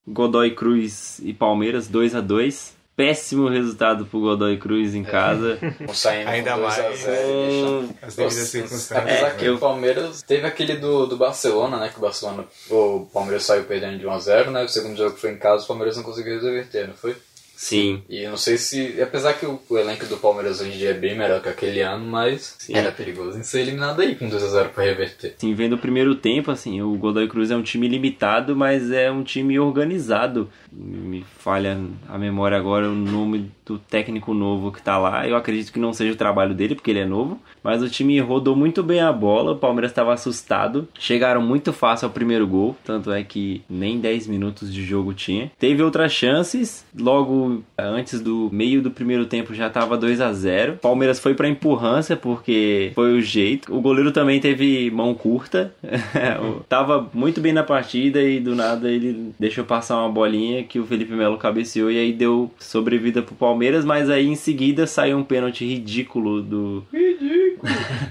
Godoy 0.08 0.52
Cruz 0.56 1.20
e 1.24 1.34
Palmeiras 1.34 1.88
2 1.88 2.16
a 2.16 2.22
2 2.22 2.76
Péssimo 2.96 3.50
resultado 3.50 4.06
pro 4.06 4.22
Godoy 4.22 4.56
Cruz 4.58 4.96
em 4.96 5.04
casa. 5.04 5.60
Não 5.82 5.92
saindo 5.94 6.30
Ainda 6.30 6.52
com 6.54 6.62
2 6.62 6.80
a 6.80 6.82
mais. 6.84 7.00
0 7.00 7.18
deixando... 7.18 7.96
As 8.02 8.16
devidas 8.16 8.48
circunstâncias. 8.48 8.92
Apesar 8.98 9.28
É, 9.28 9.32
que 9.32 9.46
eu- 9.46 9.56
o 9.56 9.60
Palmeiras 9.60 10.22
teve 10.22 10.48
aquele 10.48 10.78
do, 10.78 11.06
do 11.06 11.18
Barcelona, 11.18 11.78
né? 11.78 11.90
Que 11.90 11.98
o 11.98 12.02
Barcelona, 12.02 12.46
o 12.70 13.06
Palmeiras 13.14 13.44
saiu 13.44 13.66
perdendo 13.66 14.00
de 14.00 14.06
1x0, 14.06 14.50
né? 14.50 14.64
O 14.64 14.70
segundo 14.70 14.96
jogo 14.96 15.18
foi 15.18 15.32
em 15.32 15.38
casa, 15.38 15.66
o 15.66 15.68
Palmeiras 15.68 15.98
não 15.98 16.04
conseguiu 16.04 16.40
reverter, 16.42 16.88
não 16.88 16.94
foi? 16.94 17.18
Sim. 17.56 18.04
E 18.10 18.22
eu 18.24 18.32
não 18.32 18.38
sei 18.38 18.58
se. 18.58 19.02
Apesar 19.02 19.34
que 19.34 19.46
o, 19.46 19.60
o 19.70 19.78
elenco 19.78 20.06
do 20.06 20.18
Palmeiras 20.18 20.60
hoje 20.60 20.72
em 20.72 20.78
dia 20.78 20.90
é 20.92 20.94
bem 20.94 21.18
melhor 21.18 21.42
que 21.42 21.50
aquele 21.50 21.82
ano, 21.82 22.06
mas 22.06 22.56
Sim. 22.60 22.76
era 22.76 22.92
perigoso 22.92 23.38
em 23.38 23.44
ser 23.44 23.62
eliminado 23.62 24.02
aí 24.02 24.16
com 24.16 24.30
2x0 24.30 24.70
pra 24.70 24.84
reverter. 24.84 25.36
Assim, 25.38 25.54
vendo 25.54 25.74
o 25.74 25.78
primeiro 25.78 26.16
tempo, 26.16 26.52
assim, 26.52 26.82
o 26.82 26.96
Godoy 26.98 27.28
Cruz 27.28 27.52
é 27.52 27.56
um 27.56 27.64
time 27.64 27.88
limitado, 27.88 28.56
mas 28.56 28.92
é 28.92 29.10
um 29.10 29.24
time 29.24 29.58
organizado. 29.58 30.50
Me 30.72 31.26
falha 31.40 31.80
a 32.10 32.18
memória 32.18 32.58
agora 32.58 32.90
o 32.90 32.96
nome 32.96 33.52
do 33.66 33.80
técnico 33.80 34.34
novo 34.34 34.72
que 34.72 34.82
tá 34.82 34.98
lá. 34.98 35.28
Eu 35.28 35.36
acredito 35.36 35.72
que 35.72 35.80
não 35.80 35.94
seja 35.94 36.14
o 36.14 36.18
trabalho 36.18 36.54
dele, 36.54 36.76
porque 36.76 36.92
ele 36.92 37.00
é 37.00 37.06
novo. 37.06 37.40
Mas 37.64 37.82
o 37.82 37.90
time 37.90 38.20
rodou 38.20 38.56
muito 38.56 38.84
bem 38.84 39.00
a 39.00 39.12
bola, 39.12 39.54
o 39.54 39.58
Palmeiras 39.58 39.92
estava 39.92 40.14
assustado. 40.14 40.88
Chegaram 41.00 41.42
muito 41.42 41.74
fácil 41.74 42.06
ao 42.08 42.12
primeiro 42.12 42.46
gol, 42.46 42.76
tanto 42.84 43.12
é 43.12 43.24
que 43.24 43.62
nem 43.70 44.00
10 44.00 44.28
minutos 44.28 44.74
de 44.74 44.84
jogo 44.84 45.14
tinha. 45.14 45.52
Teve 45.58 45.82
outras 45.82 46.12
chances, 46.12 46.86
logo 46.98 47.64
antes 47.78 48.22
do 48.22 48.50
meio 48.52 48.82
do 48.82 48.92
primeiro 48.92 49.26
tempo 49.26 49.54
já 49.54 49.70
tava 49.70 49.98
2 49.98 50.22
a 50.22 50.32
0 50.32 50.78
Palmeiras 50.82 51.20
foi 51.20 51.34
pra 51.34 51.50
empurrância, 51.50 52.16
porque 52.16 52.92
foi 52.94 53.18
o 53.18 53.22
jeito. 53.22 53.76
O 53.76 53.82
goleiro 53.82 54.12
também 54.12 54.40
teve 54.40 54.92
mão 54.92 55.14
curta, 55.14 55.74
tava 56.70 57.10
muito 57.14 57.42
bem 57.42 57.54
na 57.54 57.64
partida 57.64 58.22
e 58.22 58.40
do 58.40 58.56
nada 58.56 58.90
ele 58.90 59.34
deixou 59.40 59.64
passar 59.64 59.98
uma 59.98 60.10
bolinha 60.10 60.64
que 60.64 60.80
o 60.80 60.86
Felipe 60.86 61.14
Melo 61.14 61.38
cabeceou 61.38 61.92
e 61.92 61.98
aí 61.98 62.14
deu 62.14 62.52
sobrevida 62.60 63.22
pro 63.22 63.36
Palmeiras, 63.36 63.55
mas 63.86 64.10
aí 64.10 64.28
em 64.28 64.36
seguida 64.36 64.88
saiu 64.88 65.18
um 65.18 65.24
pênalti 65.24 65.66
ridículo 65.66 66.42
do 66.42 66.84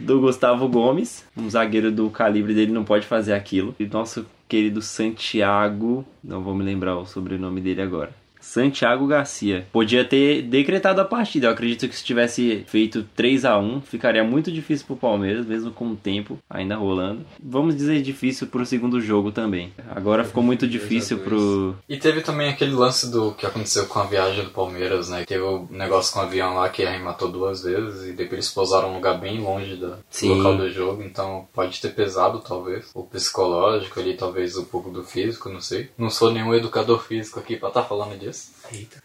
do 0.00 0.20
Gustavo 0.20 0.68
Gomes, 0.68 1.24
um 1.36 1.48
zagueiro 1.48 1.90
do 1.90 2.10
calibre 2.10 2.54
dele 2.54 2.72
não 2.72 2.84
pode 2.84 3.06
fazer 3.06 3.32
aquilo. 3.32 3.74
E 3.78 3.86
nosso 3.86 4.26
querido 4.48 4.82
Santiago, 4.82 6.04
não 6.22 6.42
vou 6.42 6.54
me 6.54 6.64
lembrar 6.64 6.96
o 6.96 7.06
sobrenome 7.06 7.60
dele 7.60 7.82
agora. 7.82 8.23
Santiago 8.44 9.06
Garcia. 9.06 9.66
Podia 9.72 10.04
ter 10.04 10.42
decretado 10.42 11.00
a 11.00 11.04
partida. 11.04 11.46
Eu 11.46 11.52
acredito 11.52 11.88
que 11.88 11.96
se 11.96 12.04
tivesse 12.04 12.64
feito 12.68 13.02
3 13.16 13.44
a 13.44 13.58
1 13.58 13.80
ficaria 13.80 14.22
muito 14.22 14.52
difícil 14.52 14.86
pro 14.86 14.96
Palmeiras, 14.96 15.46
mesmo 15.46 15.70
com 15.70 15.88
o 15.90 15.96
tempo 15.96 16.38
ainda 16.48 16.76
rolando. 16.76 17.24
Vamos 17.42 17.74
dizer 17.74 18.02
difícil 18.02 18.46
pro 18.46 18.64
segundo 18.66 19.00
jogo 19.00 19.32
também. 19.32 19.72
Agora 19.90 20.24
ficou 20.24 20.42
muito 20.42 20.68
difícil 20.68 21.18
pro. 21.18 21.74
E 21.88 21.96
teve 21.96 22.20
também 22.20 22.48
aquele 22.48 22.72
lance 22.72 23.10
do 23.10 23.32
que 23.32 23.46
aconteceu 23.46 23.86
com 23.86 23.98
a 23.98 24.04
viagem 24.04 24.44
do 24.44 24.50
Palmeiras, 24.50 25.08
né? 25.08 25.24
Teve 25.24 25.42
o 25.42 25.66
negócio 25.70 26.12
com 26.12 26.20
o 26.20 26.22
avião 26.22 26.54
lá 26.54 26.68
que 26.68 26.84
arrematou 26.84 27.30
duas 27.32 27.62
vezes 27.64 28.04
e 28.08 28.12
depois 28.12 28.32
eles 28.34 28.50
pousaram 28.50 28.90
um 28.90 28.94
lugar 28.94 29.18
bem 29.18 29.40
longe 29.40 29.76
da- 29.76 29.88
do 29.96 29.98
Sim. 30.10 30.34
local 30.36 30.56
do 30.56 30.70
jogo, 30.70 31.02
então 31.02 31.48
pode 31.52 31.80
ter 31.80 31.88
pesado 31.94 32.40
talvez. 32.40 32.90
O 32.94 33.02
psicológico 33.04 33.98
ali, 34.00 34.14
talvez 34.14 34.56
um 34.56 34.64
pouco 34.64 34.90
do 34.90 35.02
físico, 35.02 35.48
não 35.48 35.60
sei. 35.60 35.88
Não 35.96 36.10
sou 36.10 36.30
nenhum 36.30 36.54
educador 36.54 37.02
físico 37.02 37.40
aqui 37.40 37.56
pra 37.56 37.68
estar 37.68 37.82
falando 37.84 38.18
disso. 38.18 38.33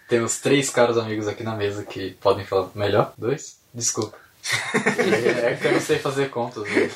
Temos 0.07 0.39
três 0.39 0.69
caros 0.69 0.97
amigos 0.97 1.27
aqui 1.27 1.43
na 1.43 1.55
mesa 1.55 1.83
que 1.83 2.11
podem 2.21 2.45
falar 2.45 2.69
melhor. 2.75 3.13
Dois? 3.17 3.57
Desculpa. 3.73 4.17
é 4.73 5.57
que 5.59 5.67
eu 5.67 5.73
não 5.73 5.81
sei 5.81 5.99
fazer 5.99 6.29
contas. 6.29 6.63
Né? 6.63 6.89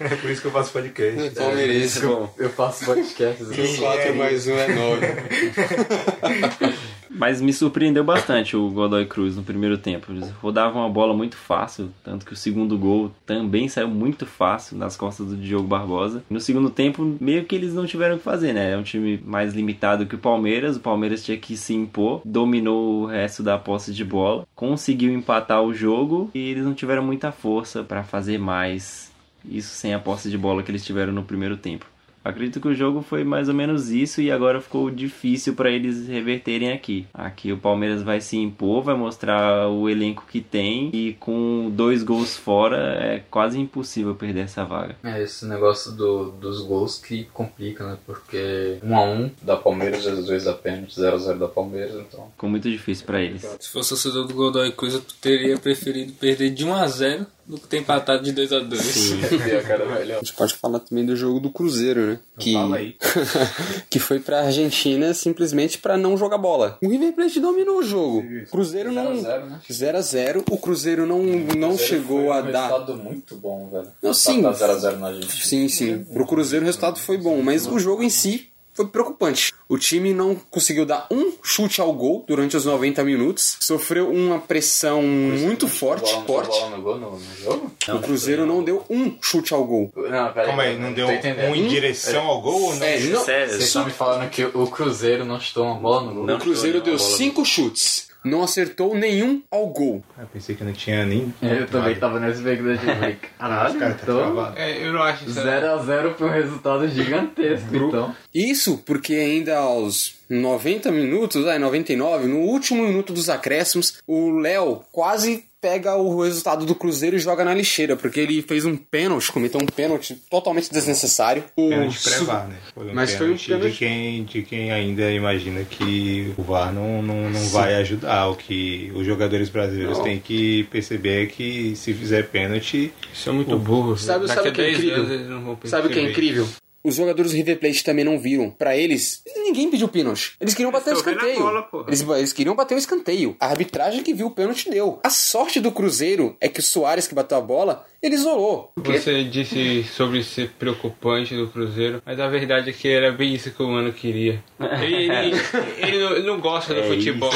É 0.00 0.14
por 0.16 0.30
isso 0.30 0.40
que 0.40 0.46
eu 0.46 0.52
faço 0.52 0.72
podcast. 0.72 1.30
Palmeirense. 1.30 2.00
Bom, 2.00 2.32
Eu 2.38 2.50
faço 2.50 2.84
podcasts. 2.84 3.50
assim. 3.50 3.76
4 3.78 4.14
mais 4.14 4.46
1 4.46 4.58
é 4.58 4.68
9. 4.68 5.06
Mas 7.14 7.40
me 7.40 7.52
surpreendeu 7.52 8.02
bastante 8.02 8.56
o 8.56 8.70
Godoy 8.70 9.04
Cruz 9.06 9.36
no 9.36 9.42
primeiro 9.42 9.76
tempo. 9.76 10.10
Eles 10.12 10.30
rodavam 10.30 10.84
a 10.84 10.88
bola 10.88 11.14
muito 11.14 11.36
fácil, 11.36 11.90
tanto 12.02 12.24
que 12.24 12.32
o 12.32 12.36
segundo 12.36 12.76
gol 12.78 13.12
também 13.26 13.68
saiu 13.68 13.88
muito 13.88 14.24
fácil 14.24 14.78
nas 14.78 14.96
costas 14.96 15.28
do 15.28 15.36
Diogo 15.36 15.68
Barbosa. 15.68 16.24
No 16.30 16.40
segundo 16.40 16.70
tempo, 16.70 17.16
meio 17.20 17.44
que 17.44 17.54
eles 17.54 17.74
não 17.74 17.86
tiveram 17.86 18.14
o 18.16 18.18
que 18.18 18.24
fazer, 18.24 18.52
né? 18.54 18.72
É 18.72 18.76
um 18.76 18.82
time 18.82 19.20
mais 19.24 19.54
limitado 19.54 20.06
que 20.06 20.14
o 20.14 20.18
Palmeiras. 20.18 20.76
O 20.76 20.80
Palmeiras 20.80 21.22
tinha 21.22 21.36
que 21.36 21.56
se 21.56 21.74
impor, 21.74 22.22
dominou 22.24 23.02
o 23.02 23.06
resto 23.06 23.42
da 23.42 23.58
posse 23.58 23.92
de 23.92 24.04
bola, 24.04 24.46
conseguiu 24.54 25.12
empatar 25.12 25.62
o 25.62 25.74
jogo 25.74 26.30
e 26.34 26.38
eles 26.50 26.64
não 26.64 26.74
tiveram 26.74 27.04
muita 27.04 27.30
força 27.30 27.82
para 27.82 28.02
fazer 28.02 28.38
mais. 28.38 29.12
Isso 29.44 29.74
sem 29.74 29.92
a 29.92 29.98
posse 29.98 30.30
de 30.30 30.38
bola 30.38 30.62
que 30.62 30.70
eles 30.70 30.84
tiveram 30.84 31.12
no 31.12 31.24
primeiro 31.24 31.56
tempo. 31.56 31.91
Acredito 32.24 32.60
que 32.60 32.68
o 32.68 32.74
jogo 32.74 33.02
foi 33.02 33.24
mais 33.24 33.48
ou 33.48 33.54
menos 33.54 33.90
isso 33.90 34.20
e 34.20 34.30
agora 34.30 34.60
ficou 34.60 34.90
difícil 34.90 35.54
para 35.54 35.70
eles 35.70 36.06
reverterem 36.06 36.72
aqui. 36.72 37.06
Aqui 37.12 37.52
o 37.52 37.58
Palmeiras 37.58 38.02
vai 38.02 38.20
se 38.20 38.36
impor, 38.36 38.82
vai 38.82 38.94
mostrar 38.94 39.68
o 39.68 39.88
elenco 39.88 40.24
que 40.30 40.40
tem 40.40 40.90
e 40.92 41.14
com 41.14 41.70
dois 41.74 42.02
gols 42.02 42.36
fora 42.36 42.76
é 42.76 43.22
quase 43.30 43.58
impossível 43.58 44.14
perder 44.14 44.44
essa 44.44 44.64
vaga. 44.64 44.96
É 45.02 45.22
esse 45.22 45.46
negócio 45.46 45.92
do, 45.92 46.30
dos 46.32 46.60
gols 46.60 46.98
que 46.98 47.24
complica, 47.24 47.86
né? 47.86 47.98
Porque 48.06 48.78
1 48.82 48.96
a 48.96 49.02
1 49.02 49.30
da 49.42 49.56
Palmeiras, 49.56 50.06
os 50.06 50.26
dois 50.26 50.44
da 50.44 50.52
pênalti, 50.52 50.94
0 50.94 51.16
a 51.16 51.18
0 51.18 51.38
da 51.38 51.48
Palmeiras, 51.48 51.94
então. 51.94 52.30
Ficou 52.32 52.48
muito 52.48 52.70
difícil 52.70 53.04
para 53.06 53.20
eles. 53.20 53.42
Se 53.60 53.70
fosse 53.70 53.90
torcedor 53.90 54.26
do 54.26 54.34
Godoy 54.34 54.70
Cruz, 54.72 54.94
eu 54.94 55.02
teria 55.20 55.58
preferido 55.58 56.12
perder 56.12 56.50
de 56.50 56.64
1 56.64 56.74
a 56.74 56.86
0 56.86 57.26
do 57.46 57.58
que 57.58 57.66
ter 57.66 57.78
empatado 57.78 58.22
de 58.22 58.32
2 58.32 58.52
a 58.52 58.58
2 58.60 59.12
a 59.58 59.62
cara 59.66 59.86
melhor. 59.86 60.16
A 60.16 60.18
gente 60.20 60.32
pode 60.32 60.54
falar 60.54 60.78
também 60.80 61.04
do 61.04 61.16
jogo 61.16 61.40
do 61.40 61.50
Cruzeiro, 61.50 62.06
né? 62.06 62.18
Que, 62.38 62.52
Fala 62.52 62.76
aí. 62.76 62.96
que 63.90 63.98
foi 63.98 64.20
pra 64.20 64.42
Argentina 64.44 65.12
simplesmente 65.12 65.78
pra 65.78 65.96
não 65.96 66.16
jogar 66.16 66.38
bola. 66.38 66.78
O 66.82 66.88
River 66.88 67.12
Plate 67.12 67.40
dominou 67.40 67.78
o 67.78 67.82
jogo. 67.82 68.24
Cruzeiro 68.50 68.92
não. 68.92 69.20
0 69.20 69.46
né? 69.46 69.60
0 69.70 69.98
a 69.98 70.00
0 70.00 70.44
O 70.50 70.56
Cruzeiro 70.58 71.06
não, 71.06 71.22
não 71.22 71.76
chegou 71.76 72.26
foi 72.26 72.36
a 72.36 72.42
um 72.42 72.50
dar. 72.52 72.68
resultado 72.68 72.96
muito 72.96 73.36
bom, 73.36 73.68
velho. 73.70 73.88
Não, 74.02 74.14
sim. 74.14 74.42
0x0 74.42 74.98
na 74.98 75.12
gente. 75.12 75.46
Sim, 75.46 75.68
sim. 75.68 76.04
Pro 76.04 76.26
Cruzeiro 76.26 76.64
o 76.64 76.66
resultado 76.66 76.98
foi 76.98 77.18
bom, 77.18 77.42
mas 77.42 77.66
o 77.66 77.78
jogo 77.78 78.02
em 78.02 78.10
si 78.10 78.51
foi 78.74 78.86
preocupante. 78.86 79.52
O 79.68 79.78
time 79.78 80.14
não 80.14 80.34
conseguiu 80.50 80.86
dar 80.86 81.06
um 81.10 81.32
chute 81.42 81.80
ao 81.80 81.92
gol 81.92 82.24
durante 82.26 82.56
os 82.56 82.64
90 82.64 83.04
minutos. 83.04 83.56
Sofreu 83.60 84.10
uma 84.10 84.38
pressão 84.38 85.02
muito 85.02 85.68
forte, 85.68 86.12
Bola, 86.12 86.26
forte. 86.26 86.58
bola 86.58 86.76
no 86.76 86.82
gol 86.82 86.98
no, 86.98 87.10
no 87.18 87.36
jogo? 87.36 87.72
O 87.88 87.98
Cruzeiro 88.00 88.46
não 88.46 88.62
deu 88.62 88.84
um 88.88 89.16
chute 89.20 89.52
ao 89.52 89.64
gol. 89.64 89.92
Não, 89.96 90.32
peraí. 90.32 90.46
Calma 90.46 90.62
aí, 90.62 90.78
não 90.78 90.92
deu 90.92 91.06
um 91.08 91.54
em 91.54 91.68
direção 91.68 92.26
ao 92.26 92.40
gol 92.40 92.62
ou 92.62 92.76
não? 92.76 92.86
É, 92.86 92.98
não. 93.00 93.24
Sério? 93.24 93.50
Vocês 93.50 93.64
estão 93.64 93.84
me 93.84 93.92
falando 93.92 94.28
que 94.30 94.44
o 94.44 94.66
Cruzeiro 94.66 95.24
não 95.24 95.38
chutou 95.38 95.64
uma 95.64 95.74
bola 95.76 96.02
no 96.06 96.14
gol? 96.14 96.26
Não. 96.26 96.36
O 96.36 96.40
Cruzeiro 96.40 96.80
deu 96.80 96.98
cinco 96.98 97.44
chutes. 97.44 98.11
Não 98.24 98.42
acertou 98.42 98.94
nenhum 98.94 99.42
ao 99.50 99.66
gol. 99.68 100.02
Eu 100.18 100.26
pensei 100.26 100.54
que 100.54 100.64
não 100.64 100.72
tinha 100.72 101.04
nem. 101.04 101.32
Eu 101.42 101.66
também 101.66 101.94
tava 101.96 102.20
nessa 102.20 102.38
expectativa. 102.38 103.16
Caralho, 103.38 103.78
caras 103.78 103.96
tá 103.96 104.02
então. 104.02 104.52
É, 104.56 104.86
eu 104.86 104.92
não 104.92 105.02
acho 105.02 105.24
isso. 105.24 105.40
0x0 105.40 106.14
foi 106.14 106.28
um 106.28 106.32
resultado 106.32 106.88
gigantesco, 106.88 107.74
então. 107.74 108.14
Isso 108.34 108.78
porque 108.78 109.14
ainda 109.14 109.58
aos 109.58 110.16
90 110.28 110.90
minutos, 110.90 111.46
aí 111.46 111.58
99, 111.58 112.28
no 112.28 112.38
último 112.38 112.82
minuto 112.84 113.12
dos 113.12 113.28
acréscimos, 113.28 113.98
o 114.06 114.30
Léo 114.38 114.82
quase 114.90 115.44
pega 115.62 115.94
o 115.96 116.20
resultado 116.24 116.66
do 116.66 116.74
Cruzeiro 116.74 117.14
e 117.14 117.20
joga 117.20 117.44
na 117.44 117.54
lixeira, 117.54 117.94
porque 117.96 118.18
ele 118.18 118.42
fez 118.42 118.64
um 118.64 118.76
pênalti, 118.76 119.30
cometeu 119.30 119.60
um 119.62 119.66
pênalti 119.66 120.14
totalmente 120.28 120.70
desnecessário. 120.72 121.44
O 121.56 121.68
Pênalti 121.68 122.02
pré-VAR, 122.02 122.48
né? 122.48 122.56
Foi 122.74 122.86
um 122.90 122.92
Mas 122.94 123.14
foi 123.14 123.26
um 123.26 123.36
pênalti 123.36 123.46
pênalti- 123.48 123.70
de 123.70 123.78
quem, 123.78 124.24
de 124.24 124.42
quem 124.42 124.72
ainda 124.72 125.08
imagina 125.12 125.62
que 125.64 126.34
o 126.36 126.42
VAR 126.42 126.72
não, 126.74 127.00
não, 127.00 127.30
não 127.30 127.48
vai 127.50 127.76
ajudar. 127.76 128.28
O 128.28 128.34
que 128.34 128.90
os 128.94 129.06
jogadores 129.06 129.48
brasileiros 129.48 129.98
Não. 129.98 130.04
têm 130.04 130.18
que 130.18 130.64
perceber 130.64 131.22
é 131.22 131.26
que 131.26 131.76
se 131.76 131.94
fizer 131.94 132.24
pênalti, 132.28 132.92
Isso 133.14 133.30
é 133.30 133.32
muito 133.32 133.56
burro. 133.56 133.96
Sabe- 133.96 134.26
Daqui 134.26 134.34
sabe 134.34 134.48
o 134.48 134.52
que 134.52 134.60
é 134.60 134.64
10 134.64 134.78
incrível? 134.78 135.58
Sabe 135.66 135.86
o 135.86 135.90
que 135.90 135.98
é 136.00 136.02
incrível? 136.02 136.48
Os 136.84 136.96
jogadores 136.96 137.30
do 137.32 137.36
River 137.36 137.58
Plate 137.58 137.84
também 137.84 138.04
não 138.04 138.18
viram. 138.18 138.50
Pra 138.50 138.76
eles, 138.76 139.22
ninguém 139.36 139.70
pediu 139.70 139.88
pênalti. 139.88 140.32
Eles 140.40 140.54
queriam 140.54 140.72
bater 140.72 140.92
o 140.94 140.96
escanteio. 140.96 141.38
bola, 141.38 141.68
eles, 141.86 142.00
eles 142.02 142.32
queriam 142.32 142.56
bater 142.56 142.74
o 142.74 142.78
escanteio. 142.78 143.36
A 143.38 143.46
arbitragem 143.46 144.02
que 144.02 144.12
viu 144.14 144.26
o 144.26 144.30
pênalti 144.30 144.68
deu. 144.70 144.98
A 145.04 145.10
sorte 145.10 145.60
do 145.60 145.70
Cruzeiro 145.70 146.36
é 146.40 146.48
que 146.48 146.60
o 146.60 146.62
Soares 146.62 147.06
que 147.06 147.14
bateu 147.14 147.38
a 147.38 147.40
bola, 147.40 147.86
ele 148.02 148.14
isolou. 148.16 148.72
Você 148.76 149.22
disse 149.24 149.84
sobre 149.84 150.22
ser 150.24 150.50
preocupante 150.58 151.36
do 151.36 151.48
Cruzeiro, 151.48 152.02
mas 152.04 152.18
a 152.18 152.28
verdade 152.28 152.70
é 152.70 152.72
que 152.72 152.88
era 152.88 153.12
bem 153.12 153.34
isso 153.34 153.50
que 153.52 153.62
o 153.62 153.68
Mano 153.68 153.92
queria. 153.92 154.42
Ele, 154.82 155.10
ele- 155.10 155.36
ele 155.78 155.98
não, 155.98 156.12
ele 156.16 156.26
não 156.26 156.40
gosta 156.40 156.72
do 156.74 156.80
É 156.80 156.82
futebol. 156.84 157.30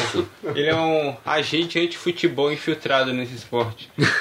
Ele 0.54 0.66
é 0.68 0.74
um 0.76 1.14
agente 1.24 1.78
anti-futebol 1.78 2.52
infiltrado 2.52 3.12
nesse 3.12 3.34
esporte. 3.34 3.88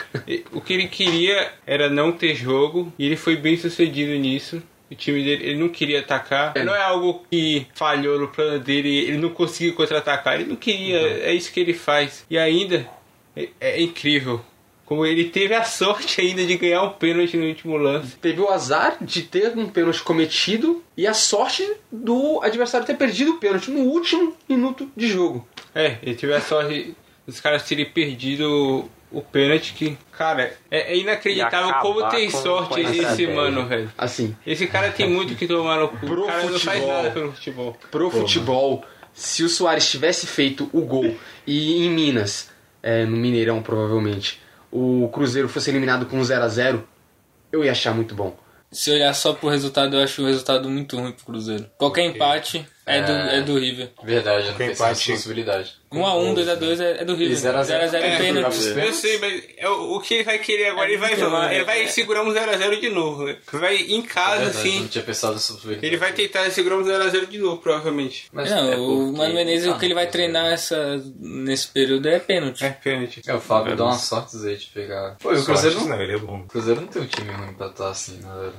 O 0.52 0.60
que 0.62 0.74
ele 0.74 0.88
queria 0.88 1.52
era 1.68 1.90
não 1.90 2.12
ter 2.12 2.34
jogo, 2.36 2.92
e 2.98 3.06
ele 3.06 3.16
foi 3.16 3.36
bem 3.36 3.56
sucedido 3.58 4.12
nisso. 4.14 4.62
O 4.90 4.96
time 4.96 5.24
dele, 5.24 5.44
ele 5.46 5.60
não 5.60 5.70
queria 5.70 6.00
atacar. 6.00 6.54
Não 6.64 6.76
é 6.76 6.82
algo 6.82 7.26
que 7.30 7.66
falhou 7.74 8.20
no 8.20 8.28
plano 8.28 8.60
dele, 8.60 8.90
ele 8.90 9.18
não 9.18 9.30
conseguiu 9.30 9.74
contra-atacar. 9.74 10.36
Ele 10.36 10.50
não 10.50 10.56
queria, 10.56 11.00
é 11.00 11.34
isso 11.34 11.52
que 11.52 11.60
ele 11.60 11.74
faz. 11.74 12.26
E 12.30 12.38
ainda, 12.38 12.88
é, 13.36 13.50
é 13.60 13.82
incrível. 13.82 14.42
Como 14.86 15.04
ele 15.04 15.26
teve 15.26 15.56
a 15.56 15.64
sorte 15.66 16.22
ainda 16.22 16.46
de 16.46 16.58
ganhar 16.58 16.84
um 16.84 16.92
pênalti 16.92 17.36
no 17.36 17.48
último 17.48 17.78
lance. 17.78 18.16
teve 18.18 18.40
o 18.40 18.50
azar 18.50 18.98
de 19.02 19.24
ter 19.24 19.58
um 19.58 19.68
pênalti 19.68 20.04
cometido 20.04 20.84
e 20.96 21.08
a 21.08 21.14
sorte 21.14 21.68
do 21.92 22.40
adversário 22.44 22.86
ter 22.86 22.96
perdido 22.96 23.32
o 23.32 23.40
pênalti 23.40 23.72
no 23.72 23.82
último 23.82 24.36
minuto 24.48 24.90
de 24.96 25.08
jogo. 25.08 25.48
É, 25.74 25.98
ele 26.04 26.16
teve 26.16 26.34
a 26.34 26.42
sorte 26.42 26.96
dos 27.26 27.40
caras 27.40 27.68
terem 27.68 27.90
perdido 27.90 28.88
o 29.18 29.22
pênalti 29.22 29.74
que, 29.74 29.98
cara, 30.12 30.54
é, 30.70 30.94
é 30.94 30.98
inacreditável 30.98 31.70
E 31.70 31.82
como 31.82 32.10
tem 32.10 32.30
sorte 32.30 32.82
esse 32.82 33.24
ideia. 33.24 33.36
mano, 33.36 33.66
velho. 33.66 33.92
Assim, 33.98 34.36
Esse 34.46 34.68
cara 34.68 34.92
tem 34.92 35.10
muito 35.10 35.36
que 35.36 35.48
tomar 35.48 35.80
no 35.80 35.88
cu. 35.90 36.06
Pro 36.06 36.24
O 36.24 36.28
cara 36.28 36.44
não 36.44 36.60
faz 36.60 36.80
futebol. 36.80 36.88
nada 37.04 37.12
pelo 37.12 37.32
futebol. 37.32 37.78
pro 37.90 38.10
futebol, 38.12 38.86
se 39.14 39.44
o 39.44 39.50
Soares 39.50 39.90
tivesse 39.90 40.28
feito 40.28 40.70
o 40.74 40.82
gol 40.82 41.16
e 41.48 41.86
em 41.86 41.90
Minas, 41.90 42.50
é, 42.84 43.06
no 43.06 43.16
Mineirão 43.16 43.62
provavelmente, 43.62 44.42
o 44.72 45.10
Cruzeiro 45.14 45.48
fosse 45.48 45.70
eliminado 45.70 46.06
com 46.06 46.22
0 46.24 46.44
a 46.44 46.48
0 46.50 46.88
eu 47.52 47.64
ia 47.64 47.72
achar 47.72 47.94
muito 47.96 48.14
bom. 48.14 48.38
Se 48.70 48.92
olhar 48.92 49.14
só 49.14 49.32
pro 49.32 49.48
resultado, 49.48 49.96
eu 49.96 50.04
acho 50.04 50.22
o 50.22 50.26
resultado 50.26 50.70
muito 50.70 50.98
ruim 51.00 51.14
pro 51.14 51.26
Cruzeiro. 51.26 51.70
Qualquer 51.78 52.04
empate 52.04 52.68
é 52.86 53.02
do, 53.02 53.12
é 53.12 53.42
do 53.42 53.58
River. 53.58 53.90
Verdade, 54.04 54.48
eu 54.48 54.54
não 54.60 54.66
empate- 54.72 55.12
possibilidade. 55.12 55.74
1x1, 55.92 56.36
2x2 56.36 56.80
é, 56.82 57.02
é 57.02 57.06
do 57.06 57.16
River. 57.16 57.32
E 57.32 57.36
0 57.36 57.58
a 57.58 57.64
0 57.64 57.84
0x0 57.86 57.96
é, 58.02 58.18
pênalti. 58.18 58.80
é. 58.80 58.88
Eu 58.88 58.94
sei, 58.94 59.18
mas 59.20 59.44
é 59.58 59.70
o 59.70 59.96
o 59.96 60.02
que 60.02 60.16
ele 60.16 60.24
vai 60.24 60.38
querer 60.40 60.68
agora, 60.72 60.90
ele 60.90 60.98
vai. 60.98 61.56
Ele 61.56 61.64
vai 61.64 61.88
segurar 61.88 62.22
um 62.24 62.34
0x0 62.34 62.80
de 62.82 62.90
novo. 62.90 63.24
né? 63.26 63.38
Vai 63.54 63.78
em 63.78 64.02
casa, 64.02 64.44
Verdade, 64.46 64.56
eu 64.58 64.60
assim. 64.72 64.80
não 64.82 64.88
tinha 64.90 65.04
pensado 65.04 65.34
possibilidade. 65.36 65.86
Ele 65.86 65.98
vai 65.98 66.12
tentar 66.12 66.50
segurar 66.52 66.78
um 66.78 66.84
0x0 66.84 67.28
de 67.28 67.38
novo, 67.38 67.58
provavelmente. 67.62 68.28
Mas 68.34 68.50
Não, 68.52 68.72
é 68.74 68.78
o 68.78 69.12
Mano 69.14 69.34
Menezes, 69.34 69.68
o 69.70 69.78
que 69.80 69.86
ele 69.86 69.94
vai 69.94 70.06
Ah, 70.06 70.10
treinar 70.12 70.46
essa, 70.52 71.02
nesse 71.18 71.68
período 71.70 72.08
é 72.10 72.20
pênalti. 72.20 72.66
É 72.66 72.70
pênalti. 72.72 73.22
É, 73.26 73.34
o 73.34 73.40
Fábio 73.40 73.76
dá 73.76 73.86
uma 73.86 73.98
sorte 73.98 74.36
aí 74.46 74.58
de 74.58 74.66
pegar. 74.68 75.16
Pô, 75.22 75.32
o 75.32 75.44
Cruzeiro 75.46 75.80
não, 75.80 75.88
não, 75.88 76.02
ele 76.02 76.14
é 76.14 76.18
bom. 76.18 76.40
o 76.42 76.48
Cruzeiro 76.48 76.82
não 76.82 76.88
tem 76.88 77.02
um 77.02 77.08
time 77.08 77.32
ruim 77.32 77.54
pra 77.54 77.68
estar 77.68 77.90
assim, 77.90 78.18
né, 78.22 78.52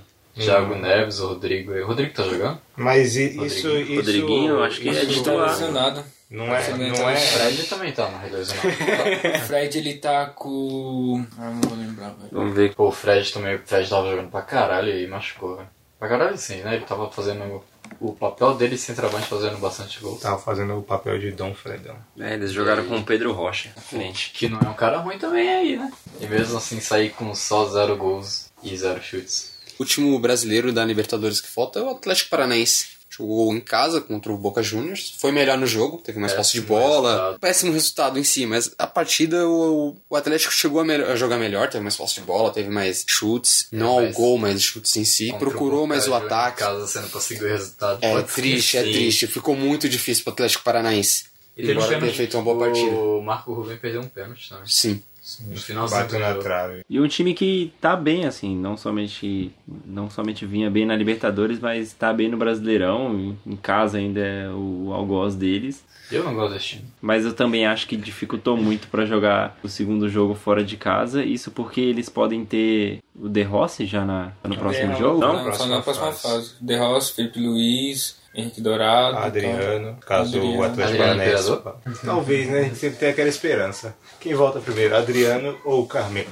Thiago 0.45 0.75
Neves, 0.75 1.19
o 1.21 1.29
Rodrigo. 1.29 1.73
O 1.73 1.87
Rodrigo 1.87 2.13
tá 2.15 2.23
jogando? 2.25 2.59
Mas 2.77 3.17
i- 3.17 3.45
isso, 3.47 3.67
Rodriguinho. 3.69 3.81
isso. 3.85 3.95
Rodriguinho, 3.97 4.63
acho 4.63 4.81
que 4.81 4.89
é 4.89 4.95
Tá 4.95 5.07
titular. 5.07 5.49
lesionado. 5.51 6.05
Não 6.29 6.55
é. 6.55 6.69
Não 6.73 7.05
O 7.05 7.09
é 7.09 7.17
Fred 7.17 7.63
também 7.65 7.93
tá 7.93 8.09
no 8.09 8.19
relesionado. 8.19 8.69
O 9.37 9.39
Fred, 9.47 9.79
ele 9.79 9.95
tá 9.95 10.27
com... 10.27 11.25
Ah, 11.39 11.51
não 11.51 11.61
vou 11.61 11.79
lembrar, 11.79 12.09
velho. 12.11 12.29
Vamos 12.33 12.55
ver. 12.55 12.75
Pô, 12.75 12.89
o 12.89 12.93
Fred 12.93 13.33
também, 13.33 13.55
o 13.55 13.61
Fred 13.65 13.89
tava 13.89 14.11
jogando 14.11 14.31
pra 14.31 14.43
caralho 14.43 14.91
e 14.93 15.07
machucou, 15.07 15.57
velho. 15.57 15.69
Pra 15.99 16.09
caralho 16.09 16.37
sim, 16.37 16.57
né? 16.63 16.75
Ele 16.75 16.85
tava 16.85 17.11
fazendo 17.11 17.63
o 18.01 18.13
papel 18.13 18.55
dele 18.55 18.77
centroavante 18.77 19.27
fazendo 19.29 19.57
bastante 19.59 20.01
gols. 20.01 20.21
Tava 20.21 20.39
fazendo 20.39 20.77
o 20.77 20.83
papel 20.83 21.19
de 21.19 21.31
Dom 21.31 21.55
Fredão. 21.55 21.97
É, 22.19 22.35
eles 22.35 22.51
jogaram 22.53 22.85
com 22.87 22.97
o 22.99 23.05
Pedro 23.05 23.33
Rocha 23.33 23.71
na 23.75 23.81
frente. 23.81 24.33
Que 24.35 24.49
não 24.49 24.59
é 24.61 24.69
um 24.69 24.75
cara 24.75 24.99
ruim 24.99 25.19
também 25.19 25.49
aí, 25.49 25.77
né? 25.77 25.91
E 26.21 26.27
mesmo 26.27 26.59
assim 26.59 26.81
sair 26.81 27.11
com 27.11 27.33
só 27.35 27.67
zero 27.71 27.97
gols 27.97 28.51
e 28.63 28.77
zero 28.77 29.01
chutes. 29.01 29.56
O 29.79 29.83
último 29.83 30.19
brasileiro 30.19 30.73
da 30.73 30.85
Libertadores 30.85 31.41
que 31.41 31.49
falta 31.49 31.79
é 31.79 31.83
o 31.83 31.91
Atlético 31.91 32.31
Paranaense. 32.31 32.97
Jogou 33.09 33.55
em 33.55 33.61
casa 33.61 34.01
contra 34.01 34.33
o 34.33 34.37
Boca 34.37 34.63
Juniors. 34.63 35.15
Foi 35.19 35.31
melhor 35.33 35.57
no 35.57 35.67
jogo, 35.67 35.99
teve 35.99 36.19
mais 36.19 36.33
posse 36.35 36.53
de 36.55 36.61
bola. 36.61 37.11
resultado. 37.13 37.39
Péssimo 37.39 37.73
resultado 37.73 38.19
em 38.19 38.25
si, 38.25 38.45
mas 38.45 38.73
a 38.77 38.87
partida 38.87 39.47
o, 39.49 39.97
o 40.11 40.17
Atlético 40.17 40.53
chegou 40.53 40.81
a, 40.81 40.85
me- 40.85 40.95
a 40.97 41.15
jogar 41.17 41.39
melhor, 41.39 41.69
teve 41.71 41.83
mais 41.83 41.97
posse 41.97 42.17
de 42.17 42.23
bola, 42.23 42.51
teve 42.53 42.69
mais 42.69 43.05
chutes. 43.07 43.69
Não 43.71 43.87
ao 43.87 44.03
É, 44.03 44.13
gol, 44.13 44.37
mas 44.37 44.61
chutes 44.61 44.97
em 44.97 45.05
si. 45.05 45.33
Procurou 45.39 45.87
mais 45.87 46.07
o 46.09 46.15
ataque. 46.15 46.61
Em 46.63 46.67
casa 46.67 46.87
você 46.87 47.01
não 47.01 47.09
conseguiu 47.09 47.47
o 47.47 47.51
resultado. 47.51 47.99
É 48.05 48.23
triste, 48.23 48.77
é 48.77 48.83
triste. 48.83 49.27
Ficou 49.29 49.55
muito 49.57 49.89
difícil 49.89 50.25
pro 50.25 50.33
Atlético 50.33 50.65
Paranaense. 50.65 51.25
E 51.57 51.71
Embora 51.71 51.99
tenha 51.99 52.13
feito 52.13 52.37
uma 52.37 52.43
boa 52.43 52.59
partida. 52.69 52.91
O 52.91 53.23
Marco 53.23 53.55
Rubem 53.55 53.79
perdeu 53.79 54.03
um 54.03 54.09
pênalti 54.09 54.47
também. 54.51 54.67
Sim. 54.67 55.03
No 55.47 55.57
finalzinho 55.57 56.01
Bateu 56.03 56.21
na 56.21 56.35
trave. 56.35 56.85
E 56.89 57.01
um 57.01 57.09
time 57.09 57.35
que 57.35 57.73
tá 57.81 57.97
bem, 57.97 58.25
assim, 58.27 58.57
não 58.57 58.77
somente, 58.77 59.53
não 59.85 60.09
somente 60.09 60.47
vinha 60.47 60.71
bem 60.71 60.87
na 60.87 60.97
Libertadores, 60.97 61.59
mas 61.61 61.93
tá 61.93 62.13
bem 62.13 62.29
no 62.29 62.37
Brasileirão. 62.37 63.37
Em 63.47 63.57
casa 63.57 63.99
ainda 63.99 64.21
é 64.21 64.49
o 64.51 64.91
algoz 64.93 65.35
deles. 65.35 65.85
Eu 66.11 66.23
não 66.23 66.35
gosto 66.35 66.55
desse 66.55 66.67
time. 66.67 66.85
Mas 67.01 67.25
eu 67.25 67.35
também 67.35 67.67
acho 67.67 67.87
que 67.87 67.97
dificultou 67.97 68.57
muito 68.57 68.87
pra 68.89 69.05
jogar 69.05 69.59
o 69.63 69.69
segundo 69.69 70.09
jogo 70.09 70.35
fora 70.35 70.63
de 70.63 70.77
casa. 70.77 71.25
Isso 71.25 71.51
porque 71.51 71.81
eles 71.81 72.09
podem 72.09 72.45
ter 72.45 73.03
o 73.15 73.29
De 73.29 73.43
Rossi 73.43 73.87
já 73.87 74.05
na, 74.05 74.33
no 74.45 74.57
próximo 74.57 74.93
não, 74.93 74.99
jogo. 74.99 75.21
não. 75.21 75.33
Não, 75.33 75.39
só 75.39 75.45
próxima 75.45 75.77
na 75.77 75.83
próxima 75.83 76.13
fase. 76.13 76.23
fase. 76.23 76.55
De 76.61 76.77
Rossi, 76.77 77.13
Felipe 77.13 77.41
Luiz, 77.41 78.19
Henrique 78.37 78.61
Dourado. 78.61 79.17
Adriano, 79.17 79.97
caso 80.07 80.37
Adriano. 80.37 80.59
o 80.59 80.63
Atlético 80.65 80.99
Paranaense. 80.99 81.51
Imperador? 81.51 81.77
Talvez, 82.05 82.49
né? 82.49 82.59
A 82.61 82.63
gente 82.65 82.77
sempre 82.77 82.99
tem 82.99 83.09
aquela 83.09 83.29
esperança. 83.29 83.97
Quem 84.21 84.35
volta 84.35 84.61
primeiro, 84.61 84.97
Adriano 84.97 85.59
ou 85.65 85.87
Carmelo? 85.87 86.29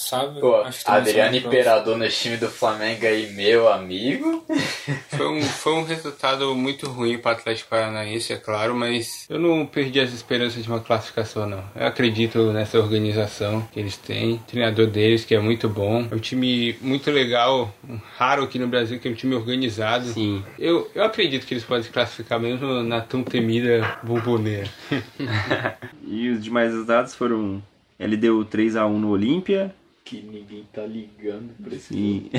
Sabe? 0.00 0.40
Pô, 0.40 0.64
Adriano. 0.86 1.36
Imperador 1.36 1.98
nesse 1.98 2.22
time 2.22 2.36
do 2.38 2.48
Flamengo 2.48 3.04
aí, 3.04 3.30
meu 3.34 3.70
amigo. 3.70 4.42
Foi 5.10 5.28
um, 5.28 5.42
foi 5.42 5.72
um 5.74 5.84
resultado 5.84 6.54
muito 6.54 6.88
ruim 6.88 7.18
para 7.18 7.32
o 7.32 7.34
Atlético 7.34 7.68
Paranaense, 7.68 8.32
é 8.32 8.36
claro, 8.36 8.74
mas 8.74 9.26
eu 9.28 9.38
não 9.38 9.66
perdi 9.66 10.00
as 10.00 10.12
esperanças 10.12 10.62
de 10.62 10.68
uma 10.68 10.80
classificação, 10.80 11.46
não. 11.46 11.62
Eu 11.76 11.86
acredito 11.86 12.50
nessa 12.52 12.78
organização 12.78 13.60
que 13.70 13.78
eles 13.78 13.98
têm, 13.98 14.34
o 14.34 14.38
treinador 14.38 14.86
deles, 14.86 15.24
que 15.24 15.34
é 15.34 15.38
muito 15.38 15.68
bom. 15.68 16.08
É 16.10 16.14
um 16.14 16.18
time 16.18 16.74
muito 16.80 17.10
legal, 17.10 17.72
raro 18.16 18.44
aqui 18.44 18.58
no 18.58 18.66
Brasil, 18.66 18.98
que 18.98 19.08
é 19.08 19.10
um 19.10 19.14
time 19.14 19.34
organizado. 19.34 20.06
Sim. 20.06 20.42
Eu, 20.58 20.90
eu 20.94 21.04
acredito 21.04 21.46
que 21.46 21.52
eles 21.52 21.64
podem 21.64 21.82
se 21.82 21.90
classificar 21.90 22.40
mesmo 22.40 22.82
na 22.82 23.02
tão 23.02 23.22
temida 23.22 23.98
bomboneira. 24.02 24.70
E 26.06 26.28
os 26.28 26.42
demais 26.42 26.72
resultados 26.72 27.14
foram 27.14 27.62
LDU 28.00 28.44
3x1 28.46 28.98
no 28.98 29.10
Olímpia. 29.10 29.72
Que 30.10 30.20
ninguém 30.22 30.66
tá 30.72 30.82
ligando 30.82 31.54
pra 31.62 31.72
esse 31.72 31.94
E 31.94 32.32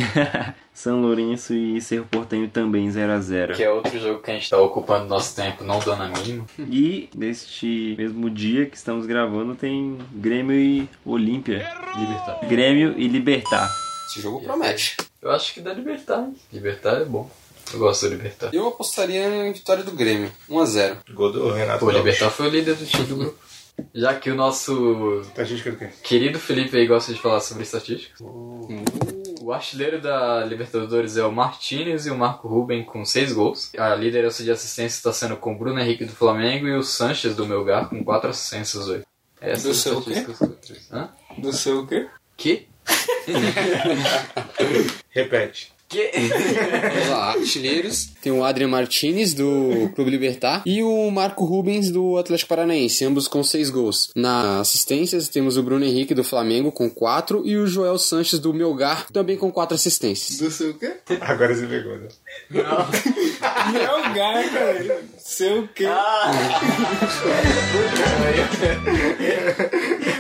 São 0.74 1.02
Lourenço 1.02 1.54
e 1.54 1.80
Cerro 1.80 2.06
Portenho 2.06 2.50
também 2.50 2.90
0x0. 2.90 3.56
Que 3.56 3.64
é 3.64 3.72
outro 3.72 3.98
jogo 3.98 4.22
que 4.22 4.30
a 4.30 4.34
gente 4.34 4.50
tá 4.50 4.58
ocupando 4.58 5.06
nosso 5.06 5.34
tempo, 5.34 5.64
não 5.64 5.80
dando 5.80 6.04
a 6.04 6.10
mínima. 6.10 6.46
E 6.70 7.10
neste 7.16 7.96
mesmo 7.98 8.30
dia 8.30 8.66
que 8.66 8.76
estamos 8.76 9.06
gravando 9.06 9.56
tem 9.56 9.98
Grêmio 10.12 10.54
e 10.60 10.90
Olímpia. 11.06 11.60
Libertar. 11.98 12.46
Grêmio 12.46 12.94
e 12.98 13.08
Libertar. 13.08 13.72
Esse 14.10 14.20
jogo 14.22 14.42
promete. 14.42 14.98
Eu 15.22 15.32
acho 15.32 15.54
que 15.54 15.62
dá 15.62 15.74
Libertar. 15.74 16.20
hein? 16.26 16.36
Libertar 16.52 17.02
é 17.02 17.06
bom. 17.06 17.32
Eu 17.72 17.80
gosto 17.80 18.06
do 18.06 18.16
Libertar. 18.16 18.50
Eu 18.52 18.68
apostaria 18.68 19.48
em 19.48 19.54
vitória 19.54 19.82
do 19.82 19.92
Grêmio. 19.92 20.30
1x0. 20.50 20.98
Gol 21.14 21.32
do 21.32 21.52
Renato 21.54 21.80
Pô, 21.80 21.86
o. 21.86 21.92
Libertar 21.92 22.30
foi 22.32 22.48
o 22.48 22.50
líder 22.50 22.76
do 22.76 22.86
time 22.86 23.06
do 23.06 23.16
grupo. 23.16 23.51
Já 23.94 24.14
que 24.14 24.30
o 24.30 24.36
nosso 24.36 25.22
Estatística 25.22 25.72
do 25.72 25.78
quê? 25.78 25.90
querido 26.04 26.40
Felipe 26.40 26.78
aí 26.78 26.88
gosta 26.88 27.14
de 27.14 27.20
falar 27.20 27.40
sobre 27.40 27.64
estatísticas. 27.64 28.20
O 29.42 29.52
artilheiro 29.52 30.00
da 30.00 30.46
Libertadores 30.46 31.18
é 31.18 31.26
o 31.26 31.32
Martinez 31.32 32.06
e 32.06 32.12
o 32.12 32.18
Marco 32.18 32.48
Ruben 32.48 32.84
com 32.84 33.04
6 33.04 33.34
gols. 33.34 33.72
A 33.78 33.96
liderança 33.96 34.44
de 34.44 34.52
assistência 34.52 34.98
está 34.98 35.12
sendo 35.12 35.36
com 35.36 35.54
o 35.54 35.58
Bruno 35.58 35.80
Henrique 35.80 36.06
do 36.06 36.14
Flamengo 36.14 36.68
e 36.68 36.76
o 36.76 36.84
Sanches 36.84 37.36
do 37.36 37.46
Melgar 37.46 37.90
com 37.90 38.04
4 38.04 38.30
assistências 38.30 38.88
hoje. 38.88 39.04
Essas 39.42 39.64
Do 39.64 39.74
seu 39.74 39.98
o 39.98 40.04
quê? 40.04 40.26
Hã? 40.92 41.10
Do 41.38 41.52
seu 41.52 41.80
o 41.80 41.88
quê? 41.88 42.08
Que? 42.38 42.68
Repete. 45.10 45.74
Que? 45.92 46.10
Vamos 46.94 47.10
lá, 47.10 47.32
artilheiros. 47.34 48.12
Tem 48.22 48.32
o 48.32 48.46
Adrian 48.46 48.70
Martinez, 48.70 49.34
do 49.34 49.92
Clube 49.94 50.10
Libertar, 50.10 50.64
e 50.66 50.82
o 50.82 51.12
Marco 51.12 51.44
Rubens, 51.44 51.92
do 51.92 52.18
Atlético 52.18 52.48
Paranaense, 52.48 53.04
ambos 53.04 53.28
com 53.28 53.44
seis 53.44 53.70
gols. 53.70 54.10
Na 54.16 54.62
assistências, 54.62 55.28
temos 55.28 55.58
o 55.58 55.64
Bruno 55.64 55.84
Henrique, 55.84 56.14
do 56.14 56.24
Flamengo, 56.24 56.72
com 56.72 56.90
quatro, 56.90 57.46
e 57.46 57.58
o 57.58 57.68
Joel 57.68 57.98
Sanches, 57.98 58.40
do 58.40 58.54
Melgar, 58.54 59.08
também 59.12 59.36
com 59.36 59.52
quatro 59.52 59.76
assistências. 59.76 60.38
Do 60.38 60.50
seu 60.50 60.74
quê? 60.76 60.94
Agora 61.20 61.54
você 61.54 61.68
pegou, 61.68 61.98
né? 61.98 62.08
Meu 62.50 62.64
gar, 64.14 64.50
cara. 64.50 65.04
Seu 65.18 65.68
quê? 65.76 65.88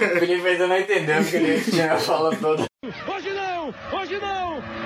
O 0.01 0.19
Felipe 0.19 0.47
ainda 0.47 0.67
não 0.67 0.79
entendeu 0.79 1.21
porque 1.21 1.37
ele 1.37 1.61
tinha 1.61 1.93
a 1.93 1.97
fala 1.99 2.35
toda. 2.35 2.65
Hoje 2.83 3.29
não! 3.29 3.73
Hoje 3.93 4.17
não! 4.19 4.80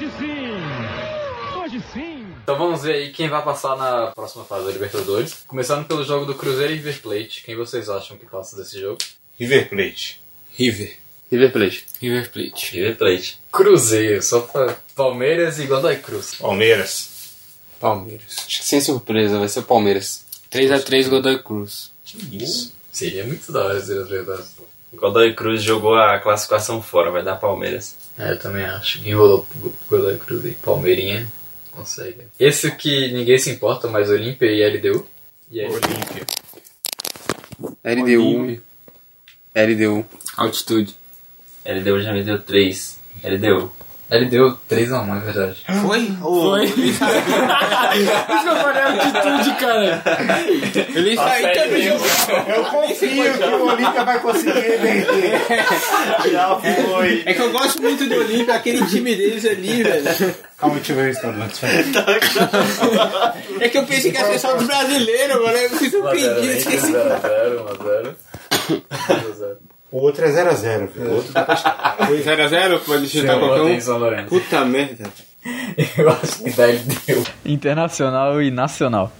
Hoje 0.00 0.12
sim! 0.18 1.58
Hoje 1.60 1.84
sim! 1.92 2.26
Então 2.42 2.56
vamos 2.56 2.82
ver 2.82 2.94
aí 2.94 3.12
quem 3.12 3.28
vai 3.28 3.44
passar 3.44 3.76
na 3.76 4.06
próxima 4.06 4.46
fase 4.46 4.64
da 4.64 4.72
Libertadores. 4.72 5.44
Começando 5.46 5.86
pelo 5.86 6.02
jogo 6.02 6.24
do 6.24 6.34
Cruzeiro 6.34 6.72
e 6.72 6.76
River 6.76 7.02
Plate. 7.02 7.42
Quem 7.44 7.54
vocês 7.54 7.90
acham 7.90 8.16
que 8.16 8.24
passa 8.24 8.56
desse 8.56 8.80
jogo? 8.80 8.96
River 9.38 9.68
Plate. 9.68 10.18
River. 10.56 10.96
River 11.30 11.52
Plate. 11.52 11.86
River 12.00 12.30
Plate. 12.30 12.76
River 12.76 12.96
Plate. 12.96 13.38
Cruzeiro, 13.52 14.22
só 14.22 14.40
pra 14.40 14.78
Palmeiras 14.96 15.58
e 15.58 15.66
Godoy 15.66 15.98
Cruz. 15.98 16.36
Palmeiras. 16.36 17.10
Palmeiras. 17.78 18.36
Acho 18.38 18.58
que 18.58 18.64
sem 18.64 18.80
surpresa, 18.80 19.38
vai 19.38 19.48
ser 19.48 19.60
o 19.60 19.64
Palmeiras. 19.64 20.24
3x3 20.50 21.10
Godoy 21.10 21.42
Cruz. 21.42 21.92
Seria 22.90 23.26
muito 23.26 23.52
da 23.52 23.66
hora 23.66 23.78
dizer 23.78 24.00
a 24.00 24.04
verdade. 24.06 24.44
Godoy 24.92 25.34
Cruz 25.34 25.62
jogou 25.62 25.94
a 25.94 26.18
classificação 26.18 26.82
fora, 26.82 27.10
vai 27.10 27.22
dar 27.22 27.36
Palmeiras. 27.36 27.96
É, 28.18 28.32
eu 28.32 28.38
também 28.38 28.64
acho. 28.64 29.00
Quem 29.02 29.14
rolou 29.14 29.46
pro 29.46 29.74
Godoy 29.88 30.18
Cruz 30.18 30.44
e 30.44 30.52
Palmeirinha 30.52 31.26
consegue. 31.72 32.22
Esse 32.38 32.70
que 32.72 33.12
ninguém 33.12 33.38
se 33.38 33.50
importa, 33.50 33.88
mas 33.88 34.10
Olímpia 34.10 34.46
e 34.46 34.78
LDU. 34.78 35.06
E 35.50 35.60
aí? 35.60 35.68
Olímpia. 35.68 36.26
LDU. 37.84 38.60
LDU. 39.54 40.06
Altitude. 40.36 40.94
LDU 41.64 42.02
já 42.02 42.12
me 42.12 42.24
deu 42.24 42.38
3. 42.38 42.98
LDU. 43.24 43.72
LDU 44.10 44.58
3x1, 44.68 45.16
é 45.16 45.20
verdade. 45.20 45.64
Foi? 45.82 46.06
Foi. 46.20 46.64
Isso 46.74 46.98
que 46.98 48.48
eu 48.48 48.56
falei 48.56 48.82
altitude, 48.82 49.54
cara. 49.60 50.02
Ele 50.94 51.18
aí 51.18 51.52
também. 51.52 51.86
Eu 51.86 52.64
confio 52.64 53.38
que 53.38 53.44
o 53.44 53.66
Olímpia 53.66 54.04
vai 54.04 54.18
conseguir 54.18 54.52
reverter. 54.52 55.40
Já 56.32 56.58
foi. 56.58 57.22
É 57.24 57.34
que 57.34 57.40
eu 57.40 57.52
gosto 57.52 57.80
muito 57.80 58.04
do 58.08 58.16
Olímpia, 58.16 58.54
aquele 58.56 58.84
time 58.86 59.14
deles 59.14 59.46
ali, 59.46 59.84
velho. 59.84 60.34
Calma, 60.58 60.74
deixa 60.74 60.92
eu 60.92 60.96
ver 60.96 61.06
o 61.06 61.10
estado 61.10 61.38
do. 61.38 61.44
É 63.64 63.68
que 63.68 63.78
eu 63.78 63.86
pensei 63.86 64.10
que 64.10 64.18
ia 64.18 64.26
ser 64.26 64.38
só 64.40 64.54
dos 64.54 64.66
brasileiros, 64.66 65.40
mano. 65.40 65.56
Eu 65.56 65.70
fui 65.70 65.88
surpreendido, 65.88 66.52
esqueci. 66.52 66.92
1x0, 66.92 68.14
1x0. 68.98 69.69
O 69.92 69.98
outro 70.02 70.24
é 70.24 70.30
0x0. 70.30 70.90
O 70.96 71.14
outro 71.14 71.32
Foi 72.06 72.22
0x0, 72.22 72.80
pode 72.80 73.02
digitar 73.06 73.38
qualquer 73.38 73.62
um. 73.62 73.80
São 73.80 73.98
Lourenço. 73.98 74.28
Puta 74.28 74.64
merda. 74.64 75.10
Eu 75.98 76.10
acho 76.10 76.44
que 76.44 76.50
dá 76.50 76.66
LDU. 76.66 77.26
Internacional 77.44 78.40
e 78.42 78.50
Nacional. 78.50 79.10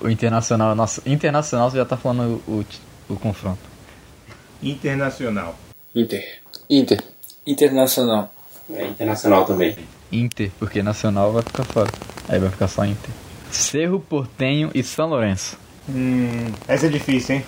O 0.00 0.08
Internacional, 0.08 0.74
nossa, 0.74 1.02
Internacional 1.06 1.70
você 1.70 1.78
já 1.78 1.84
tá 1.84 1.96
falando 1.96 2.42
o, 2.46 2.64
o, 3.08 3.14
o 3.14 3.16
confronto. 3.16 3.60
Internacional. 4.62 5.56
Inter. 5.94 6.40
Inter. 6.68 7.02
Internacional. 7.46 8.32
É 8.72 8.86
internacional 8.86 9.44
também. 9.44 9.76
Inter, 10.10 10.50
porque 10.58 10.82
Nacional 10.82 11.32
vai 11.32 11.42
ficar 11.42 11.64
fora. 11.64 11.90
Aí 12.28 12.38
vai 12.38 12.50
ficar 12.50 12.68
só 12.68 12.84
Inter. 12.84 13.10
Cerro 13.50 14.00
Portenho 14.00 14.70
e 14.74 14.82
São 14.82 15.08
Lourenço. 15.08 15.58
Hum, 15.88 16.46
essa 16.66 16.86
é 16.86 16.88
difícil, 16.88 17.36
hein? 17.36 17.44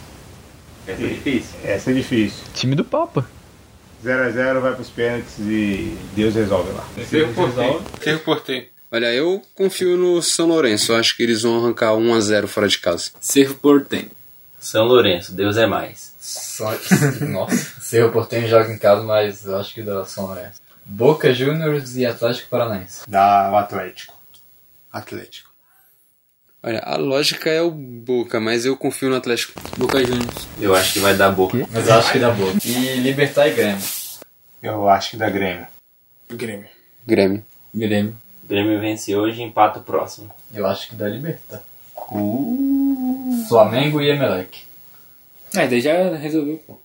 Essa 0.86 1.02
é 1.02 1.08
difícil. 1.08 1.58
Essa 1.64 1.90
é 1.90 1.94
difícil. 1.94 2.44
Time 2.54 2.74
do 2.74 2.84
Papa. 2.84 3.26
0x0 4.04 4.60
vai 4.60 4.74
pros 4.74 4.90
pênaltis 4.90 5.38
e 5.40 5.96
Deus 6.14 6.34
resolve 6.34 6.70
lá. 6.72 6.86
Cerro 7.08 7.32
Porteio. 7.34 7.82
Cerro 8.02 8.20
Porteio. 8.20 8.66
Olha, 8.92 9.12
eu 9.12 9.42
confio 9.54 9.96
no 9.96 10.22
São 10.22 10.46
Lourenço. 10.46 10.92
Eu 10.92 10.96
acho 10.96 11.16
que 11.16 11.22
eles 11.22 11.42
vão 11.42 11.58
arrancar 11.58 11.92
1x0 11.92 12.46
fora 12.46 12.68
de 12.68 12.78
casa. 12.78 13.10
Cerro 13.20 13.54
Porteio. 13.56 14.10
São 14.60 14.84
Lourenço, 14.84 15.32
Deus 15.32 15.56
é 15.56 15.66
mais. 15.66 16.14
Só... 16.20 16.72
Nossa. 17.20 17.80
Cerro 17.80 18.12
Portenho 18.12 18.48
joga 18.48 18.72
em 18.72 18.78
casa, 18.78 19.02
mas 19.02 19.44
eu 19.44 19.56
acho 19.56 19.74
que 19.74 19.82
dá 19.82 20.04
São 20.04 20.26
Lourenço. 20.26 20.60
Boca 20.84 21.34
Juniors 21.34 21.96
e 21.96 22.06
Atlético 22.06 22.48
Paranaense. 22.48 23.02
Dá 23.08 23.50
o 23.52 23.56
Atlético. 23.56 24.14
Atlético. 24.92 25.50
Olha, 26.66 26.80
a 26.80 26.96
lógica 26.96 27.48
é 27.48 27.62
o 27.62 27.70
Boca, 27.70 28.40
mas 28.40 28.66
eu 28.66 28.76
confio 28.76 29.08
no 29.08 29.14
Atlético. 29.14 29.52
Boca 29.78 30.04
Juniors. 30.04 30.48
Eu 30.60 30.74
acho 30.74 30.94
que 30.94 30.98
vai 30.98 31.14
dar 31.14 31.30
boca. 31.30 31.56
Mas 31.72 31.86
eu 31.86 31.94
acho 31.94 32.10
que 32.10 32.18
dá 32.18 32.30
Boca. 32.32 32.58
E 32.64 32.96
Libertar 32.96 33.46
e 33.46 33.52
Grêmio. 33.52 33.84
Eu 34.60 34.88
acho 34.88 35.10
que 35.12 35.16
dá 35.16 35.30
Grêmio. 35.30 35.64
Grêmio. 36.28 36.66
Grêmio. 37.06 37.44
Grêmio. 37.72 38.16
Grêmio 38.42 38.80
vence 38.80 39.14
hoje 39.14 39.40
e 39.40 39.44
empata 39.44 39.78
o 39.78 39.82
próximo. 39.84 40.28
Eu 40.52 40.66
acho 40.66 40.88
que 40.88 40.96
dá 40.96 41.06
Libertar. 41.06 41.62
Flamengo 43.48 44.00
e 44.00 44.10
Emelec. 44.10 44.62
Ah, 45.54 45.66
daí 45.66 45.80
já 45.80 46.16
resolveu, 46.16 46.60
pô. 46.66 46.80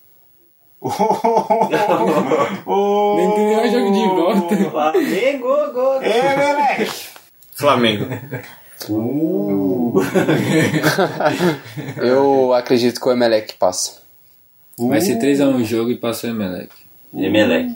oh, 2.67 3.15
Nem 3.17 3.31
tem 3.33 3.55
mais 3.55 3.71
jogo 3.71 3.91
de 3.91 4.05
volta. 4.05 4.55
Flamengo, 4.69 5.71
gol. 5.73 6.01
É, 6.03 6.37
moleque! 6.37 6.91
Flamengo. 8.87 10.01
Eu 11.97 12.53
acredito 12.53 12.99
que 12.99 13.07
o 13.07 13.11
Emelec 13.11 13.53
passa. 13.53 14.01
Vai 14.77 15.01
ser 15.01 15.19
3x1 15.19 15.55
o 15.55 15.63
jogo 15.63 15.91
e 15.91 15.95
passa 15.95 16.27
o 16.27 16.29
Emelec. 16.29 16.69
Emelec. 17.13 17.75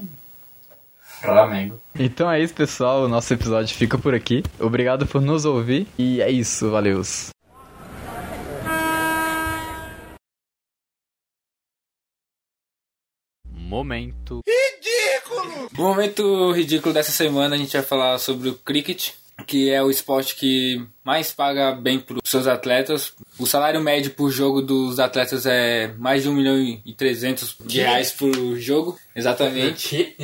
Flamengo. 1.22 1.80
Então 1.98 2.30
é 2.30 2.42
isso, 2.42 2.54
pessoal. 2.54 3.04
O 3.04 3.08
nosso 3.08 3.34
episódio 3.34 3.76
fica 3.76 3.98
por 3.98 4.14
aqui. 4.14 4.44
Obrigado 4.60 5.06
por 5.06 5.22
nos 5.22 5.46
ouvir. 5.46 5.88
E 5.98 6.22
é 6.22 6.30
isso. 6.30 6.70
Valeu. 6.70 7.02
Momento. 13.50 14.42
O 15.78 15.82
momento 15.82 16.52
ridículo 16.52 16.94
dessa 16.94 17.12
semana 17.12 17.56
a 17.56 17.58
gente 17.58 17.74
vai 17.74 17.82
falar 17.82 18.18
sobre 18.20 18.50
o 18.50 18.56
cricket, 18.56 19.12
que 19.46 19.70
é 19.70 19.84
o 19.84 19.90
esporte 19.90 20.36
que 20.36 20.86
mais 21.06 21.32
paga 21.32 21.72
bem 21.74 22.00
para 22.00 22.18
os 22.22 22.30
seus 22.30 22.48
atletas. 22.48 23.14
O 23.38 23.46
salário 23.46 23.80
médio 23.80 24.12
por 24.12 24.32
jogo 24.32 24.62
dos 24.62 25.00
atletas 25.00 25.46
é 25.46 25.94
mais 26.00 26.24
de 26.24 26.30
1 26.30 26.34
milhão 26.34 26.58
e 26.58 26.94
300 26.94 27.58
de 27.66 27.80
reais 27.80 28.12
por 28.12 28.34
jogo. 28.58 28.98
Exatamente. 29.16 30.16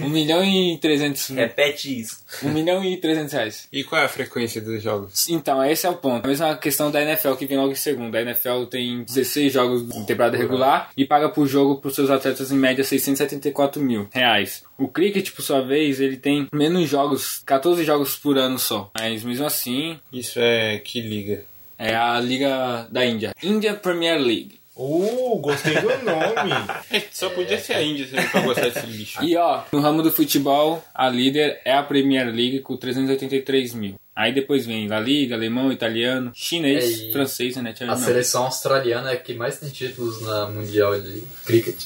1 0.00 0.08
milhão 0.08 0.44
e 0.44 0.78
300. 0.78 1.28
Repete 1.28 2.00
isso. 2.00 2.24
1 2.42 2.50
milhão 2.50 2.84
e 2.84 2.96
300 2.96 3.32
reais. 3.32 3.68
E 3.72 3.84
qual 3.84 4.00
é 4.00 4.04
a 4.04 4.08
frequência 4.08 4.60
dos 4.60 4.82
jogos? 4.82 5.28
Então, 5.28 5.62
esse 5.64 5.86
é 5.86 5.90
o 5.90 5.96
ponto. 5.96 6.24
A 6.24 6.28
mesma 6.28 6.56
questão 6.56 6.90
da 6.90 7.02
NFL 7.02 7.34
que 7.34 7.46
vem 7.46 7.58
logo 7.58 7.72
em 7.72 7.76
segundo. 7.76 8.14
A 8.14 8.22
NFL 8.22 8.64
tem 8.70 9.02
16 9.02 9.52
jogos 9.52 9.94
em 9.94 10.04
temporada 10.04 10.36
regular 10.36 10.90
e 10.96 11.04
paga 11.04 11.28
por 11.28 11.46
jogo 11.46 11.76
para 11.76 11.88
os 11.88 11.94
seus 11.94 12.10
atletas 12.10 12.50
em 12.52 12.56
média 12.56 12.84
674 12.84 13.82
mil 13.82 14.08
reais. 14.12 14.62
O 14.78 14.88
cricket, 14.88 15.32
por 15.32 15.42
sua 15.42 15.60
vez, 15.60 16.00
ele 16.00 16.16
tem 16.16 16.46
menos 16.52 16.88
jogos, 16.88 17.42
14 17.44 17.84
jogos 17.84 18.16
por 18.16 18.38
ano 18.38 18.58
só. 18.58 18.90
Mas 18.96 19.24
mesmo 19.24 19.44
assim, 19.44 19.98
Isso 20.12 20.27
é 20.36 20.78
que 20.78 21.00
liga? 21.00 21.42
é 21.78 21.94
a 21.94 22.18
liga 22.20 22.88
da 22.90 23.06
Índia. 23.06 23.32
India 23.42 23.74
Premier 23.74 24.18
League. 24.20 24.58
Uh, 24.74 25.36
gostei 25.38 25.74
do 25.74 25.88
nome. 26.04 26.52
É, 26.90 27.02
só 27.12 27.28
podia 27.30 27.58
ser 27.58 27.74
a 27.74 27.82
Índia 27.82 28.06
se 28.06 28.14
pra 28.30 28.40
gostar 28.40 28.68
desse 28.70 28.86
lixo. 28.86 29.22
E 29.22 29.36
ó, 29.36 29.62
no 29.72 29.80
ramo 29.80 30.02
do 30.02 30.10
futebol, 30.10 30.82
a 30.94 31.08
líder 31.08 31.60
é 31.64 31.72
a 31.72 31.82
Premier 31.82 32.26
League 32.26 32.60
com 32.60 32.76
383 32.76 33.74
mil. 33.74 33.94
Aí 34.14 34.32
depois 34.32 34.66
vem 34.66 34.88
La 34.88 34.98
Liga, 34.98 35.34
alemão, 35.36 35.70
italiano, 35.72 36.32
chinês, 36.34 37.02
É, 37.08 37.12
francês, 37.12 37.56
né? 37.56 37.72
A 37.88 37.96
seleção 37.96 38.44
australiana 38.44 39.10
é 39.10 39.14
a 39.14 39.16
que 39.16 39.34
mais 39.34 39.58
tem 39.60 39.68
títulos 39.68 40.22
na 40.22 40.46
Mundial 40.46 41.00
de 41.00 41.22
Cricket. 41.44 41.84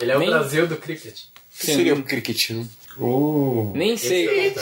Ele 0.00 0.10
é 0.12 0.16
o 0.16 0.18
Nem- 0.20 0.30
Brasil 0.30 0.66
do 0.66 0.76
Cricket. 0.76 1.14
O 1.54 1.58
que 1.60 1.66
seria 1.66 1.94
o 1.94 2.02
cricket? 2.02 2.50
né? 2.50 2.66
Oh. 3.00 3.70
Nem 3.74 3.96
sei. 3.96 4.52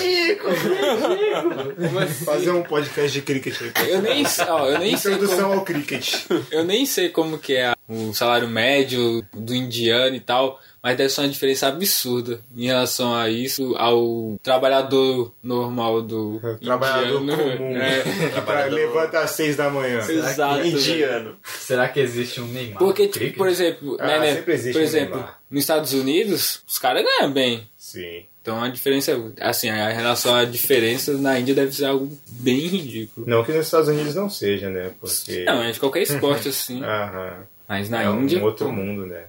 Como 1.89 1.99
assim? 1.99 2.25
Fazer 2.25 2.51
um 2.51 2.63
podcast 2.63 3.13
de 3.13 3.23
cricket. 3.23 3.55
Eu 3.89 4.03
nem, 4.03 4.25
ó, 4.49 4.67
eu 4.67 4.79
nem 4.79 4.97
sei 4.97 5.15
Introdução 5.15 5.49
como, 5.49 5.61
ao 5.61 5.65
cricket. 5.65 6.15
eu 6.51 6.65
nem 6.65 6.85
sei 6.87 7.09
como 7.09 7.39
que 7.39 7.55
é 7.55 7.73
o 7.89 8.13
salário 8.13 8.49
médio 8.49 9.25
do 9.33 9.55
indiano 9.55 10.17
e 10.17 10.21
tal, 10.21 10.61
mas 10.83 10.97
deve 10.97 11.09
ser 11.11 11.21
uma 11.21 11.29
diferença 11.29 11.69
absurda 11.69 12.41
em 12.57 12.67
relação 12.67 13.15
a 13.15 13.29
isso, 13.31 13.75
ao 13.77 14.37
trabalhador 14.43 15.33
normal 15.43 16.03
do 16.03 16.41
Trabalhador 16.63 17.23
indiano. 17.23 17.43
comum. 17.59 17.77
É, 17.77 18.41
Pra- 18.41 18.65
Levanta 18.67 19.21
às 19.21 19.31
seis 19.31 19.57
da 19.57 19.71
manhã. 19.71 19.99
exato. 20.09 20.67
Indiano. 20.67 21.37
Será 21.45 21.89
que 21.89 22.01
existe 22.01 22.41
um 22.41 22.47
Neymar? 22.47 22.79
Porque, 22.79 23.07
tipo, 23.09 23.37
por 23.39 23.49
exemplo, 23.49 23.97
Ah, 24.01 24.07
né, 24.07 24.19
né, 24.19 24.35
sempre 24.35 24.55
existe 24.55 24.73
por 24.73 24.81
um 24.81 24.85
exemplo, 24.85 25.17
Neymar. 25.17 25.41
nos 25.51 25.61
Estados 25.63 25.93
Unidos, 25.93 26.61
os 26.67 26.79
caras 26.79 27.05
ganham 27.05 27.31
bem. 27.33 27.69
Sim. 27.87 28.25
Então 28.43 28.61
a 28.61 28.69
diferença, 28.69 29.13
é- 29.13 29.49
assim, 29.49 29.71
a 29.71 29.91
relação 29.91 30.35
à 30.35 30.45
diferença 30.45 31.13
na 31.17 31.39
Índia 31.39 31.55
deve 31.55 31.71
ser 31.73 31.85
algo 31.85 32.11
bem 32.27 32.67
ridículo. 32.67 33.25
Não 33.29 33.45
que 33.45 33.53
nos 33.53 33.65
Estados 33.67 33.89
Unidos 33.89 34.13
não 34.17 34.29
seja, 34.29 34.69
né? 34.69 34.91
Porque. 35.01 35.45
Não, 35.45 35.63
é 35.63 35.71
de 35.71 35.79
qualquer 35.79 36.03
esporte 36.03 36.49
assim. 36.51 36.83
Aham. 36.83 37.47
Mas 37.69 37.89
na 37.89 38.03
é 38.03 38.11
um 38.11 38.25
Índia, 38.25 38.43
outro 38.43 38.67
pô, 38.67 38.73
mundo, 38.73 39.07
né? 39.07 39.27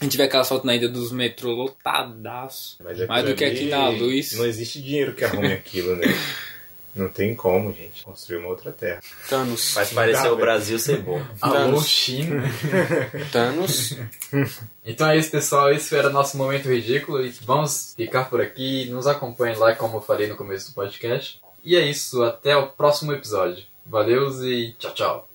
a 0.00 0.04
gente 0.04 0.16
vê 0.16 0.24
aquela 0.24 0.42
foto 0.42 0.66
na 0.66 0.74
Índia 0.74 0.88
dos 0.88 1.12
metrô 1.12 1.52
lotadaço. 1.52 2.78
Mas 2.82 2.98
Mais 3.06 3.20
aquilo 3.20 3.26
do 3.28 3.38
que 3.38 3.44
aqui 3.44 3.64
na 3.66 3.88
luz. 3.88 4.32
Não 4.32 4.46
existe 4.46 4.82
dinheiro 4.82 5.14
que 5.14 5.22
arrume 5.24 5.52
aquilo, 5.52 5.94
né? 5.94 6.02
Não 6.94 7.08
tem 7.08 7.34
como, 7.34 7.72
gente, 7.72 8.04
construir 8.04 8.38
uma 8.38 8.48
outra 8.48 8.70
terra. 8.70 9.00
Thanos. 9.28 9.72
Faz 9.72 9.92
parecer 9.92 10.24
Dá, 10.24 10.32
o 10.32 10.36
Brasil 10.36 10.78
ser 10.78 10.98
bom. 10.98 11.22
Alô, 11.40 11.80
China. 11.80 12.42
Thanos. 13.32 13.96
Então 14.84 15.08
é 15.08 15.16
isso, 15.16 15.30
pessoal. 15.30 15.70
Esse 15.70 15.94
era 15.94 16.10
nosso 16.10 16.36
momento 16.36 16.68
ridículo. 16.68 17.24
E 17.24 17.30
vamos 17.30 17.94
ficar 17.96 18.24
por 18.28 18.40
aqui. 18.40 18.86
Nos 18.90 19.06
acompanhem 19.06 19.56
lá, 19.56 19.76
como 19.76 19.98
eu 19.98 20.02
falei 20.02 20.26
no 20.26 20.36
começo 20.36 20.70
do 20.70 20.74
podcast. 20.74 21.40
E 21.62 21.76
é 21.76 21.82
isso. 21.82 22.20
Até 22.24 22.56
o 22.56 22.66
próximo 22.66 23.12
episódio. 23.12 23.64
Valeus 23.86 24.40
e 24.40 24.74
tchau, 24.80 24.94
tchau. 24.94 25.28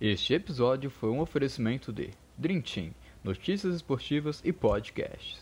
Este 0.00 0.32
episódio 0.32 0.90
foi 0.90 1.10
um 1.10 1.20
oferecimento 1.20 1.92
de 1.92 2.10
Dream 2.38 2.62
Team, 2.62 2.94
notícias 3.22 3.74
esportivas 3.74 4.40
e 4.42 4.50
podcasts. 4.50 5.41